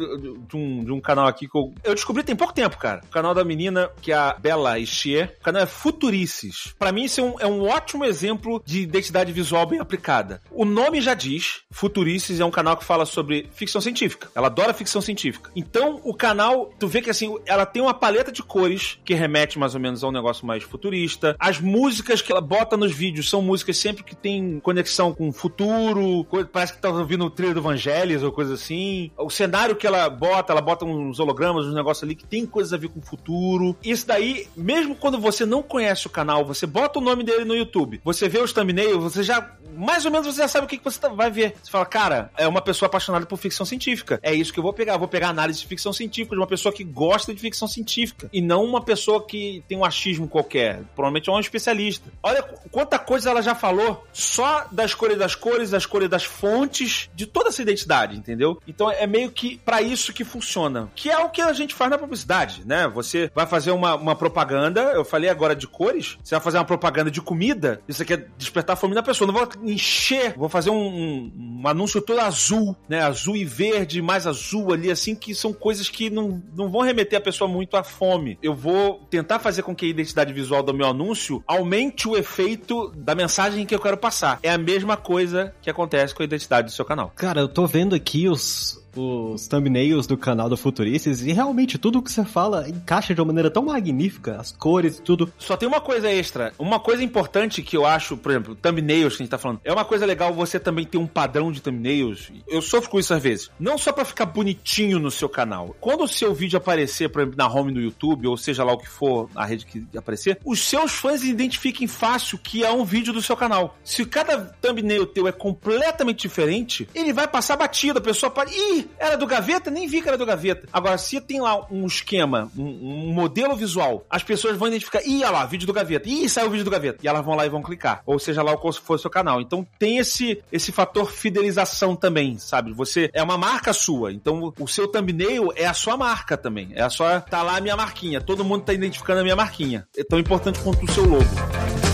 de 0.49 0.57
um, 0.57 0.85
de 0.85 0.93
um 0.93 1.01
canal 1.01 1.27
aqui 1.27 1.49
que 1.49 1.57
eu, 1.57 1.73
eu 1.83 1.95
descobri 1.95 2.23
tem 2.23 2.37
pouco 2.37 2.53
tempo, 2.53 2.77
cara. 2.79 3.01
O 3.05 3.09
canal 3.09 3.35
da 3.35 3.45
menina, 3.45 3.91
que 4.01 4.13
é 4.13 4.17
a 4.17 4.35
Bela 4.35 4.79
Estier. 4.79 5.37
O 5.41 5.45
canal 5.45 5.63
é 5.63 5.67
Futurices. 5.67 6.75
Para 6.79 6.93
mim, 6.93 7.05
isso 7.05 7.21
é 7.21 7.25
um, 7.25 7.41
é 7.41 7.47
um 7.47 7.63
ótimo 7.63 8.05
exemplo 8.05 8.63
de 8.65 8.81
identidade 8.81 9.33
visual 9.33 9.67
bem 9.67 9.81
aplicada. 9.81 10.43
O 10.51 10.65
nome 10.65 11.01
já 11.01 11.15
diz, 11.15 11.63
Futurices 11.71 12.41
é 12.41 12.45
um 12.45 12.51
canal 12.51 12.77
que 12.77 12.85
fala 12.85 13.07
sobre 13.07 13.49
ficção 13.53 13.81
científica. 13.81 14.29
Ela 14.35 14.47
adora 14.47 14.75
ficção 14.75 15.01
científica. 15.01 15.51
Então, 15.57 16.01
o 16.05 16.15
canal, 16.15 16.73
tu 16.79 16.87
vê 16.87 17.01
que 17.01 17.11
assim, 17.11 17.37
ela 17.47 17.67
tem 17.67 17.83
uma 17.83 17.95
paleta 17.95 18.33
de 18.33 18.43
cores 18.43 18.99
que 19.05 19.15
remete 19.15 19.59
mais 19.59 19.75
ou 19.75 19.81
menos 19.81 20.03
a 20.03 20.09
um 20.09 20.13
negócio 20.13 20.47
mais 20.47 20.63
futurista. 20.63 21.37
As 21.39 21.61
músicas 21.61 22.23
que 22.23 22.33
ela 22.33 22.41
bota 22.41 22.77
nos 22.77 22.93
vídeos 22.93 23.29
são 23.29 23.43
músicas 23.43 23.77
sempre 23.77 24.03
que 24.03 24.15
tem 24.15 24.61
conexão 24.61 25.15
com 25.15 25.29
o 25.29 25.33
futuro, 25.33 26.27
parece 26.53 26.74
que 26.75 26.83
tá 26.83 26.91
ouvindo 26.91 27.25
o 27.25 27.31
trilho 27.31 27.55
do 27.55 27.63
Vangelis 27.63 28.23
ou 28.23 28.33
coisa 28.33 28.55
assim. 28.55 29.11
O 29.17 29.31
cenário 29.31 29.77
que 29.77 29.87
ela 29.87 30.09
bota, 30.09 30.53
ela 30.53 30.61
bota 30.61 30.85
uns 30.85 31.19
hologramas, 31.19 31.67
uns 31.67 31.75
negócios 31.75 32.03
ali 32.03 32.15
que 32.15 32.27
tem 32.27 32.47
coisas 32.47 32.73
a 32.73 32.77
ver 32.77 32.89
com 32.89 33.01
o 33.01 33.03
futuro. 33.03 33.77
Isso 33.83 34.07
daí, 34.07 34.49
mesmo 34.57 34.95
quando 34.95 35.19
você 35.19 35.45
não 35.45 35.63
conhece 35.63 36.07
o 36.07 36.11
canal, 36.11 36.45
você 36.45 36.67
bota 36.67 36.99
o 36.99 37.03
nome 37.03 37.25
dele 37.25 37.45
no 37.45 37.55
YouTube, 37.55 38.01
você 38.05 38.29
vê 38.29 38.39
os 38.39 38.53
thumbnails, 38.53 39.03
você 39.03 39.23
já, 39.23 39.57
mais 39.77 40.05
ou 40.05 40.11
menos, 40.11 40.27
você 40.27 40.43
já 40.43 40.49
sabe 40.49 40.67
o 40.67 40.69
que, 40.69 40.79
que 40.79 40.85
você 40.85 40.99
tá, 41.01 41.09
vai 41.09 41.31
ver. 41.31 41.55
Você 41.63 41.71
fala, 41.71 41.87
cara, 41.87 42.31
é 42.37 42.47
uma 42.47 42.61
pessoa 42.61 42.87
apaixonada 42.87 43.27
por 43.27 43.37
ficção 43.37 43.67
científica. 43.67 44.19
É 44.23 44.35
isso 44.35 44.53
que 44.53 44.59
eu 44.59 44.63
vou 44.63 44.73
pegar. 44.73 44.95
Eu 44.95 44.99
vou 44.99 45.09
pegar 45.09 45.29
análise 45.29 45.61
de 45.61 45.67
ficção 45.67 45.93
científica 45.93 46.35
de 46.35 46.41
uma 46.41 46.47
pessoa 46.47 46.73
que 46.73 46.85
gosta 46.85 47.35
de 47.35 47.41
ficção 47.41 47.69
científica. 47.69 48.29
E 48.33 48.41
não 48.41 48.65
uma 48.65 48.83
pessoa 48.83 49.25
que 49.25 49.63
tem 49.69 49.77
um 49.77 49.85
achismo 49.85 50.29
qualquer. 50.29 50.83
Provavelmente 50.95 51.29
é 51.29 51.33
um 51.33 51.41
especialista. 51.41 52.11
Olha 52.23 52.43
quanta 52.71 52.99
coisa 52.99 53.31
ela 53.31 53.43
já 53.43 53.55
falou 53.55 54.05
só 54.13 54.67
da 54.71 54.85
escolha 54.85 55.17
das 55.17 55.35
cores, 55.35 55.71
da 55.71 55.79
escolha 55.79 56.09
das 56.09 56.25
fontes 56.25 56.64
fontes 56.65 57.11
de 57.15 57.27
toda 57.27 57.51
essa 57.51 57.63
identidade, 57.63 58.17
entendeu? 58.17 58.61
Então 58.67 58.91
é 58.91 59.07
meio 59.07 59.31
que 59.31 59.59
para 59.59 59.83
isso 59.83 60.13
que 60.13 60.25
funciona. 60.25 60.91
Que 60.95 61.11
é 61.11 61.19
o 61.19 61.29
que 61.29 61.43
a 61.43 61.53
gente 61.53 61.75
faz 61.75 61.91
na 61.91 61.99
publicidade, 61.99 62.63
né? 62.65 62.89
Você 62.89 63.31
vai 63.35 63.47
fazer 63.47 63.71
uma, 63.71 63.95
uma 63.95 64.17
propaganda, 64.17 64.81
eu 64.95 65.05
falei 65.05 65.29
agora 65.29 65.55
de 65.55 65.67
cores, 65.67 66.17
você 66.23 66.35
vai 66.35 66.43
fazer 66.43 66.59
uma 66.59 66.65
propaganda 66.65 67.11
de 67.11 67.21
comida, 67.21 67.81
e 67.89 67.93
você 67.93 68.05
quer 68.05 68.29
despertar 68.39 68.75
a 68.75 68.77
fome 68.77 68.95
da 68.95 69.03
pessoa. 69.03 69.31
Não 69.31 69.35
vou 69.35 69.49
encher, 69.63 70.35
vou 70.37 70.49
fazer 70.49 70.71
um, 70.71 70.75
um, 70.75 71.61
um 71.63 71.69
anúncio 71.69 72.01
todo 72.01 72.21
azul, 72.21 72.77
né? 72.89 73.01
Azul 73.01 73.37
e 73.37 73.45
verde, 73.45 74.01
mais 74.01 74.27
azul 74.27 74.73
ali, 74.73 74.91
assim, 74.91 75.15
que 75.15 75.35
são 75.35 75.53
coisas 75.53 75.89
que 75.89 76.09
não, 76.09 76.43
não 76.55 76.71
vão 76.71 76.81
remeter 76.81 77.19
a 77.19 77.23
pessoa 77.23 77.49
muito 77.49 77.77
à 77.77 77.85
fome. 77.85 78.39
Eu 78.43 78.55
vou 78.55 79.01
tentar 79.11 79.39
fazer 79.39 79.63
com 79.63 79.75
que 79.75 79.87
a 79.87 79.89
identidade 79.89 80.33
visual 80.33 80.63
do 80.63 80.73
meu 80.73 80.87
anúncio 80.87 81.43
aumente 81.47 82.09
o 82.09 82.17
efeito 82.17 82.91
da 82.97 83.15
mensagem 83.15 83.67
que 83.67 83.75
eu 83.75 83.81
quero 83.81 83.97
passar. 83.97 84.39
É 84.43 84.51
a 84.51 84.59
mesma 84.59 84.97
coisa 84.97 85.55
que 85.61 85.71
acontece 85.71 86.15
com 86.15 86.23
a 86.23 86.25
identidade 86.25 86.44
do 86.69 86.73
seu 86.73 86.85
canal. 86.85 87.13
Cara, 87.17 87.41
eu 87.41 87.49
tô 87.49 87.67
vendo 87.67 87.95
aqui 87.95 88.29
os, 88.29 88.84
os 88.97 89.47
thumbnails 89.47 90.07
do 90.07 90.17
canal 90.17 90.49
do 90.49 90.57
Futuristas 90.57 91.23
e 91.23 91.33
realmente 91.33 91.79
tudo 91.79 92.03
que 92.03 92.11
você 92.11 92.25
fala 92.25 92.69
encaixa 92.69 93.15
de 93.15 93.21
uma 93.21 93.27
maneira 93.27 93.51
tão 93.51 93.65
magnífica, 93.65 94.37
as 94.37 94.53
cores 94.53 94.99
e 94.99 95.03
tudo. 95.03 95.33
Só 95.39 95.57
tem 95.57 95.69
uma 95.69 95.81
coisa 95.81 96.11
extra, 96.11 96.53
uma 96.59 96.81
coisa 96.81 97.03
importante 97.03 97.63
que 97.63 97.77
eu 97.77 97.87
acho, 97.87 98.17
por 98.17 98.31
exemplo, 98.31 98.55
thumbnails 98.55 99.17
que 99.17 99.23
a 99.23 99.25
gente 99.25 99.31
tá 99.31 99.39
falando, 99.39 99.61
é 99.65 99.73
uma 99.73 99.85
coisa 99.85 100.07
legal 100.07 100.33
você 100.33 100.59
também 100.59 100.85
ter 100.85 100.99
um 100.99 101.07
padrão 101.07 101.51
de 101.51 101.61
thumbnails. 101.61 102.33
Eu 102.47 102.63
sofro 102.63 102.91
com 102.91 102.99
isso 102.99 103.15
às 103.15 103.23
vezes. 103.23 103.51
Não 103.59 103.79
só 103.79 103.93
para 103.93 104.05
ficar 104.05 104.27
bonitinho 104.27 104.99
no 104.99 105.11
seu 105.11 105.29
canal. 105.29 105.75
Quando 105.81 106.05
o 106.05 106.09
seu 106.09 106.35
vídeo 106.35 106.57
aparecer, 106.57 107.09
por 107.09 107.23
exemplo, 107.23 107.39
na 107.39 107.49
home 107.49 107.73
do 107.73 107.81
YouTube, 107.81 108.27
ou 108.27 108.37
seja 108.37 108.65
lá 108.65 108.73
o 108.73 108.79
que 108.79 108.89
for 108.89 109.29
a 109.35 109.45
rede 109.45 109.67
que 109.67 109.87
aparecer, 109.97 110.39
os 110.45 110.61
seus 110.61 110.93
fãs 110.93 111.23
identifiquem 111.23 111.87
fácil 111.87 112.39
que 112.39 112.65
é 112.65 112.71
um 112.71 112.85
vídeo 112.85 113.13
do 113.13 113.23
seu 113.23 113.37
canal. 113.37 113.77
Se 113.85 114.05
cada 114.05 114.39
thumbnail 114.39 115.07
teu 115.07 115.29
é 115.29 115.33
completamente 115.33 116.23
diferente, 116.23 116.89
ele 116.95 117.13
vai 117.13 117.29
passar 117.29 117.57
batido. 117.57 117.99
A 117.99 118.03
pessoa 118.03 118.31
pode. 118.31 118.53
Ih, 118.55 118.84
era 118.99 119.17
do 119.17 119.27
gaveta? 119.27 119.71
Nem 119.71 119.87
vi 119.87 120.01
que 120.01 120.09
era 120.09 120.19
do 120.19 120.27
gaveta. 120.27 120.69
Agora, 120.73 120.99
se 120.99 121.21
tem 121.21 121.41
lá 121.41 121.67
um 121.71 121.87
esquema, 121.87 122.51
um, 122.57 123.09
um 123.09 123.13
modelo 123.13 123.57
visual, 123.57 124.05
as 124.09 124.23
pessoas 124.23 124.57
vão 124.57 124.69
identificar. 124.69 125.03
Ih, 125.05 125.23
olha 125.23 125.31
lá, 125.31 125.47
vídeo 125.47 125.67
do 125.67 125.73
gaveta. 125.73 126.09
Ih, 126.09 126.29
saiu 126.29 126.49
o 126.49 126.51
vídeo 126.51 126.65
do 126.65 126.71
gaveta. 126.71 126.99
E 127.03 127.09
elas 127.09 127.25
vão 127.25 127.35
lá 127.35 127.47
e 127.47 127.49
vão 127.49 127.63
clicar. 127.63 128.03
Ou 128.07 128.19
seja 128.19 128.43
lá 128.43 128.57
qual 128.57 128.73
for 128.73 128.95
o 128.95 128.99
seu 128.99 129.11
canal. 129.11 129.41
Então 129.41 129.67
tem 129.79 129.99
esse, 129.99 130.43
esse 130.51 130.73
fator 130.73 131.11
fidelização 131.11 131.97
também, 131.97 132.39
sabe? 132.39 132.73
Você 132.73 133.11
é 133.13 133.23
uma 133.23 133.39
marca 133.39 133.73
sua. 133.73 134.13
Então 134.13 134.53
o 134.59 134.69
seu 134.69 134.89
thumbnail 134.89 135.53
é 135.57 135.67
a 135.67 135.75
sua 135.75 135.97
marca 135.97 136.37
também. 136.37 136.71
É 136.75 136.83
a 136.83 136.91
sua. 136.91 137.21
Tá 137.21 137.43
lá 137.43 137.57
a 137.57 137.61
minha 137.61 137.77
marquinha. 137.77 138.21
Todo 138.21 138.45
mundo 138.45 138.65
tá 138.65 138.73
identificando 138.73 139.21
a 139.21 139.23
minha 139.23 139.37
marquinha. 139.37 139.87
É 139.97 140.05
tão 140.05 140.19
importante 140.19 140.61
quanto 140.61 140.85
o 140.85 140.93
seu 140.93 141.05
logo. 141.05 141.94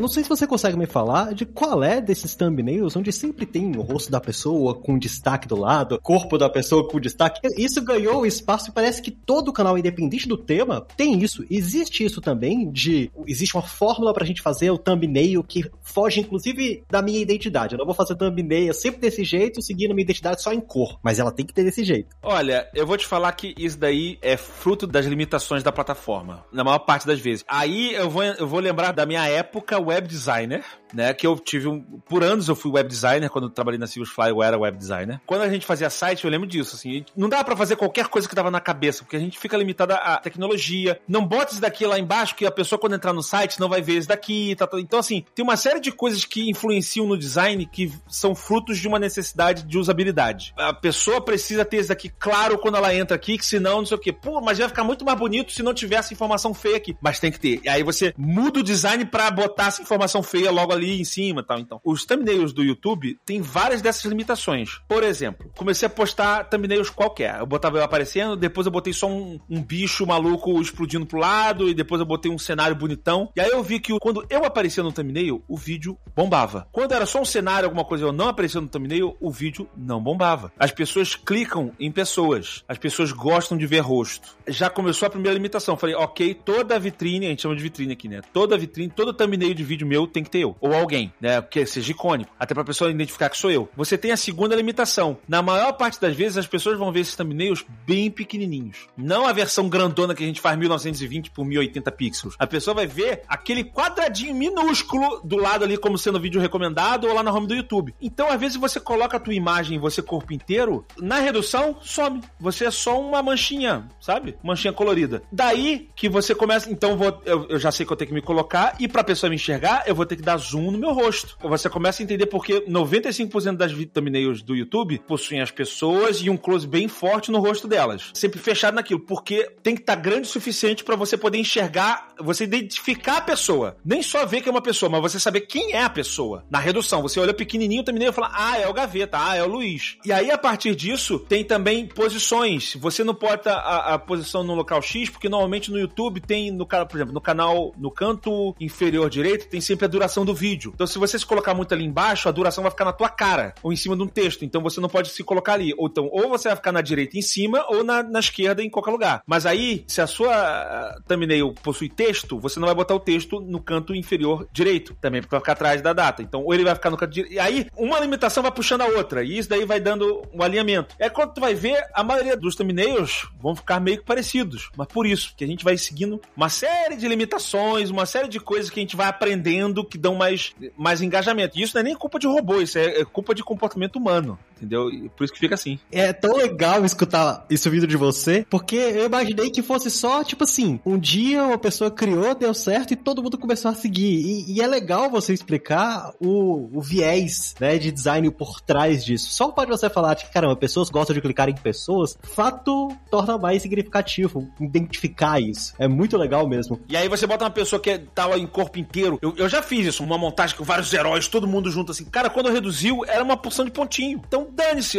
Não 0.00 0.08
sei 0.08 0.22
se 0.22 0.28
você 0.30 0.46
consegue 0.46 0.78
me 0.78 0.86
falar 0.86 1.34
de 1.34 1.44
qual 1.44 1.84
é 1.84 2.00
desses 2.00 2.34
thumbnails 2.34 2.96
onde 2.96 3.12
sempre 3.12 3.44
tem 3.44 3.76
o 3.76 3.82
rosto 3.82 4.10
da 4.10 4.18
pessoa 4.18 4.74
com 4.74 4.98
destaque 4.98 5.46
do 5.46 5.56
lado, 5.56 6.00
corpo 6.00 6.38
da 6.38 6.48
pessoa 6.48 6.88
com 6.88 6.98
destaque. 6.98 7.46
Isso 7.58 7.82
ganhou 7.82 8.24
espaço 8.24 8.70
e 8.70 8.72
parece 8.72 9.02
que 9.02 9.10
todo 9.10 9.52
canal, 9.52 9.76
independente 9.76 10.26
do 10.26 10.38
tema, 10.38 10.86
tem 10.96 11.22
isso. 11.22 11.44
Existe 11.50 12.02
isso 12.02 12.22
também 12.22 12.70
de... 12.70 13.10
Existe 13.26 13.54
uma 13.54 13.62
fórmula 13.62 14.14
pra 14.14 14.24
gente 14.24 14.40
fazer 14.40 14.70
o 14.70 14.78
thumbnail 14.78 15.44
que 15.44 15.70
foge, 15.82 16.20
inclusive, 16.20 16.82
da 16.88 17.02
minha 17.02 17.18
identidade. 17.18 17.74
Eu 17.74 17.78
não 17.78 17.84
vou 17.84 17.94
fazer 17.94 18.14
thumbnail 18.14 18.72
sempre 18.72 19.02
desse 19.02 19.22
jeito, 19.22 19.60
seguindo 19.60 19.94
minha 19.94 20.04
identidade 20.04 20.42
só 20.42 20.50
em 20.50 20.60
cor. 20.60 20.98
Mas 21.02 21.18
ela 21.18 21.30
tem 21.30 21.44
que 21.44 21.52
ter 21.52 21.62
desse 21.62 21.84
jeito. 21.84 22.16
Olha, 22.22 22.70
eu 22.74 22.86
vou 22.86 22.96
te 22.96 23.06
falar 23.06 23.32
que 23.32 23.54
isso 23.58 23.78
daí 23.78 24.18
é 24.22 24.38
fruto 24.38 24.86
das 24.86 25.04
limitações 25.04 25.62
da 25.62 25.70
plataforma. 25.70 26.42
Na 26.50 26.64
maior 26.64 26.78
parte 26.78 27.06
das 27.06 27.20
vezes. 27.20 27.44
Aí 27.46 27.92
eu 27.92 28.08
vou, 28.08 28.22
eu 28.22 28.46
vou 28.48 28.60
lembrar 28.60 28.92
da 28.92 29.04
minha 29.04 29.28
época 29.28 29.78
web 29.90 30.08
designer, 30.08 30.64
né? 30.94 31.12
Que 31.12 31.26
eu 31.26 31.38
tive 31.38 31.68
um. 31.68 31.80
Por 31.80 32.22
anos 32.22 32.48
eu 32.48 32.54
fui 32.54 32.70
web 32.70 32.88
designer, 32.88 33.28
quando 33.28 33.44
eu 33.44 33.50
trabalhei 33.50 33.78
na 33.78 33.86
Fly 33.86 34.30
eu 34.30 34.42
era 34.42 34.58
web 34.58 34.76
designer. 34.76 35.20
Quando 35.26 35.42
a 35.42 35.48
gente 35.48 35.66
fazia 35.66 35.90
site, 35.90 36.24
eu 36.24 36.30
lembro 36.30 36.46
disso, 36.46 36.76
assim. 36.76 37.04
Não 37.16 37.28
dava 37.28 37.44
para 37.44 37.56
fazer 37.56 37.76
qualquer 37.76 38.06
coisa 38.08 38.28
que 38.28 38.34
tava 38.34 38.50
na 38.50 38.60
cabeça, 38.60 39.02
porque 39.02 39.16
a 39.16 39.20
gente 39.20 39.38
fica 39.38 39.56
limitado 39.56 39.92
à 39.94 40.16
tecnologia. 40.16 41.00
Não 41.06 41.26
bota 41.26 41.52
isso 41.52 41.60
daqui 41.60 41.86
lá 41.86 41.98
embaixo, 41.98 42.34
que 42.34 42.46
a 42.46 42.50
pessoa, 42.50 42.78
quando 42.78 42.94
entrar 42.94 43.12
no 43.12 43.22
site, 43.22 43.60
não 43.60 43.68
vai 43.68 43.82
ver 43.82 43.98
isso 43.98 44.08
daqui. 44.08 44.54
Tá, 44.56 44.66
tá. 44.66 44.80
Então, 44.80 44.98
assim, 44.98 45.24
tem 45.34 45.42
uma 45.42 45.56
série 45.56 45.80
de 45.80 45.92
coisas 45.92 46.24
que 46.24 46.48
influenciam 46.50 47.06
no 47.06 47.18
design 47.18 47.66
que 47.66 47.92
são 48.08 48.34
frutos 48.34 48.78
de 48.78 48.88
uma 48.88 48.98
necessidade 48.98 49.64
de 49.64 49.78
usabilidade. 49.78 50.52
A 50.56 50.72
pessoa 50.72 51.20
precisa 51.20 51.64
ter 51.64 51.78
isso 51.78 51.88
daqui 51.88 52.08
claro 52.08 52.58
quando 52.58 52.76
ela 52.76 52.94
entra 52.94 53.16
aqui, 53.16 53.36
que 53.36 53.44
senão, 53.44 53.78
não 53.78 53.86
sei 53.86 53.96
o 53.96 54.00
quê. 54.00 54.12
Pô, 54.12 54.40
mas 54.40 54.58
vai 54.58 54.68
ficar 54.68 54.84
muito 54.84 55.04
mais 55.04 55.18
bonito 55.18 55.52
se 55.52 55.62
não 55.62 55.74
tivesse 55.74 56.14
informação 56.14 56.54
feia 56.54 56.76
aqui. 56.76 56.96
Mas 57.00 57.18
tem 57.18 57.30
que 57.30 57.40
ter. 57.40 57.60
E 57.64 57.68
aí 57.68 57.82
você 57.82 58.14
muda 58.16 58.60
o 58.60 58.62
design 58.62 59.04
para 59.04 59.30
botar 59.30 59.66
essa 59.66 59.79
informação 59.80 60.22
feia 60.22 60.50
logo 60.50 60.72
ali 60.72 61.00
em 61.00 61.04
cima 61.04 61.42
tal. 61.42 61.58
Então, 61.58 61.80
os 61.84 62.04
thumbnails 62.04 62.52
do 62.52 62.62
YouTube 62.62 63.18
tem 63.24 63.40
várias 63.40 63.82
dessas 63.82 64.04
limitações. 64.04 64.80
Por 64.88 65.02
exemplo, 65.02 65.50
comecei 65.56 65.86
a 65.86 65.90
postar 65.90 66.44
thumbnails 66.44 66.90
qualquer. 66.90 67.38
Eu 67.40 67.46
botava 67.46 67.78
eu 67.78 67.84
aparecendo, 67.84 68.36
depois 68.36 68.66
eu 68.66 68.72
botei 68.72 68.92
só 68.92 69.08
um, 69.08 69.38
um 69.48 69.62
bicho 69.62 70.06
maluco 70.06 70.60
explodindo 70.60 71.06
pro 71.06 71.18
lado, 71.18 71.68
e 71.68 71.74
depois 71.74 72.00
eu 72.00 72.06
botei 72.06 72.30
um 72.30 72.38
cenário 72.38 72.76
bonitão. 72.76 73.30
E 73.36 73.40
aí 73.40 73.50
eu 73.50 73.62
vi 73.62 73.80
que 73.80 73.98
quando 73.98 74.24
eu 74.28 74.44
aparecia 74.44 74.82
no 74.82 74.92
thumbnail, 74.92 75.42
o 75.48 75.56
vídeo 75.56 75.96
bombava. 76.14 76.66
Quando 76.72 76.92
era 76.92 77.06
só 77.06 77.20
um 77.20 77.24
cenário, 77.24 77.66
alguma 77.66 77.84
coisa, 77.84 78.04
eu 78.04 78.12
não 78.12 78.28
aparecia 78.28 78.60
no 78.60 78.68
thumbnail, 78.68 79.16
o 79.20 79.30
vídeo 79.30 79.68
não 79.76 80.02
bombava. 80.02 80.52
As 80.58 80.70
pessoas 80.70 81.14
clicam 81.14 81.72
em 81.78 81.90
pessoas. 81.90 82.64
As 82.68 82.78
pessoas 82.78 83.12
gostam 83.12 83.56
de 83.56 83.66
ver 83.66 83.80
rosto. 83.80 84.36
Já 84.48 84.68
começou 84.70 85.06
a 85.06 85.10
primeira 85.10 85.34
limitação. 85.34 85.76
Falei, 85.76 85.94
ok, 85.94 86.34
toda 86.34 86.78
vitrine, 86.78 87.26
a 87.26 87.28
gente 87.30 87.42
chama 87.42 87.56
de 87.56 87.62
vitrine 87.62 87.92
aqui, 87.92 88.08
né? 88.08 88.20
Toda 88.32 88.56
vitrine, 88.56 88.90
todo 88.94 89.12
thumbnail 89.12 89.54
de 89.54 89.64
vídeo 89.70 89.86
meu 89.86 90.06
tem 90.06 90.22
que 90.22 90.30
ter 90.30 90.40
eu. 90.40 90.56
Ou 90.60 90.74
alguém, 90.74 91.12
né? 91.20 91.40
Que 91.42 91.64
seja 91.64 91.92
icônico. 91.92 92.32
Até 92.38 92.54
pra 92.54 92.64
pessoa 92.64 92.90
identificar 92.90 93.28
que 93.28 93.38
sou 93.38 93.50
eu. 93.50 93.68
Você 93.76 93.96
tem 93.96 94.12
a 94.12 94.16
segunda 94.16 94.54
limitação. 94.54 95.16
Na 95.28 95.42
maior 95.42 95.72
parte 95.72 96.00
das 96.00 96.14
vezes, 96.14 96.38
as 96.38 96.46
pessoas 96.46 96.78
vão 96.78 96.92
ver 96.92 97.00
esses 97.00 97.14
thumbnails 97.14 97.64
bem 97.86 98.10
pequenininhos. 98.10 98.88
Não 98.96 99.26
a 99.26 99.32
versão 99.32 99.68
grandona 99.68 100.14
que 100.14 100.24
a 100.24 100.26
gente 100.26 100.40
faz 100.40 100.58
1920 100.58 101.30
por 101.30 101.44
1080 101.44 101.92
pixels. 101.92 102.34
A 102.38 102.46
pessoa 102.46 102.74
vai 102.74 102.86
ver 102.86 103.22
aquele 103.28 103.64
quadradinho 103.64 104.34
minúsculo 104.34 105.20
do 105.24 105.36
lado 105.36 105.64
ali 105.64 105.76
como 105.76 105.96
sendo 105.96 106.20
vídeo 106.20 106.40
recomendado 106.40 107.06
ou 107.06 107.14
lá 107.14 107.22
na 107.22 107.32
home 107.32 107.46
do 107.46 107.54
YouTube. 107.54 107.94
Então, 108.00 108.30
às 108.30 108.40
vezes, 108.40 108.56
você 108.56 108.80
coloca 108.80 109.16
a 109.16 109.20
tua 109.20 109.34
imagem 109.34 109.78
você 109.78 110.02
corpo 110.02 110.32
inteiro, 110.32 110.84
na 110.98 111.18
redução, 111.18 111.76
some. 111.80 112.20
Você 112.38 112.66
é 112.66 112.70
só 112.70 113.00
uma 113.00 113.22
manchinha, 113.22 113.88
sabe? 114.00 114.36
Manchinha 114.42 114.72
colorida. 114.72 115.22
Daí 115.30 115.88
que 115.94 116.08
você 116.08 116.34
começa. 116.34 116.70
Então, 116.70 116.96
vou, 116.96 117.20
eu, 117.24 117.46
eu 117.48 117.58
já 117.58 117.70
sei 117.70 117.86
que 117.86 117.92
eu 117.92 117.96
tenho 117.96 118.08
que 118.08 118.14
me 118.14 118.22
colocar 118.22 118.74
e 118.78 118.88
pra 118.88 119.04
pessoa 119.04 119.30
me 119.30 119.36
enxergar, 119.36 119.59
eu 119.86 119.94
vou 119.94 120.06
ter 120.06 120.16
que 120.16 120.22
dar 120.22 120.36
zoom 120.36 120.70
no 120.70 120.78
meu 120.78 120.92
rosto. 120.92 121.36
Você 121.40 121.68
começa 121.68 122.02
a 122.02 122.04
entender 122.04 122.26
porque 122.26 122.62
95% 122.62 123.56
das 123.56 123.72
thumbnails 123.92 124.42
do 124.42 124.56
YouTube 124.56 124.98
possuem 125.06 125.40
as 125.40 125.50
pessoas 125.50 126.20
e 126.20 126.30
um 126.30 126.36
close 126.36 126.66
bem 126.66 126.88
forte 126.88 127.30
no 127.30 127.38
rosto 127.38 127.68
delas. 127.68 128.10
Sempre 128.14 128.38
fechado 128.40 128.74
naquilo, 128.74 129.00
porque 129.00 129.50
tem 129.62 129.74
que 129.74 129.82
estar 129.82 129.96
tá 129.96 130.02
grande 130.02 130.22
o 130.22 130.30
suficiente 130.30 130.82
para 130.84 130.96
você 130.96 131.16
poder 131.16 131.38
enxergar, 131.38 132.08
você 132.18 132.44
identificar 132.44 133.18
a 133.18 133.20
pessoa. 133.20 133.76
Nem 133.84 134.02
só 134.02 134.24
ver 134.24 134.40
que 134.40 134.48
é 134.48 134.52
uma 134.52 134.62
pessoa, 134.62 134.90
mas 134.90 135.02
você 135.02 135.20
saber 135.20 135.42
quem 135.42 135.72
é 135.72 135.82
a 135.82 135.90
pessoa. 135.90 136.44
Na 136.50 136.58
redução, 136.58 137.02
você 137.02 137.20
olha 137.20 137.34
pequenininho 137.34 137.82
o 137.82 137.84
thumbnail 137.84 138.10
e 138.10 138.14
fala, 138.14 138.30
ah, 138.32 138.58
é 138.58 138.66
o 138.66 138.72
Gaveta, 138.72 139.18
ah, 139.20 139.36
é 139.36 139.42
o 139.42 139.48
Luiz. 139.48 139.98
E 140.04 140.12
aí, 140.12 140.30
a 140.30 140.38
partir 140.38 140.74
disso, 140.74 141.18
tem 141.18 141.44
também 141.44 141.86
posições. 141.86 142.74
Você 142.76 143.04
não 143.04 143.14
bota 143.14 143.52
a, 143.52 143.94
a 143.94 143.98
posição 143.98 144.42
no 144.42 144.54
local 144.54 144.80
X, 144.80 145.10
porque 145.10 145.28
normalmente 145.28 145.70
no 145.70 145.78
YouTube 145.78 146.20
tem, 146.20 146.50
no, 146.50 146.66
por 146.66 146.96
exemplo, 146.96 147.12
no 147.12 147.20
canal, 147.20 147.74
no 147.76 147.90
canto 147.90 148.54
inferior 148.60 149.10
direito, 149.10 149.48
tem 149.50 149.60
sempre 149.60 149.84
a 149.84 149.88
duração 149.88 150.24
do 150.24 150.32
vídeo. 150.32 150.70
Então, 150.74 150.86
se 150.86 150.98
você 150.98 151.18
se 151.18 151.26
colocar 151.26 151.52
muito 151.52 151.74
ali 151.74 151.84
embaixo, 151.84 152.28
a 152.28 152.32
duração 152.32 152.62
vai 152.62 152.70
ficar 152.70 152.84
na 152.84 152.92
tua 152.92 153.08
cara, 153.08 153.54
ou 153.62 153.72
em 153.72 153.76
cima 153.76 153.96
de 153.96 154.02
um 154.02 154.06
texto. 154.06 154.44
Então, 154.44 154.62
você 154.62 154.80
não 154.80 154.88
pode 154.88 155.10
se 155.10 155.24
colocar 155.24 155.54
ali. 155.54 155.74
Ou, 155.76 155.88
então, 155.88 156.08
ou 156.12 156.28
você 156.28 156.48
vai 156.48 156.56
ficar 156.56 156.72
na 156.72 156.80
direita 156.80 157.18
em 157.18 157.22
cima, 157.22 157.64
ou 157.68 157.82
na, 157.82 158.02
na 158.02 158.20
esquerda 158.20 158.62
em 158.62 158.70
qualquer 158.70 158.92
lugar. 158.92 159.22
Mas 159.26 159.44
aí, 159.44 159.84
se 159.88 160.00
a 160.00 160.06
sua 160.06 160.96
thumbnail 161.06 161.52
possui 161.62 161.88
texto, 161.88 162.38
você 162.38 162.60
não 162.60 162.66
vai 162.66 162.74
botar 162.74 162.94
o 162.94 163.00
texto 163.00 163.40
no 163.40 163.60
canto 163.60 163.94
inferior 163.94 164.46
direito, 164.52 164.96
também 165.00 165.20
porque 165.20 165.34
vai 165.34 165.40
ficar 165.40 165.52
atrás 165.52 165.82
da 165.82 165.92
data. 165.92 166.22
Então, 166.22 166.44
ou 166.44 166.54
ele 166.54 166.64
vai 166.64 166.74
ficar 166.74 166.90
no 166.90 166.96
canto 166.96 167.12
direito. 167.12 167.34
E 167.34 167.38
aí, 167.38 167.66
uma 167.76 167.98
limitação 167.98 168.42
vai 168.42 168.52
puxando 168.52 168.82
a 168.82 168.86
outra. 168.86 169.24
E 169.24 169.36
isso 169.36 169.48
daí 169.48 169.64
vai 169.64 169.80
dando 169.80 170.22
um 170.32 170.42
alinhamento. 170.42 170.94
É 170.98 171.10
quando 171.10 171.34
tu 171.34 171.40
vai 171.40 171.54
ver, 171.54 171.84
a 171.92 172.04
maioria 172.04 172.36
dos 172.36 172.54
thumbnails 172.54 173.28
vão 173.40 173.56
ficar 173.56 173.80
meio 173.80 173.98
que 173.98 174.04
parecidos. 174.04 174.70
Mas 174.76 174.86
por 174.86 175.06
isso, 175.06 175.34
que 175.36 175.44
a 175.44 175.46
gente 175.46 175.64
vai 175.64 175.76
seguindo 175.76 176.20
uma 176.36 176.48
série 176.48 176.96
de 176.96 177.08
limitações, 177.08 177.90
uma 177.90 178.06
série 178.06 178.28
de 178.28 178.38
coisas 178.38 178.70
que 178.70 178.78
a 178.78 178.82
gente 178.82 178.96
vai 178.96 179.08
aprendendo 179.08 179.39
que 179.84 179.98
dão 179.98 180.14
mais, 180.14 180.54
mais 180.76 181.00
engajamento. 181.00 181.58
E 181.58 181.62
isso 181.62 181.74
não 181.74 181.80
é 181.80 181.84
nem 181.84 181.94
culpa 181.94 182.18
de 182.18 182.26
robô, 182.26 182.60
isso 182.60 182.78
é, 182.78 183.00
é 183.00 183.04
culpa 183.04 183.34
de 183.34 183.42
comportamento 183.42 183.96
humano, 183.96 184.38
entendeu? 184.56 184.90
E 184.90 185.08
por 185.10 185.24
isso 185.24 185.32
que 185.32 185.38
fica 185.38 185.54
assim. 185.54 185.78
É 185.90 186.12
tão 186.12 186.36
legal 186.36 186.84
escutar 186.84 187.44
isso 187.50 187.70
vindo 187.70 187.86
de 187.86 187.96
você, 187.96 188.46
porque 188.48 188.76
eu 188.76 189.06
imaginei 189.06 189.50
que 189.50 189.62
fosse 189.62 189.90
só, 189.90 190.22
tipo 190.24 190.44
assim, 190.44 190.80
um 190.84 190.98
dia 190.98 191.44
uma 191.44 191.58
pessoa 191.58 191.90
criou, 191.90 192.34
deu 192.34 192.54
certo 192.54 192.92
e 192.92 192.96
todo 192.96 193.22
mundo 193.22 193.38
começou 193.38 193.70
a 193.70 193.74
seguir. 193.74 194.20
E, 194.20 194.54
e 194.54 194.60
é 194.60 194.66
legal 194.66 195.10
você 195.10 195.32
explicar 195.32 196.12
o, 196.20 196.68
o 196.76 196.80
viés, 196.80 197.54
né, 197.60 197.78
de 197.78 197.90
design 197.90 198.30
por 198.30 198.60
trás 198.60 199.04
disso. 199.04 199.32
Só 199.32 199.48
pode 199.48 199.70
você 199.70 199.88
falar 199.88 200.14
que, 200.14 200.30
caramba, 200.30 200.56
pessoas 200.56 200.90
gostam 200.90 201.14
de 201.14 201.20
clicar 201.20 201.48
em 201.48 201.54
pessoas, 201.54 202.16
fato 202.22 202.88
torna 203.10 203.38
mais 203.38 203.62
significativo 203.62 204.48
identificar 204.60 205.40
isso. 205.40 205.74
É 205.78 205.88
muito 205.88 206.16
legal 206.16 206.48
mesmo. 206.48 206.80
E 206.88 206.96
aí 206.96 207.08
você 207.08 207.26
bota 207.26 207.44
uma 207.44 207.50
pessoa 207.50 207.80
que 207.80 207.98
tá 207.98 208.26
lá 208.26 208.38
em 208.38 208.46
corpo 208.46 208.78
inteiro. 208.78 209.18
Eu, 209.30 209.44
eu 209.44 209.48
já 209.48 209.62
fiz 209.62 209.86
isso, 209.86 210.02
uma 210.02 210.18
montagem 210.18 210.56
com 210.56 210.64
vários 210.64 210.92
heróis, 210.92 211.28
todo 211.28 211.46
mundo 211.46 211.70
junto 211.70 211.92
assim. 211.92 212.04
Cara, 212.04 212.30
quando 212.30 212.50
reduziu, 212.50 213.04
era 213.06 213.22
uma 213.22 213.36
porção 213.36 213.64
de 213.64 213.70
pontinho. 213.70 214.20
Então 214.26 214.48
dane-se. 214.52 214.98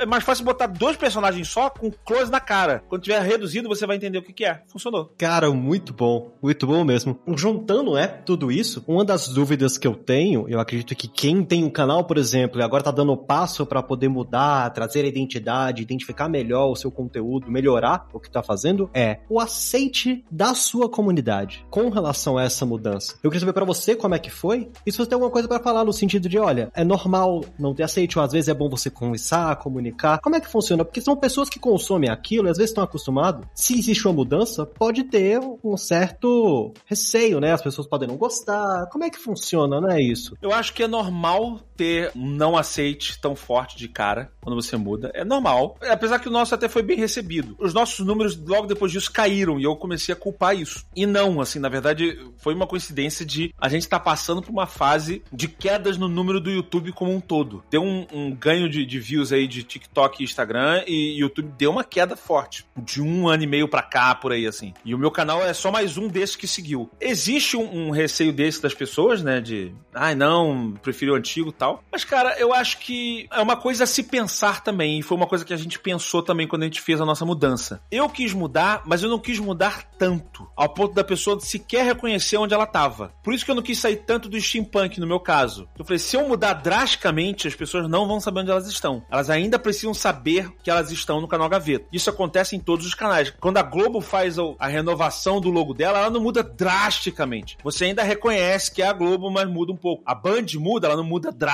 É 0.00 0.06
mais 0.06 0.24
fácil 0.24 0.44
botar 0.44 0.66
dois 0.66 0.96
personagens 0.96 1.48
só 1.48 1.70
com 1.70 1.90
close 1.90 2.30
na 2.30 2.40
cara. 2.40 2.82
Quando 2.88 3.02
tiver 3.02 3.20
reduzido, 3.22 3.68
você 3.68 3.86
vai 3.86 3.96
entender 3.96 4.18
o 4.18 4.22
que, 4.22 4.32
que 4.32 4.44
é. 4.44 4.62
Funcionou. 4.68 5.12
Cara, 5.18 5.50
muito 5.50 5.92
bom. 5.92 6.32
Muito 6.42 6.66
bom 6.66 6.84
mesmo. 6.84 7.18
Juntando, 7.36 7.94
né, 7.94 8.06
tudo 8.06 8.50
isso, 8.50 8.84
uma 8.86 9.04
das 9.04 9.28
dúvidas 9.28 9.78
que 9.78 9.86
eu 9.86 9.94
tenho, 9.94 10.48
eu 10.48 10.60
acredito 10.60 10.94
que 10.94 11.08
quem 11.08 11.44
tem 11.44 11.64
um 11.64 11.70
canal, 11.70 12.04
por 12.04 12.18
exemplo, 12.18 12.60
e 12.60 12.62
agora 12.62 12.82
tá 12.82 12.90
dando 12.90 13.16
passo 13.16 13.66
para 13.66 13.82
poder 13.82 14.08
mudar, 14.08 14.70
trazer 14.70 15.04
a 15.04 15.08
identidade, 15.08 15.82
identificar 15.82 16.28
melhor 16.28 16.70
o 16.70 16.76
seu 16.76 16.90
conteúdo, 16.90 17.50
melhorar 17.50 18.06
o 18.12 18.20
que 18.20 18.30
tá 18.30 18.42
fazendo, 18.42 18.90
é 18.94 19.20
o 19.28 19.40
aceite 19.40 20.24
da 20.30 20.54
sua 20.54 20.88
comunidade 20.88 21.64
com 21.70 21.88
relação 21.88 22.36
a 22.38 22.44
essa 22.44 22.64
mudança. 22.66 23.14
Eu 23.22 23.30
queria 23.30 23.40
saber 23.40 23.52
para 23.52 23.64
você 23.64 23.71
como 23.96 24.14
é 24.14 24.18
que 24.18 24.30
foi 24.30 24.70
e 24.86 24.92
se 24.92 24.98
você 24.98 25.08
tem 25.08 25.14
alguma 25.14 25.30
coisa 25.30 25.48
para 25.48 25.62
falar 25.62 25.84
no 25.84 25.92
sentido 25.92 26.28
de, 26.28 26.38
olha, 26.38 26.70
é 26.74 26.84
normal 26.84 27.44
não 27.58 27.74
ter 27.74 27.82
aceite, 27.82 28.18
ou 28.18 28.24
às 28.24 28.32
vezes 28.32 28.48
é 28.48 28.54
bom 28.54 28.68
você 28.68 28.90
conversar, 28.90 29.56
comunicar. 29.56 30.18
Como 30.20 30.36
é 30.36 30.40
que 30.40 30.48
funciona? 30.48 30.84
Porque 30.84 31.00
são 31.00 31.16
pessoas 31.16 31.48
que 31.48 31.58
consomem 31.58 32.10
aquilo, 32.10 32.48
e 32.48 32.50
às 32.50 32.56
vezes 32.56 32.70
estão 32.70 32.84
acostumados. 32.84 33.46
Se 33.54 33.78
existe 33.78 34.06
uma 34.06 34.14
mudança, 34.14 34.66
pode 34.66 35.04
ter 35.04 35.40
um 35.62 35.76
certo 35.76 36.72
receio, 36.86 37.40
né? 37.40 37.52
As 37.52 37.62
pessoas 37.62 37.86
podem 37.86 38.08
não 38.08 38.16
gostar. 38.16 38.86
Como 38.90 39.04
é 39.04 39.10
que 39.10 39.18
funciona, 39.18 39.80
não 39.80 39.90
é 39.90 40.00
isso? 40.00 40.36
Eu 40.42 40.52
acho 40.52 40.72
que 40.72 40.82
é 40.82 40.88
normal 40.88 41.60
ter 41.82 42.12
um 42.14 42.28
não 42.28 42.56
aceite 42.56 43.20
tão 43.20 43.34
forte 43.34 43.76
de 43.76 43.88
cara 43.88 44.30
quando 44.40 44.54
você 44.54 44.76
muda. 44.76 45.10
É 45.14 45.24
normal. 45.24 45.76
Apesar 45.90 46.20
que 46.20 46.28
o 46.28 46.30
nosso 46.30 46.54
até 46.54 46.68
foi 46.68 46.80
bem 46.80 46.96
recebido. 46.96 47.56
Os 47.58 47.74
nossos 47.74 48.06
números 48.06 48.36
logo 48.36 48.68
depois 48.68 48.92
disso 48.92 49.10
caíram 49.10 49.58
e 49.58 49.64
eu 49.64 49.74
comecei 49.74 50.12
a 50.12 50.16
culpar 50.16 50.56
isso. 50.56 50.84
E 50.94 51.06
não, 51.06 51.40
assim, 51.40 51.58
na 51.58 51.68
verdade, 51.68 52.16
foi 52.36 52.54
uma 52.54 52.68
coincidência 52.68 53.26
de 53.26 53.52
a 53.58 53.68
gente 53.68 53.82
estar 53.82 53.98
tá 53.98 54.04
passando 54.04 54.40
por 54.40 54.52
uma 54.52 54.66
fase 54.66 55.24
de 55.32 55.48
quedas 55.48 55.98
no 55.98 56.06
número 56.08 56.40
do 56.40 56.52
YouTube 56.52 56.92
como 56.92 57.12
um 57.12 57.20
todo. 57.20 57.64
Deu 57.68 57.82
um, 57.82 58.06
um 58.12 58.32
ganho 58.32 58.68
de, 58.68 58.86
de, 58.86 59.00
views 59.00 59.32
aí 59.32 59.48
de 59.48 59.64
TikTok 59.64 60.22
e 60.22 60.24
Instagram 60.24 60.84
e 60.86 61.18
YouTube 61.18 61.52
deu 61.58 61.72
uma 61.72 61.82
queda 61.82 62.16
forte. 62.16 62.64
De 62.76 63.02
um 63.02 63.26
ano 63.26 63.42
e 63.42 63.46
meio 63.48 63.66
pra 63.66 63.82
cá, 63.82 64.14
por 64.14 64.30
aí, 64.30 64.46
assim. 64.46 64.72
E 64.84 64.94
o 64.94 64.98
meu 64.98 65.10
canal 65.10 65.42
é 65.44 65.52
só 65.52 65.72
mais 65.72 65.98
um 65.98 66.06
desses 66.06 66.36
que 66.36 66.46
seguiu. 66.46 66.88
Existe 67.00 67.56
um, 67.56 67.88
um 67.88 67.90
receio 67.90 68.32
desse 68.32 68.62
das 68.62 68.74
pessoas, 68.74 69.20
né? 69.20 69.40
De, 69.40 69.72
ai, 69.92 70.12
ah, 70.12 70.14
não, 70.14 70.74
prefiro 70.80 71.14
o 71.14 71.16
antigo 71.16 71.48
e 71.48 71.52
tal. 71.52 71.71
Mas, 71.90 72.04
cara, 72.04 72.36
eu 72.38 72.52
acho 72.52 72.78
que 72.78 73.28
é 73.30 73.40
uma 73.40 73.56
coisa 73.56 73.84
a 73.84 73.86
se 73.86 74.02
pensar 74.02 74.62
também. 74.62 74.98
E 74.98 75.02
foi 75.02 75.16
uma 75.16 75.26
coisa 75.26 75.44
que 75.44 75.54
a 75.54 75.56
gente 75.56 75.78
pensou 75.78 76.22
também 76.22 76.46
quando 76.46 76.62
a 76.62 76.66
gente 76.66 76.80
fez 76.80 77.00
a 77.00 77.06
nossa 77.06 77.24
mudança. 77.24 77.82
Eu 77.90 78.08
quis 78.08 78.32
mudar, 78.32 78.82
mas 78.86 79.02
eu 79.02 79.10
não 79.10 79.18
quis 79.18 79.38
mudar 79.38 79.84
tanto. 79.98 80.48
Ao 80.56 80.68
ponto 80.68 80.94
da 80.94 81.04
pessoa 81.04 81.38
sequer 81.40 81.84
reconhecer 81.84 82.36
onde 82.36 82.54
ela 82.54 82.66
tava. 82.66 83.12
Por 83.22 83.34
isso 83.34 83.44
que 83.44 83.50
eu 83.50 83.54
não 83.54 83.62
quis 83.62 83.78
sair 83.78 83.96
tanto 83.96 84.28
do 84.28 84.40
steampunk 84.40 84.98
no 85.00 85.06
meu 85.06 85.20
caso. 85.20 85.68
Eu 85.78 85.84
falei, 85.84 85.98
se 85.98 86.16
eu 86.16 86.28
mudar 86.28 86.54
drasticamente, 86.54 87.48
as 87.48 87.54
pessoas 87.54 87.88
não 87.88 88.06
vão 88.06 88.20
saber 88.20 88.40
onde 88.40 88.50
elas 88.50 88.66
estão. 88.66 89.04
Elas 89.10 89.30
ainda 89.30 89.58
precisam 89.58 89.94
saber 89.94 90.50
que 90.62 90.70
elas 90.70 90.90
estão 90.90 91.20
no 91.20 91.28
canal 91.28 91.48
Gaveta. 91.48 91.86
Isso 91.92 92.10
acontece 92.10 92.56
em 92.56 92.60
todos 92.60 92.86
os 92.86 92.94
canais. 92.94 93.32
Quando 93.40 93.58
a 93.58 93.62
Globo 93.62 94.00
faz 94.00 94.36
a 94.58 94.66
renovação 94.66 95.40
do 95.40 95.50
logo 95.50 95.74
dela, 95.74 95.98
ela 95.98 96.10
não 96.10 96.20
muda 96.20 96.42
drasticamente. 96.42 97.56
Você 97.62 97.84
ainda 97.86 98.02
reconhece 98.02 98.72
que 98.72 98.82
é 98.82 98.86
a 98.86 98.92
Globo, 98.92 99.30
mas 99.30 99.48
muda 99.48 99.72
um 99.72 99.76
pouco. 99.76 100.02
A 100.06 100.14
Band 100.14 100.46
muda, 100.56 100.86
ela 100.86 100.96
não 100.96 101.04
muda 101.04 101.30
drasticamente. 101.30 101.51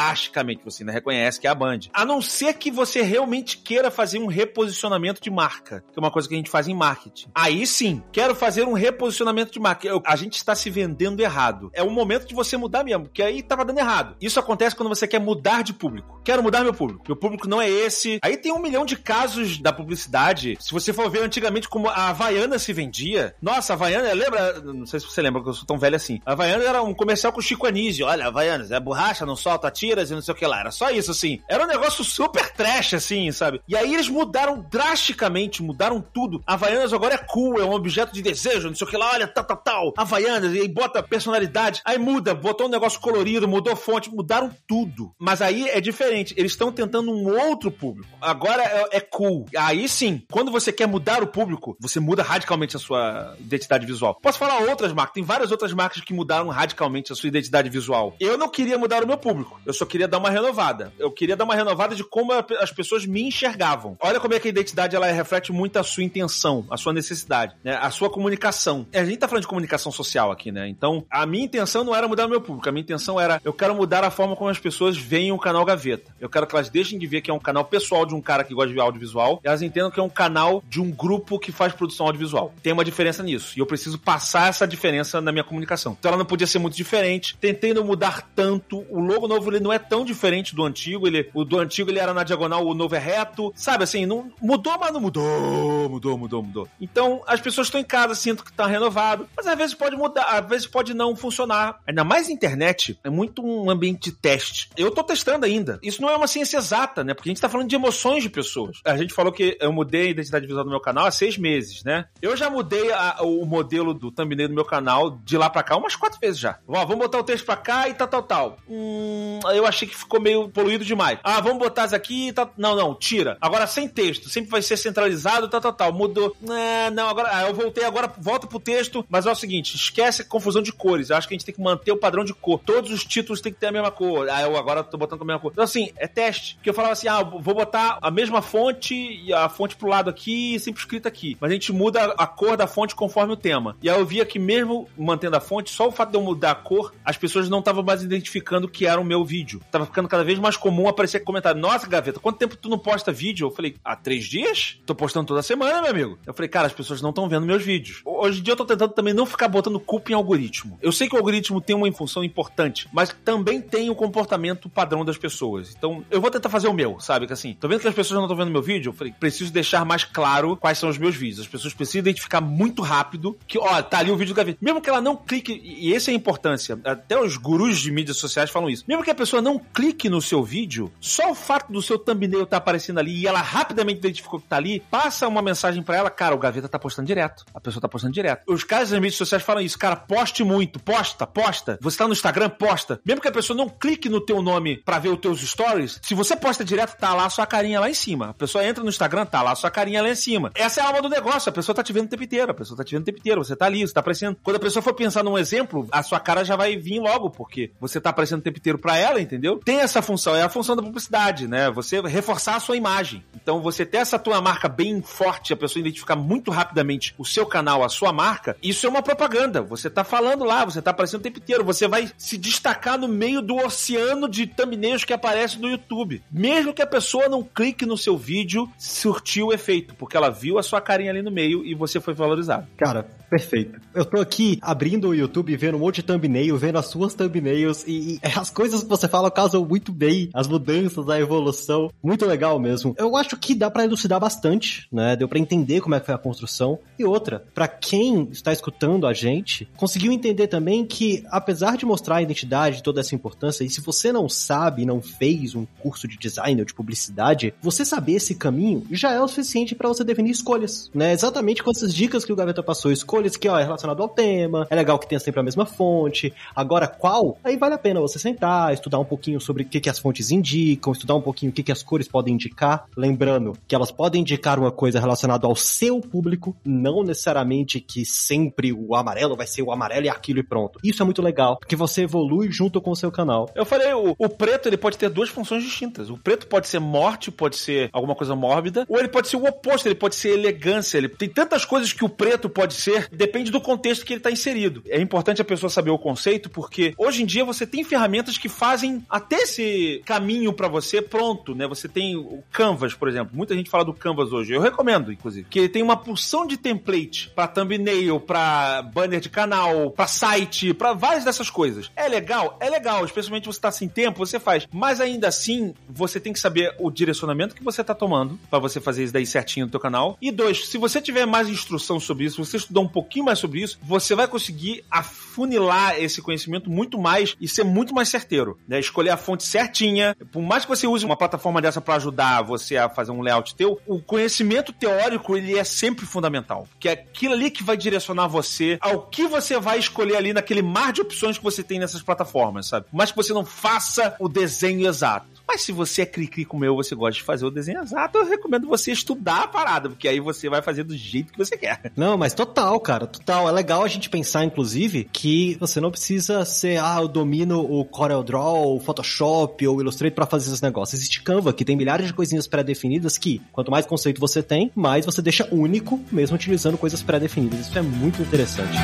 Você 0.64 0.82
ainda 0.82 0.92
reconhece 0.92 1.40
que 1.40 1.46
é 1.46 1.50
a 1.50 1.54
Band. 1.54 1.80
A 1.92 2.04
não 2.04 2.20
ser 2.22 2.54
que 2.54 2.70
você 2.70 3.02
realmente 3.02 3.58
queira 3.58 3.90
fazer 3.90 4.18
um 4.18 4.26
reposicionamento 4.26 5.20
de 5.20 5.30
marca, 5.30 5.84
que 5.92 5.98
é 5.98 6.00
uma 6.00 6.10
coisa 6.10 6.28
que 6.28 6.34
a 6.34 6.36
gente 6.36 6.50
faz 6.50 6.68
em 6.68 6.74
marketing. 6.74 7.30
Aí 7.34 7.66
sim, 7.66 8.02
quero 8.12 8.34
fazer 8.34 8.64
um 8.64 8.72
reposicionamento 8.72 9.52
de 9.52 9.60
marca. 9.60 9.88
A 10.06 10.16
gente 10.16 10.36
está 10.36 10.54
se 10.54 10.70
vendendo 10.70 11.20
errado. 11.20 11.70
É 11.72 11.82
o 11.82 11.90
momento 11.90 12.26
de 12.26 12.34
você 12.34 12.56
mudar 12.56 12.84
mesmo, 12.84 13.04
porque 13.04 13.22
aí 13.22 13.42
tava 13.42 13.64
dando 13.64 13.78
errado. 13.78 14.16
Isso 14.20 14.38
acontece 14.38 14.76
quando 14.76 14.88
você 14.88 15.06
quer 15.06 15.20
mudar 15.20 15.62
de 15.62 15.72
público. 15.72 16.20
Quero 16.24 16.42
mudar 16.42 16.62
meu 16.62 16.74
público. 16.74 17.04
Meu 17.06 17.16
público 17.16 17.48
não 17.48 17.60
é 17.60 17.68
esse. 17.68 18.18
Aí 18.22 18.36
tem 18.36 18.52
um 18.52 18.60
milhão 18.60 18.84
de 18.84 18.96
casos 18.96 19.58
da 19.58 19.72
publicidade. 19.72 20.56
Se 20.60 20.72
você 20.72 20.92
for 20.92 21.10
ver 21.10 21.22
antigamente 21.22 21.68
como 21.68 21.88
a 21.88 22.10
Havaiana 22.10 22.58
se 22.58 22.72
vendia. 22.72 23.34
Nossa, 23.40 23.72
a 23.72 23.74
Havaiana, 23.74 24.12
lembra? 24.12 24.60
Não 24.60 24.86
sei 24.86 25.00
se 25.00 25.06
você 25.06 25.22
lembra, 25.22 25.42
que 25.42 25.48
eu 25.48 25.54
sou 25.54 25.66
tão 25.66 25.78
velho 25.78 25.96
assim. 25.96 26.20
A 26.24 26.32
Havaiana 26.32 26.64
era 26.64 26.82
um 26.82 26.94
comercial 26.94 27.32
com 27.32 27.40
o 27.40 27.42
Chico 27.42 27.66
Anísio. 27.66 28.06
Olha, 28.06 28.26
Havaianas, 28.26 28.70
é 28.70 28.78
borracha, 28.78 29.24
não 29.24 29.36
solta 29.36 29.68
tiras 29.88 30.10
e 30.10 30.14
não 30.14 30.22
sei 30.22 30.34
o 30.34 30.36
que 30.36 30.46
lá. 30.46 30.60
Era 30.60 30.70
só 30.70 30.90
isso, 30.90 31.10
assim. 31.10 31.40
Era 31.48 31.64
um 31.64 31.66
negócio 31.66 32.04
super 32.04 32.50
trash, 32.50 32.94
assim, 32.94 33.30
sabe? 33.32 33.60
E 33.66 33.76
aí 33.76 33.94
eles 33.94 34.08
mudaram 34.08 34.64
drasticamente, 34.70 35.62
mudaram 35.62 36.00
tudo. 36.00 36.42
Havaianas 36.46 36.92
agora 36.92 37.14
é 37.14 37.18
cool, 37.18 37.58
é 37.60 37.64
um 37.64 37.72
objeto 37.72 38.12
de 38.12 38.22
desejo, 38.22 38.68
não 38.68 38.74
sei 38.74 38.86
o 38.86 38.90
que 38.90 38.96
lá, 38.96 39.12
olha, 39.12 39.26
tal, 39.26 39.44
tal, 39.44 39.56
tal. 39.56 39.94
Havaianas, 39.96 40.54
e 40.54 40.60
aí 40.60 40.68
bota 40.68 41.02
personalidade. 41.02 41.80
Aí 41.84 41.98
muda, 41.98 42.34
botou 42.34 42.66
um 42.66 42.70
negócio 42.70 43.00
colorido, 43.00 43.48
mudou 43.48 43.74
fonte, 43.76 44.10
mudaram 44.10 44.50
tudo. 44.66 45.12
Mas 45.18 45.40
aí 45.40 45.68
é 45.68 45.80
diferente. 45.80 46.34
Eles 46.36 46.52
estão 46.52 46.70
tentando 46.70 47.10
um 47.10 47.28
outro 47.48 47.70
público. 47.70 48.08
Agora 48.20 48.62
é, 48.62 48.98
é, 48.98 49.00
cool. 49.00 49.46
Aí 49.56 49.88
sim, 49.88 50.22
quando 50.30 50.50
você 50.50 50.72
quer 50.72 50.86
mudar 50.86 51.22
o 51.22 51.26
público, 51.26 51.76
você 51.80 51.98
muda 52.00 52.22
radicalmente 52.22 52.76
a 52.76 52.78
sua 52.78 53.34
identidade 53.38 53.86
visual. 53.86 54.18
Posso 54.20 54.38
falar 54.38 54.58
outras 54.68 54.92
marcas? 54.92 55.14
Tem 55.14 55.22
várias 55.22 55.50
outras 55.50 55.72
marcas 55.72 56.02
que 56.02 56.12
mudaram 56.12 56.48
radicalmente 56.48 57.12
a 57.12 57.16
sua 57.16 57.28
identidade 57.28 57.70
visual. 57.70 58.14
Eu 58.20 58.36
não 58.36 58.48
queria 58.48 58.78
mudar 58.78 59.02
o 59.02 59.06
meu 59.06 59.16
público. 59.16 59.60
Eu 59.64 59.72
só 59.78 59.86
queria 59.86 60.08
dar 60.08 60.18
uma 60.18 60.30
renovada. 60.30 60.92
Eu 60.98 61.10
queria 61.10 61.36
dar 61.36 61.44
uma 61.44 61.54
renovada 61.54 61.94
de 61.94 62.04
como 62.04 62.32
as 62.32 62.72
pessoas 62.72 63.06
me 63.06 63.22
enxergavam. 63.22 63.96
Olha 64.00 64.20
como 64.20 64.34
é 64.34 64.40
que 64.40 64.48
a 64.48 64.50
identidade 64.50 64.96
ela 64.96 65.06
reflete 65.06 65.52
muito 65.52 65.78
a 65.78 65.82
sua 65.82 66.02
intenção, 66.02 66.66
a 66.70 66.76
sua 66.76 66.92
necessidade, 66.92 67.54
né? 67.62 67.78
a 67.80 67.90
sua 67.90 68.10
comunicação. 68.10 68.86
A 68.92 69.04
gente 69.04 69.18
tá 69.18 69.28
falando 69.28 69.42
de 69.42 69.48
comunicação 69.48 69.92
social 69.92 70.30
aqui, 70.30 70.50
né? 70.50 70.68
Então, 70.68 71.04
a 71.10 71.24
minha 71.26 71.44
intenção 71.44 71.84
não 71.84 71.94
era 71.94 72.08
mudar 72.08 72.26
o 72.26 72.28
meu 72.28 72.40
público. 72.40 72.68
A 72.68 72.72
minha 72.72 72.82
intenção 72.82 73.20
era 73.20 73.40
eu 73.44 73.52
quero 73.52 73.74
mudar 73.74 74.04
a 74.04 74.10
forma 74.10 74.36
como 74.36 74.50
as 74.50 74.58
pessoas 74.58 74.96
veem 74.96 75.32
o 75.32 75.38
canal 75.38 75.64
Gaveta. 75.64 76.14
Eu 76.20 76.28
quero 76.28 76.46
que 76.46 76.54
elas 76.54 76.68
deixem 76.68 76.98
de 76.98 77.06
ver 77.06 77.20
que 77.20 77.30
é 77.30 77.34
um 77.34 77.38
canal 77.38 77.64
pessoal 77.64 78.04
de 78.04 78.14
um 78.14 78.20
cara 78.20 78.44
que 78.44 78.54
gosta 78.54 78.72
de 78.72 78.80
audiovisual, 78.80 79.40
elas 79.44 79.62
entendam 79.62 79.90
que 79.90 80.00
é 80.00 80.02
um 80.02 80.08
canal 80.08 80.62
de 80.68 80.80
um 80.80 80.90
grupo 80.90 81.38
que 81.38 81.52
faz 81.52 81.72
produção 81.72 82.06
audiovisual. 82.06 82.52
Tem 82.62 82.72
uma 82.72 82.84
diferença 82.84 83.22
nisso, 83.22 83.52
e 83.56 83.60
eu 83.60 83.66
preciso 83.66 83.98
passar 83.98 84.48
essa 84.48 84.66
diferença 84.66 85.20
na 85.20 85.30
minha 85.32 85.44
comunicação. 85.44 85.96
Então 85.98 86.10
ela 86.10 86.18
não 86.18 86.24
podia 86.24 86.46
ser 86.46 86.58
muito 86.58 86.76
diferente. 86.76 87.36
Tentei 87.38 87.72
não 87.72 87.84
mudar 87.84 88.22
tanto. 88.34 88.84
O 88.90 89.00
logo 89.00 89.28
novo 89.28 89.50
ele 89.50 89.60
não 89.60 89.67
é 89.72 89.78
tão 89.78 90.04
diferente 90.04 90.54
do 90.54 90.64
antigo. 90.64 91.06
Ele, 91.06 91.30
o 91.34 91.44
do 91.44 91.58
antigo 91.58 91.90
ele 91.90 91.98
era 91.98 92.14
na 92.14 92.24
diagonal, 92.24 92.66
o 92.66 92.74
novo 92.74 92.94
é 92.94 92.98
reto. 92.98 93.52
Sabe 93.54 93.84
assim, 93.84 94.06
não 94.06 94.30
mudou, 94.40 94.78
mas 94.78 94.92
não 94.92 95.00
mudou, 95.00 95.88
mudou, 95.88 96.18
mudou, 96.18 96.42
mudou. 96.42 96.68
Então 96.80 97.22
as 97.26 97.40
pessoas 97.40 97.66
estão 97.66 97.80
em 97.80 97.84
casa, 97.84 98.14
sinto 98.14 98.44
que 98.44 98.52
tá 98.52 98.66
renovado, 98.66 99.28
mas 99.36 99.46
às 99.46 99.56
vezes 99.56 99.74
pode 99.74 99.96
mudar, 99.96 100.24
às 100.24 100.48
vezes 100.48 100.66
pode 100.66 100.94
não 100.94 101.14
funcionar. 101.16 101.80
Ainda 101.86 102.04
mais 102.04 102.28
internet, 102.28 102.98
é 103.02 103.10
muito 103.10 103.44
um 103.44 103.70
ambiente 103.70 104.10
de 104.10 104.16
teste. 104.16 104.70
Eu 104.76 104.90
tô 104.90 105.02
testando 105.02 105.44
ainda. 105.44 105.78
Isso 105.82 106.00
não 106.02 106.08
é 106.08 106.16
uma 106.16 106.26
ciência 106.26 106.58
exata, 106.58 107.02
né? 107.04 107.14
Porque 107.14 107.28
a 107.28 107.32
gente 107.32 107.40
tá 107.40 107.48
falando 107.48 107.68
de 107.68 107.74
emoções 107.74 108.22
de 108.22 108.30
pessoas. 108.30 108.80
A 108.84 108.96
gente 108.96 109.12
falou 109.12 109.32
que 109.32 109.56
eu 109.60 109.72
mudei 109.72 110.08
a 110.08 110.10
identidade 110.10 110.46
visual 110.46 110.64
do 110.64 110.70
meu 110.70 110.80
canal 110.80 111.06
há 111.06 111.10
seis 111.10 111.36
meses, 111.36 111.82
né? 111.84 112.06
Eu 112.20 112.36
já 112.36 112.50
mudei 112.50 112.92
a, 112.92 113.18
o 113.22 113.44
modelo 113.44 113.94
do 113.94 114.10
thumbnail 114.10 114.48
do 114.48 114.54
meu 114.54 114.64
canal 114.64 115.18
de 115.24 115.36
lá 115.36 115.50
pra 115.50 115.62
cá 115.62 115.76
umas 115.76 115.96
quatro 115.96 116.18
vezes 116.20 116.38
já. 116.38 116.58
Ó, 116.66 116.84
vamos 116.84 116.98
botar 116.98 117.18
o 117.18 117.24
texto 117.24 117.44
pra 117.44 117.56
cá 117.56 117.88
e 117.88 117.94
tal, 117.94 118.08
tal, 118.08 118.22
tal. 118.22 118.56
Hum, 118.68 119.40
eu 119.58 119.66
achei 119.66 119.86
que 119.86 119.96
ficou 119.96 120.20
meio 120.20 120.48
poluído 120.48 120.84
demais. 120.84 121.18
Ah, 121.22 121.40
vamos 121.40 121.58
botar 121.58 121.86
isso 121.86 121.96
aqui 121.96 122.28
e 122.28 122.32
tal. 122.32 122.52
Não, 122.56 122.74
não, 122.76 122.94
tira. 122.94 123.36
Agora 123.40 123.66
sem 123.66 123.88
texto. 123.88 124.28
Sempre 124.28 124.50
vai 124.50 124.62
ser 124.62 124.76
centralizado, 124.76 125.48
tal, 125.48 125.60
tal, 125.60 125.72
tal. 125.72 125.92
Mudou. 125.92 126.36
É, 126.48 126.90
não, 126.90 127.08
agora. 127.08 127.28
Ah, 127.32 127.48
eu 127.48 127.54
voltei 127.54 127.84
agora, 127.84 128.12
volta 128.18 128.46
pro 128.46 128.60
texto. 128.60 129.04
Mas 129.08 129.26
é 129.26 129.30
o 129.30 129.34
seguinte, 129.34 129.74
esquece 129.74 130.22
a 130.22 130.24
confusão 130.24 130.62
de 130.62 130.72
cores. 130.72 131.10
Eu 131.10 131.16
acho 131.16 131.28
que 131.28 131.34
a 131.34 131.36
gente 131.36 131.46
tem 131.46 131.54
que 131.54 131.60
manter 131.60 131.92
o 131.92 131.96
padrão 131.96 132.24
de 132.24 132.34
cor. 132.34 132.60
Todos 132.64 132.90
os 132.90 133.04
títulos 133.04 133.40
têm 133.40 133.52
que 133.52 133.58
ter 133.58 133.68
a 133.68 133.72
mesma 133.72 133.90
cor. 133.90 134.28
Ah, 134.28 134.42
eu 134.42 134.56
agora 134.56 134.82
tô 134.84 134.96
botando 134.96 135.22
a 135.22 135.24
mesma 135.24 135.40
cor. 135.40 135.52
Então, 135.52 135.64
assim, 135.64 135.90
é 135.96 136.06
teste. 136.06 136.54
Porque 136.56 136.70
eu 136.70 136.74
falava 136.74 136.92
assim, 136.92 137.08
ah, 137.08 137.22
vou 137.22 137.54
botar 137.54 137.98
a 138.00 138.10
mesma 138.10 138.42
fonte 138.42 138.94
e 138.94 139.32
a 139.32 139.48
fonte 139.48 139.76
pro 139.76 139.88
lado 139.88 140.10
aqui, 140.10 140.58
sempre 140.58 140.80
escrita 140.80 141.08
aqui. 141.08 141.36
Mas 141.40 141.50
a 141.50 141.54
gente 141.54 141.72
muda 141.72 142.14
a 142.16 142.26
cor 142.26 142.56
da 142.56 142.66
fonte 142.66 142.94
conforme 142.94 143.32
o 143.32 143.36
tema. 143.36 143.76
E 143.82 143.88
aí 143.88 143.98
eu 143.98 144.06
via 144.06 144.24
que 144.24 144.38
mesmo 144.38 144.88
mantendo 144.96 145.36
a 145.36 145.40
fonte, 145.40 145.70
só 145.70 145.88
o 145.88 145.92
fato 145.92 146.10
de 146.10 146.16
eu 146.16 146.22
mudar 146.22 146.52
a 146.52 146.54
cor, 146.54 146.92
as 147.04 147.16
pessoas 147.16 147.48
não 147.48 147.60
estavam 147.60 147.82
mais 147.82 148.02
identificando 148.02 148.68
que 148.68 148.86
era 148.86 149.00
o 149.00 149.04
meu 149.04 149.24
vídeo. 149.24 149.47
Tava 149.70 149.86
ficando 149.86 150.08
cada 150.08 150.24
vez 150.24 150.38
mais 150.38 150.56
comum 150.56 150.88
aparecer 150.88 151.20
comentário. 151.20 151.60
Nossa, 151.60 151.86
Gaveta, 151.86 152.20
quanto 152.20 152.38
tempo 152.38 152.56
tu 152.56 152.68
não 152.68 152.78
posta 152.78 153.12
vídeo? 153.12 153.46
Eu 153.46 153.50
falei, 153.50 153.76
há 153.84 153.96
três 153.96 154.26
dias? 154.26 154.78
Tô 154.84 154.94
postando 154.94 155.26
toda 155.26 155.42
semana, 155.42 155.82
meu 155.82 155.90
amigo. 155.90 156.18
Eu 156.26 156.34
falei, 156.34 156.48
cara, 156.48 156.66
as 156.66 156.72
pessoas 156.72 157.00
não 157.00 157.10
estão 157.10 157.28
vendo 157.28 157.46
meus 157.46 157.62
vídeos. 157.62 158.00
Hoje 158.04 158.40
em 158.40 158.42
dia 158.42 158.52
eu 158.52 158.56
tô 158.56 158.64
tentando 158.64 158.92
também 158.92 159.14
não 159.14 159.26
ficar 159.26 159.48
botando 159.48 159.80
culpa 159.80 160.12
em 160.12 160.14
algoritmo. 160.14 160.78
Eu 160.82 160.92
sei 160.92 161.08
que 161.08 161.14
o 161.14 161.18
algoritmo 161.18 161.60
tem 161.60 161.74
uma 161.74 161.90
função 161.92 162.22
importante, 162.22 162.88
mas 162.92 163.14
também 163.24 163.60
tem 163.60 163.90
o 163.90 163.94
comportamento 163.94 164.68
padrão 164.68 165.04
das 165.04 165.16
pessoas. 165.16 165.74
Então, 165.76 166.04
eu 166.10 166.20
vou 166.20 166.30
tentar 166.30 166.48
fazer 166.48 166.68
o 166.68 166.72
meu, 166.72 167.00
sabe? 167.00 167.26
Que 167.26 167.32
assim, 167.32 167.54
tô 167.54 167.68
vendo 167.68 167.80
que 167.80 167.88
as 167.88 167.94
pessoas 167.94 168.16
não 168.16 168.24
estão 168.24 168.36
vendo 168.36 168.50
meu 168.50 168.62
vídeo, 168.62 168.90
eu 168.90 168.92
falei, 168.92 169.12
preciso 169.12 169.52
deixar 169.52 169.84
mais 169.84 170.04
claro 170.04 170.56
quais 170.56 170.78
são 170.78 170.88
os 170.88 170.98
meus 170.98 171.16
vídeos. 171.16 171.40
As 171.40 171.46
pessoas 171.46 171.74
precisam 171.74 172.00
identificar 172.00 172.40
muito 172.40 172.82
rápido 172.82 173.36
que, 173.46 173.58
ó, 173.58 173.82
tá 173.82 173.98
ali 173.98 174.10
o 174.10 174.16
vídeo 174.16 174.34
do 174.34 174.36
Gaveta. 174.36 174.58
Mesmo 174.60 174.80
que 174.80 174.90
ela 174.90 175.00
não 175.00 175.16
clique, 175.16 175.60
e 175.64 175.94
essa 175.94 176.10
é 176.10 176.12
a 176.12 176.16
importância, 176.16 176.78
até 176.84 177.18
os 177.18 177.36
gurus 177.36 177.78
de 177.78 177.90
mídias 177.90 178.18
sociais 178.18 178.50
falam 178.50 178.68
isso. 178.68 178.84
Mesmo 178.86 179.02
que 179.02 179.10
a 179.10 179.14
pessoa 179.14 179.37
não 179.42 179.58
clique 179.58 180.08
no 180.08 180.20
seu 180.20 180.42
vídeo, 180.42 180.92
só 181.00 181.30
o 181.30 181.34
fato 181.34 181.72
do 181.72 181.82
seu 181.82 181.98
thumbnail 181.98 182.46
tá 182.46 182.56
aparecendo 182.56 182.98
ali 182.98 183.20
e 183.20 183.26
ela 183.26 183.40
rapidamente 183.40 183.98
identificou 183.98 184.40
que 184.40 184.46
tá 184.46 184.56
ali, 184.56 184.80
passa 184.90 185.26
uma 185.28 185.42
mensagem 185.42 185.82
para 185.82 185.96
ela, 185.96 186.10
cara, 186.10 186.34
o 186.34 186.38
Gaveta 186.38 186.68
tá 186.68 186.78
postando 186.78 187.06
direto. 187.06 187.44
A 187.54 187.60
pessoa 187.60 187.80
tá 187.80 187.88
postando 187.88 188.12
direto. 188.12 188.42
Os 188.46 188.64
caras 188.64 188.90
das 188.90 189.00
mídias 189.00 189.16
sociais 189.16 189.42
falam 189.42 189.62
isso, 189.62 189.78
cara, 189.78 189.96
poste 189.96 190.44
muito, 190.44 190.78
posta, 190.80 191.26
posta. 191.26 191.78
Você 191.80 191.98
tá 191.98 192.06
no 192.06 192.12
Instagram, 192.12 192.50
posta. 192.50 193.00
Mesmo 193.04 193.20
que 193.20 193.28
a 193.28 193.32
pessoa 193.32 193.56
não 193.56 193.68
clique 193.68 194.08
no 194.08 194.20
teu 194.20 194.42
nome 194.42 194.76
para 194.78 194.98
ver 194.98 195.10
os 195.10 195.20
teus 195.20 195.40
stories, 195.40 196.00
se 196.02 196.14
você 196.14 196.36
posta 196.36 196.64
direto, 196.64 196.96
tá 196.96 197.14
lá 197.14 197.26
a 197.26 197.30
sua 197.30 197.46
carinha 197.46 197.80
lá 197.80 197.88
em 197.88 197.94
cima. 197.94 198.30
A 198.30 198.34
pessoa 198.34 198.64
entra 198.64 198.82
no 198.82 198.90
Instagram, 198.90 199.26
tá 199.26 199.42
lá 199.42 199.52
a 199.52 199.56
sua 199.56 199.70
carinha 199.70 200.02
lá 200.02 200.08
em 200.08 200.14
cima. 200.14 200.50
Essa 200.54 200.80
é 200.80 200.84
a 200.84 200.86
alma 200.88 201.02
do 201.02 201.08
negócio, 201.08 201.48
a 201.48 201.52
pessoa 201.52 201.74
tá 201.74 201.82
te 201.82 201.92
vendo 201.92 202.06
o 202.06 202.08
tempo 202.08 202.24
inteiro, 202.24 202.50
a 202.50 202.54
pessoa 202.54 202.76
tá 202.76 202.84
te 202.84 202.94
vendo 202.94 203.02
o 203.02 203.04
tempo 203.06 203.18
inteiro, 203.18 203.44
você 203.44 203.56
tá 203.56 203.66
ali, 203.66 203.86
você 203.86 203.92
tá 203.92 204.00
aparecendo. 204.00 204.36
Quando 204.42 204.56
a 204.56 204.60
pessoa 204.60 204.82
for 204.82 204.94
pensar 204.94 205.22
num 205.22 205.38
exemplo, 205.38 205.86
a 205.90 206.02
sua 206.02 206.20
cara 206.20 206.44
já 206.44 206.56
vai 206.56 206.76
vir 206.76 207.00
logo, 207.00 207.30
porque 207.30 207.72
você 207.80 208.00
tá 208.00 208.10
aparecendo 208.10 208.40
o 208.40 208.42
tempo 208.42 208.58
inteiro 208.58 208.78
pra 208.78 208.96
ela, 208.96 209.20
entendeu? 209.28 209.60
Tem 209.64 209.80
essa 209.80 210.00
função, 210.00 210.34
é 210.34 210.42
a 210.42 210.48
função 210.48 210.74
da 210.74 210.82
publicidade, 210.82 211.46
né? 211.46 211.70
Você 211.70 212.00
reforçar 212.00 212.56
a 212.56 212.60
sua 212.60 212.76
imagem. 212.76 213.22
Então, 213.34 213.60
você 213.60 213.84
ter 213.84 213.98
essa 213.98 214.18
tua 214.18 214.40
marca 214.40 214.68
bem 214.68 215.00
forte, 215.02 215.52
a 215.52 215.56
pessoa 215.56 215.80
identificar 215.80 216.16
muito 216.16 216.50
rapidamente 216.50 217.14
o 217.18 217.24
seu 217.24 217.46
canal, 217.46 217.84
a 217.84 217.88
sua 217.88 218.12
marca, 218.12 218.56
isso 218.62 218.86
é 218.86 218.88
uma 218.88 219.02
propaganda. 219.02 219.62
Você 219.62 219.88
tá 219.88 220.02
falando 220.02 220.44
lá, 220.44 220.64
você 220.64 220.82
tá 220.82 220.90
aparecendo 220.90 221.20
o 221.20 221.22
tempo 221.22 221.38
inteiro, 221.38 221.64
você 221.64 221.86
vai 221.86 222.10
se 222.16 222.36
destacar 222.36 222.98
no 222.98 223.08
meio 223.08 223.42
do 223.42 223.56
oceano 223.56 224.28
de 224.28 224.46
thumbnails 224.46 225.04
que 225.04 225.12
aparece 225.12 225.58
no 225.58 225.68
YouTube. 225.68 226.22
Mesmo 226.30 226.72
que 226.72 226.82
a 226.82 226.86
pessoa 226.86 227.28
não 227.28 227.42
clique 227.42 227.84
no 227.84 227.96
seu 227.96 228.16
vídeo, 228.16 228.68
surtiu 228.78 229.48
o 229.48 229.52
efeito, 229.52 229.94
porque 229.94 230.16
ela 230.16 230.30
viu 230.30 230.58
a 230.58 230.62
sua 230.62 230.80
carinha 230.80 231.10
ali 231.10 231.22
no 231.22 231.30
meio 231.30 231.64
e 231.64 231.74
você 231.74 232.00
foi 232.00 232.14
valorizado. 232.14 232.66
Cara, 232.76 233.06
perfeito. 233.28 233.80
Eu 233.94 234.04
tô 234.04 234.20
aqui 234.20 234.58
abrindo 234.62 235.08
o 235.08 235.14
YouTube, 235.14 235.56
vendo 235.56 235.76
um 235.76 235.80
monte 235.80 235.96
de 235.96 236.02
thumbnail, 236.04 236.56
vendo 236.56 236.78
as 236.78 236.86
suas 236.86 237.14
thumbnails 237.14 237.84
e, 237.86 238.14
e 238.16 238.20
as 238.36 238.50
coisas 238.50 238.82
que 238.82 238.88
você 238.88 239.08
fala 239.08 239.17
causam 239.30 239.64
muito 239.64 239.92
bem, 239.92 240.30
as 240.32 240.46
mudanças, 240.46 241.08
a 241.08 241.18
evolução. 241.18 241.90
Muito 242.02 242.24
legal 242.24 242.58
mesmo. 242.58 242.94
Eu 242.96 243.16
acho 243.16 243.36
que 243.36 243.54
dá 243.54 243.70
para 243.70 243.84
elucidar 243.84 244.20
bastante, 244.20 244.86
né? 244.92 245.16
Deu 245.16 245.28
para 245.28 245.38
entender 245.38 245.80
como 245.80 245.94
é 245.94 246.00
que 246.00 246.06
foi 246.06 246.14
a 246.14 246.18
construção. 246.18 246.78
E 246.98 247.04
outra, 247.04 247.44
para 247.54 247.68
quem 247.68 248.28
está 248.30 248.52
escutando 248.52 249.06
a 249.06 249.12
gente, 249.12 249.68
conseguiu 249.76 250.12
entender 250.12 250.46
também 250.46 250.84
que, 250.84 251.24
apesar 251.30 251.76
de 251.76 251.86
mostrar 251.86 252.16
a 252.16 252.22
identidade, 252.22 252.82
toda 252.82 253.00
essa 253.00 253.14
importância, 253.14 253.64
e 253.64 253.70
se 253.70 253.80
você 253.80 254.12
não 254.12 254.28
sabe, 254.28 254.84
não 254.84 255.00
fez 255.00 255.54
um 255.54 255.66
curso 255.80 256.06
de 256.06 256.16
design 256.16 256.60
ou 256.60 256.66
de 256.66 256.74
publicidade, 256.74 257.54
você 257.60 257.84
saber 257.84 258.14
esse 258.14 258.34
caminho 258.34 258.84
já 258.90 259.12
é 259.12 259.20
o 259.20 259.28
suficiente 259.28 259.74
para 259.74 259.88
você 259.88 260.04
definir 260.04 260.30
escolhas, 260.30 260.90
né? 260.94 261.12
Exatamente 261.12 261.62
com 261.62 261.70
essas 261.70 261.94
dicas 261.94 262.24
que 262.24 262.32
o 262.32 262.36
Gaveta 262.36 262.62
passou, 262.62 262.92
escolhas 262.92 263.36
que, 263.36 263.48
ó, 263.48 263.58
é 263.58 263.64
relacionado 263.64 264.02
ao 264.02 264.08
tema, 264.08 264.66
é 264.70 264.74
legal 264.74 264.98
que 264.98 265.08
tenha 265.08 265.20
sempre 265.20 265.40
a 265.40 265.42
mesma 265.42 265.66
fonte. 265.66 266.32
Agora, 266.54 266.86
qual? 266.86 267.38
Aí 267.42 267.56
vale 267.56 267.74
a 267.74 267.78
pena 267.78 268.00
você 268.00 268.18
sentar, 268.18 268.72
estudar 268.72 268.97
um 268.98 269.04
pouquinho 269.04 269.40
sobre 269.40 269.62
o 269.62 269.66
que, 269.66 269.80
que 269.80 269.90
as 269.90 269.98
fontes 269.98 270.30
indicam, 270.30 270.92
estudar 270.92 271.14
um 271.14 271.20
pouquinho 271.20 271.50
o 271.50 271.52
que, 271.52 271.62
que 271.62 271.72
as 271.72 271.82
cores 271.82 272.08
podem 272.08 272.34
indicar. 272.34 272.86
Lembrando 272.96 273.54
que 273.66 273.74
elas 273.74 273.90
podem 273.90 274.20
indicar 274.20 274.58
uma 274.58 274.70
coisa 274.70 275.00
relacionada 275.00 275.46
ao 275.46 275.56
seu 275.56 276.00
público, 276.00 276.56
não 276.64 277.02
necessariamente 277.02 277.80
que 277.80 278.04
sempre 278.04 278.72
o 278.72 278.94
amarelo 278.94 279.36
vai 279.36 279.46
ser 279.46 279.62
o 279.62 279.72
amarelo 279.72 280.06
e 280.06 280.08
aquilo 280.08 280.40
e 280.40 280.42
pronto. 280.42 280.78
Isso 280.82 281.02
é 281.02 281.04
muito 281.04 281.22
legal, 281.22 281.58
porque 281.58 281.76
você 281.76 282.02
evolui 282.02 282.50
junto 282.50 282.80
com 282.80 282.90
o 282.90 282.96
seu 282.96 283.10
canal. 283.10 283.50
Eu 283.54 283.64
falei, 283.64 283.92
o, 283.92 284.14
o 284.18 284.28
preto 284.28 284.68
ele 284.68 284.76
pode 284.76 284.98
ter 284.98 285.08
duas 285.08 285.28
funções 285.28 285.62
distintas. 285.62 286.10
O 286.10 286.16
preto 286.16 286.46
pode 286.46 286.68
ser 286.68 286.78
morte, 286.78 287.30
pode 287.30 287.56
ser 287.56 287.88
alguma 287.92 288.14
coisa 288.14 288.34
mórbida, 288.34 288.84
ou 288.88 288.98
ele 288.98 289.08
pode 289.08 289.28
ser 289.28 289.36
o 289.36 289.44
oposto, 289.44 289.86
ele 289.86 289.94
pode 289.94 290.14
ser 290.14 290.30
elegância. 290.30 290.98
Ele 290.98 291.08
tem 291.08 291.28
tantas 291.28 291.64
coisas 291.64 291.92
que 291.92 292.04
o 292.04 292.08
preto 292.08 292.48
pode 292.48 292.74
ser, 292.74 293.08
depende 293.10 293.50
do 293.50 293.60
contexto 293.60 294.04
que 294.04 294.12
ele 294.12 294.20
está 294.20 294.30
inserido. 294.30 294.82
É 294.86 295.00
importante 295.00 295.42
a 295.42 295.44
pessoa 295.44 295.70
saber 295.70 295.90
o 295.90 295.98
conceito, 295.98 296.50
porque 296.50 296.94
hoje 296.96 297.22
em 297.22 297.26
dia 297.26 297.44
você 297.44 297.66
tem 297.66 297.84
ferramentas 297.84 298.38
que 298.38 298.48
fazem 298.48 298.87
até 299.08 299.42
esse 299.42 300.02
caminho 300.04 300.52
para 300.52 300.68
você 300.68 301.00
pronto, 301.00 301.54
né? 301.54 301.66
Você 301.66 301.88
tem 301.88 302.16
o 302.16 302.42
Canvas, 302.52 302.94
por 302.94 303.08
exemplo. 303.08 303.36
Muita 303.36 303.54
gente 303.54 303.70
fala 303.70 303.84
do 303.84 303.94
Canvas 303.94 304.32
hoje. 304.32 304.52
Eu 304.52 304.60
recomendo, 304.60 305.12
inclusive, 305.12 305.46
que 305.48 305.58
ele 305.58 305.68
tem 305.68 305.82
uma 305.82 305.96
porção 305.96 306.46
de 306.46 306.56
template 306.56 307.30
para 307.34 307.48
thumbnail, 307.48 308.20
para 308.20 308.82
banner 308.82 309.20
de 309.20 309.28
canal, 309.28 309.90
para 309.90 310.06
site, 310.06 310.74
para 310.74 310.92
várias 310.92 311.24
dessas 311.24 311.50
coisas. 311.50 311.90
É 311.96 312.08
legal? 312.08 312.56
É 312.60 312.68
legal, 312.70 313.04
especialmente 313.04 313.46
você 313.46 313.60
tá 313.60 313.70
sem 313.70 313.88
tempo, 313.88 314.18
você 314.18 314.38
faz. 314.38 314.66
Mas 314.72 315.00
ainda 315.00 315.28
assim, 315.28 315.74
você 315.88 316.20
tem 316.20 316.32
que 316.32 316.40
saber 316.40 316.74
o 316.78 316.90
direcionamento 316.90 317.54
que 317.54 317.64
você 317.64 317.82
tá 317.82 317.94
tomando 317.94 318.38
para 318.50 318.58
você 318.58 318.80
fazer 318.80 319.04
isso 319.04 319.12
daí 319.12 319.26
certinho 319.26 319.66
no 319.66 319.70
teu 319.70 319.80
canal. 319.80 320.16
E 320.20 320.30
dois, 320.30 320.68
se 320.68 320.78
você 320.78 321.00
tiver 321.00 321.26
mais 321.26 321.48
instrução 321.48 321.98
sobre 322.00 322.24
isso, 322.24 322.44
você 322.44 322.56
estudar 322.56 322.80
um 322.80 322.88
pouquinho 322.88 323.24
mais 323.24 323.38
sobre 323.38 323.62
isso, 323.62 323.78
você 323.82 324.14
vai 324.14 324.26
conseguir 324.28 324.84
afunilar 324.90 325.98
esse 325.98 326.20
conhecimento 326.22 326.70
muito 326.70 326.98
mais 326.98 327.36
e 327.40 327.48
ser 327.48 327.64
muito 327.64 327.94
mais 327.94 328.08
certeiro, 328.08 328.58
né? 328.66 328.77
Escolher 328.78 329.10
a 329.10 329.16
fonte 329.16 329.44
certinha. 329.44 330.16
Por 330.32 330.42
mais 330.42 330.64
que 330.64 330.70
você 330.70 330.86
use 330.86 331.04
uma 331.04 331.16
plataforma 331.16 331.60
dessa 331.60 331.80
para 331.80 331.94
ajudar 331.96 332.42
você 332.42 332.76
a 332.76 332.88
fazer 332.88 333.12
um 333.12 333.20
layout 333.20 333.54
teu, 333.54 333.80
o 333.86 334.00
conhecimento 334.00 334.72
teórico 334.72 335.36
ele 335.36 335.58
é 335.58 335.64
sempre 335.64 336.06
fundamental, 336.06 336.66
que 336.78 336.88
é 336.88 336.92
aquilo 336.92 337.34
ali 337.34 337.50
que 337.50 337.62
vai 337.62 337.76
direcionar 337.76 338.28
você 338.28 338.78
ao 338.80 339.02
que 339.02 339.26
você 339.26 339.58
vai 339.58 339.78
escolher 339.78 340.16
ali 340.16 340.32
naquele 340.32 340.62
mar 340.62 340.92
de 340.92 341.00
opções 341.00 341.38
que 341.38 341.44
você 341.44 341.62
tem 341.62 341.78
nessas 341.78 342.02
plataformas, 342.02 342.66
sabe? 342.66 342.86
Mais 342.92 343.10
que 343.10 343.16
você 343.16 343.32
não 343.32 343.44
faça 343.44 344.14
o 344.18 344.28
desenho 344.28 344.86
exato. 344.86 345.37
Mas 345.48 345.62
se 345.62 345.72
você 345.72 346.02
é 346.02 346.06
cri-cri 346.06 346.44
como 346.44 346.62
eu, 346.62 346.76
você 346.76 346.94
gosta 346.94 347.14
de 347.14 347.22
fazer 347.22 347.46
o 347.46 347.50
desenho 347.50 347.80
exato, 347.80 348.18
eu 348.18 348.28
recomendo 348.28 348.68
você 348.68 348.92
estudar 348.92 349.44
a 349.44 349.48
parada, 349.48 349.88
porque 349.88 350.06
aí 350.06 350.20
você 350.20 350.46
vai 350.50 350.60
fazer 350.60 350.84
do 350.84 350.94
jeito 350.94 351.32
que 351.32 351.38
você 351.38 351.56
quer. 351.56 351.90
Não, 351.96 352.18
mas 352.18 352.34
total, 352.34 352.78
cara, 352.80 353.06
total. 353.06 353.48
É 353.48 353.52
legal 353.52 353.82
a 353.82 353.88
gente 353.88 354.10
pensar, 354.10 354.44
inclusive, 354.44 355.08
que 355.10 355.56
você 355.58 355.80
não 355.80 355.90
precisa 355.90 356.44
ser, 356.44 356.78
ah, 356.78 356.98
eu 357.00 357.08
domino 357.08 357.60
o 357.60 357.82
CorelDRAW, 357.84 358.76
o 358.76 358.80
Photoshop 358.80 359.66
ou 359.66 359.76
o 359.76 359.80
Illustrator 359.80 360.14
para 360.14 360.26
fazer 360.26 360.48
esses 360.48 360.60
negócios. 360.60 361.00
Existe 361.00 361.22
Canva, 361.22 361.52
que 361.54 361.64
tem 361.64 361.76
milhares 361.76 362.06
de 362.06 362.12
coisinhas 362.12 362.46
pré-definidas 362.46 363.16
que, 363.16 363.40
quanto 363.50 363.70
mais 363.70 363.86
conceito 363.86 364.20
você 364.20 364.42
tem, 364.42 364.70
mais 364.74 365.06
você 365.06 365.22
deixa 365.22 365.48
único, 365.50 365.98
mesmo 366.12 366.36
utilizando 366.36 366.76
coisas 366.76 367.02
pré-definidas. 367.02 367.60
Isso 367.60 367.78
é 367.78 367.82
muito 367.82 368.20
interessante. 368.20 368.76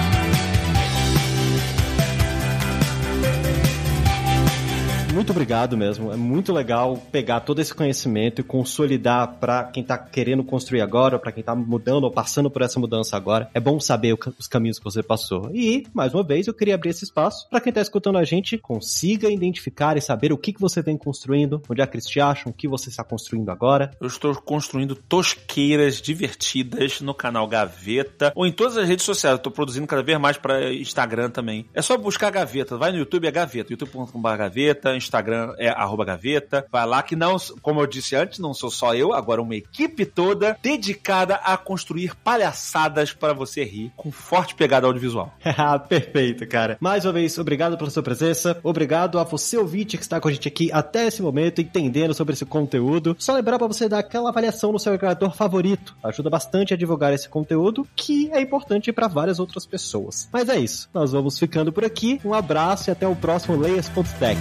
Muito 5.15 5.31
obrigado 5.31 5.77
mesmo. 5.77 6.13
É 6.13 6.17
muito 6.17 6.53
legal 6.53 6.97
pegar 7.13 7.41
todo 7.41 7.61
esse 7.61 7.73
conhecimento 7.73 8.41
e 8.41 8.45
consolidar 8.45 9.35
para 9.39 9.65
quem 9.65 9.85
tá 9.85 9.97
querendo 9.97 10.43
construir 10.43 10.81
agora, 10.81 11.19
para 11.19 11.31
quem 11.31 11.43
tá 11.43 11.55
mudando 11.55 12.05
ou 12.05 12.11
passando 12.11 12.51
por 12.51 12.63
essa 12.63 12.81
mudança 12.81 13.17
agora. 13.17 13.49
É 13.55 13.61
bom 13.61 13.79
saber 13.79 14.17
os 14.39 14.49
caminhos 14.49 14.79
que 14.79 14.85
você 14.85 15.03
passou. 15.03 15.51
E, 15.55 15.87
mais 15.95 16.13
uma 16.13 16.25
vez, 16.25 16.47
eu 16.47 16.55
queria 16.55 16.75
abrir 16.75 16.91
esse 16.91 17.05
espaço 17.05 17.49
para 17.49 17.61
quem 17.61 17.73
tá 17.73 17.81
escutando 17.81 18.19
a 18.19 18.25
gente 18.25 18.59
consiga 18.59 19.31
identificar 19.31 19.97
e 19.97 20.01
saber 20.01 20.33
o 20.33 20.39
que, 20.39 20.53
que 20.53 20.61
você 20.61 20.83
vem 20.83 20.97
construindo, 20.97 21.63
onde 21.69 21.81
é 21.81 21.87
que 21.87 21.95
eles 21.95 22.07
te 22.07 22.21
acham, 22.21 22.51
o 22.51 22.55
que 22.55 22.67
você 22.67 22.89
está 22.89 23.05
construindo 23.05 23.51
agora. 23.51 23.93
Eu 24.01 24.09
estou 24.09 24.35
construindo 24.35 24.97
tosqueiras 24.97 26.03
divertidas 26.03 27.01
no 27.01 27.15
canal 27.15 27.47
Gaveta 27.47 28.33
ou 28.35 28.45
em 28.45 28.53
todas 28.53 28.77
as 28.77 28.89
redes 28.89 29.05
sociais. 29.05 29.37
Eu 29.37 29.43
tô 29.43 29.51
produzindo 29.51 29.87
cada 29.87 30.03
vez 30.03 30.19
mais 30.19 30.37
para 30.37 30.75
Instagram 30.75 31.31
também. 31.31 31.67
É 31.73 31.81
só 31.81 31.97
buscar 31.97 32.31
Gaveta. 32.31 32.77
Vai 32.77 32.91
no 32.91 32.99
YouTube, 32.99 33.29
é 33.29 33.31
Gaveta. 33.31 33.73
youtube.com.br 33.73 34.37
Gaveta, 34.37 34.97
Instagram 34.97 35.14
é 35.59 35.69
arroba 35.69 36.05
gaveta. 36.05 36.67
Vai 36.71 36.87
lá 36.87 37.03
que 37.03 37.17
não, 37.17 37.37
como 37.63 37.81
eu 37.81 37.87
disse 37.87 38.17
antes, 38.17 38.39
não 38.39 38.55
sou 38.55 38.71
só 38.71 38.95
eu, 38.95 39.13
agora 39.13 39.43
uma 39.43 39.55
equipe 39.55 40.05
toda 40.05 40.57
dedicada 40.63 41.37
a 41.37 41.57
construir 41.57 42.15
palhaçadas 42.17 43.13
para 43.13 43.33
você 43.33 43.65
rir 43.65 43.93
com 43.97 44.11
forte 44.11 44.55
pegada 44.55 44.87
audiovisual. 44.87 45.33
Perfeito, 45.89 46.47
cara. 46.47 46.77
Mais 46.81 47.05
uma 47.05 47.13
vez, 47.13 47.39
obrigado 47.39 47.77
pela 47.77 47.91
sua 47.91 48.03
presença. 48.03 48.59
Obrigado 48.63 49.19
a 49.19 49.25
você, 49.25 49.57
ouvinte, 49.57 49.97
que 49.97 50.03
está 50.03 50.21
com 50.21 50.29
a 50.29 50.33
gente 50.33 50.49
aqui 50.49 50.71
até 50.73 51.07
esse 51.07 51.23
momento, 51.23 51.61
entendendo 51.61 52.15
sobre 52.15 52.35
esse 52.35 52.45
conteúdo. 52.45 53.17
Só 53.19 53.33
lembrar 53.33 53.59
para 53.59 53.69
você 53.69 53.89
dar 53.89 53.99
aquela 53.99 54.31
avaliação 54.31 54.73
no 54.73 54.79
seu 54.79 54.93
agregador 54.93 55.35
favorito. 55.35 55.97
Ajuda 56.03 56.31
bastante 56.31 56.75
a 56.75 56.77
divulgar 56.77 57.13
esse 57.13 57.29
conteúdo, 57.29 57.87
que 57.95 58.31
é 58.33 58.41
importante 58.41 58.93
para 58.93 59.09
várias 59.09 59.39
outras 59.39 59.67
pessoas. 59.67 60.29
Mas 60.33 60.49
é 60.49 60.59
isso. 60.59 60.89
Nós 60.93 61.13
vamos 61.13 61.39
ficando 61.39 61.73
por 61.73 61.85
aqui. 61.85 62.21
Um 62.25 62.35
abraço 62.35 62.91
e 62.91 62.93
até 62.93 63.07
o 63.07 63.17
próximo 63.17 63.57
Layers.tech. 63.57 64.41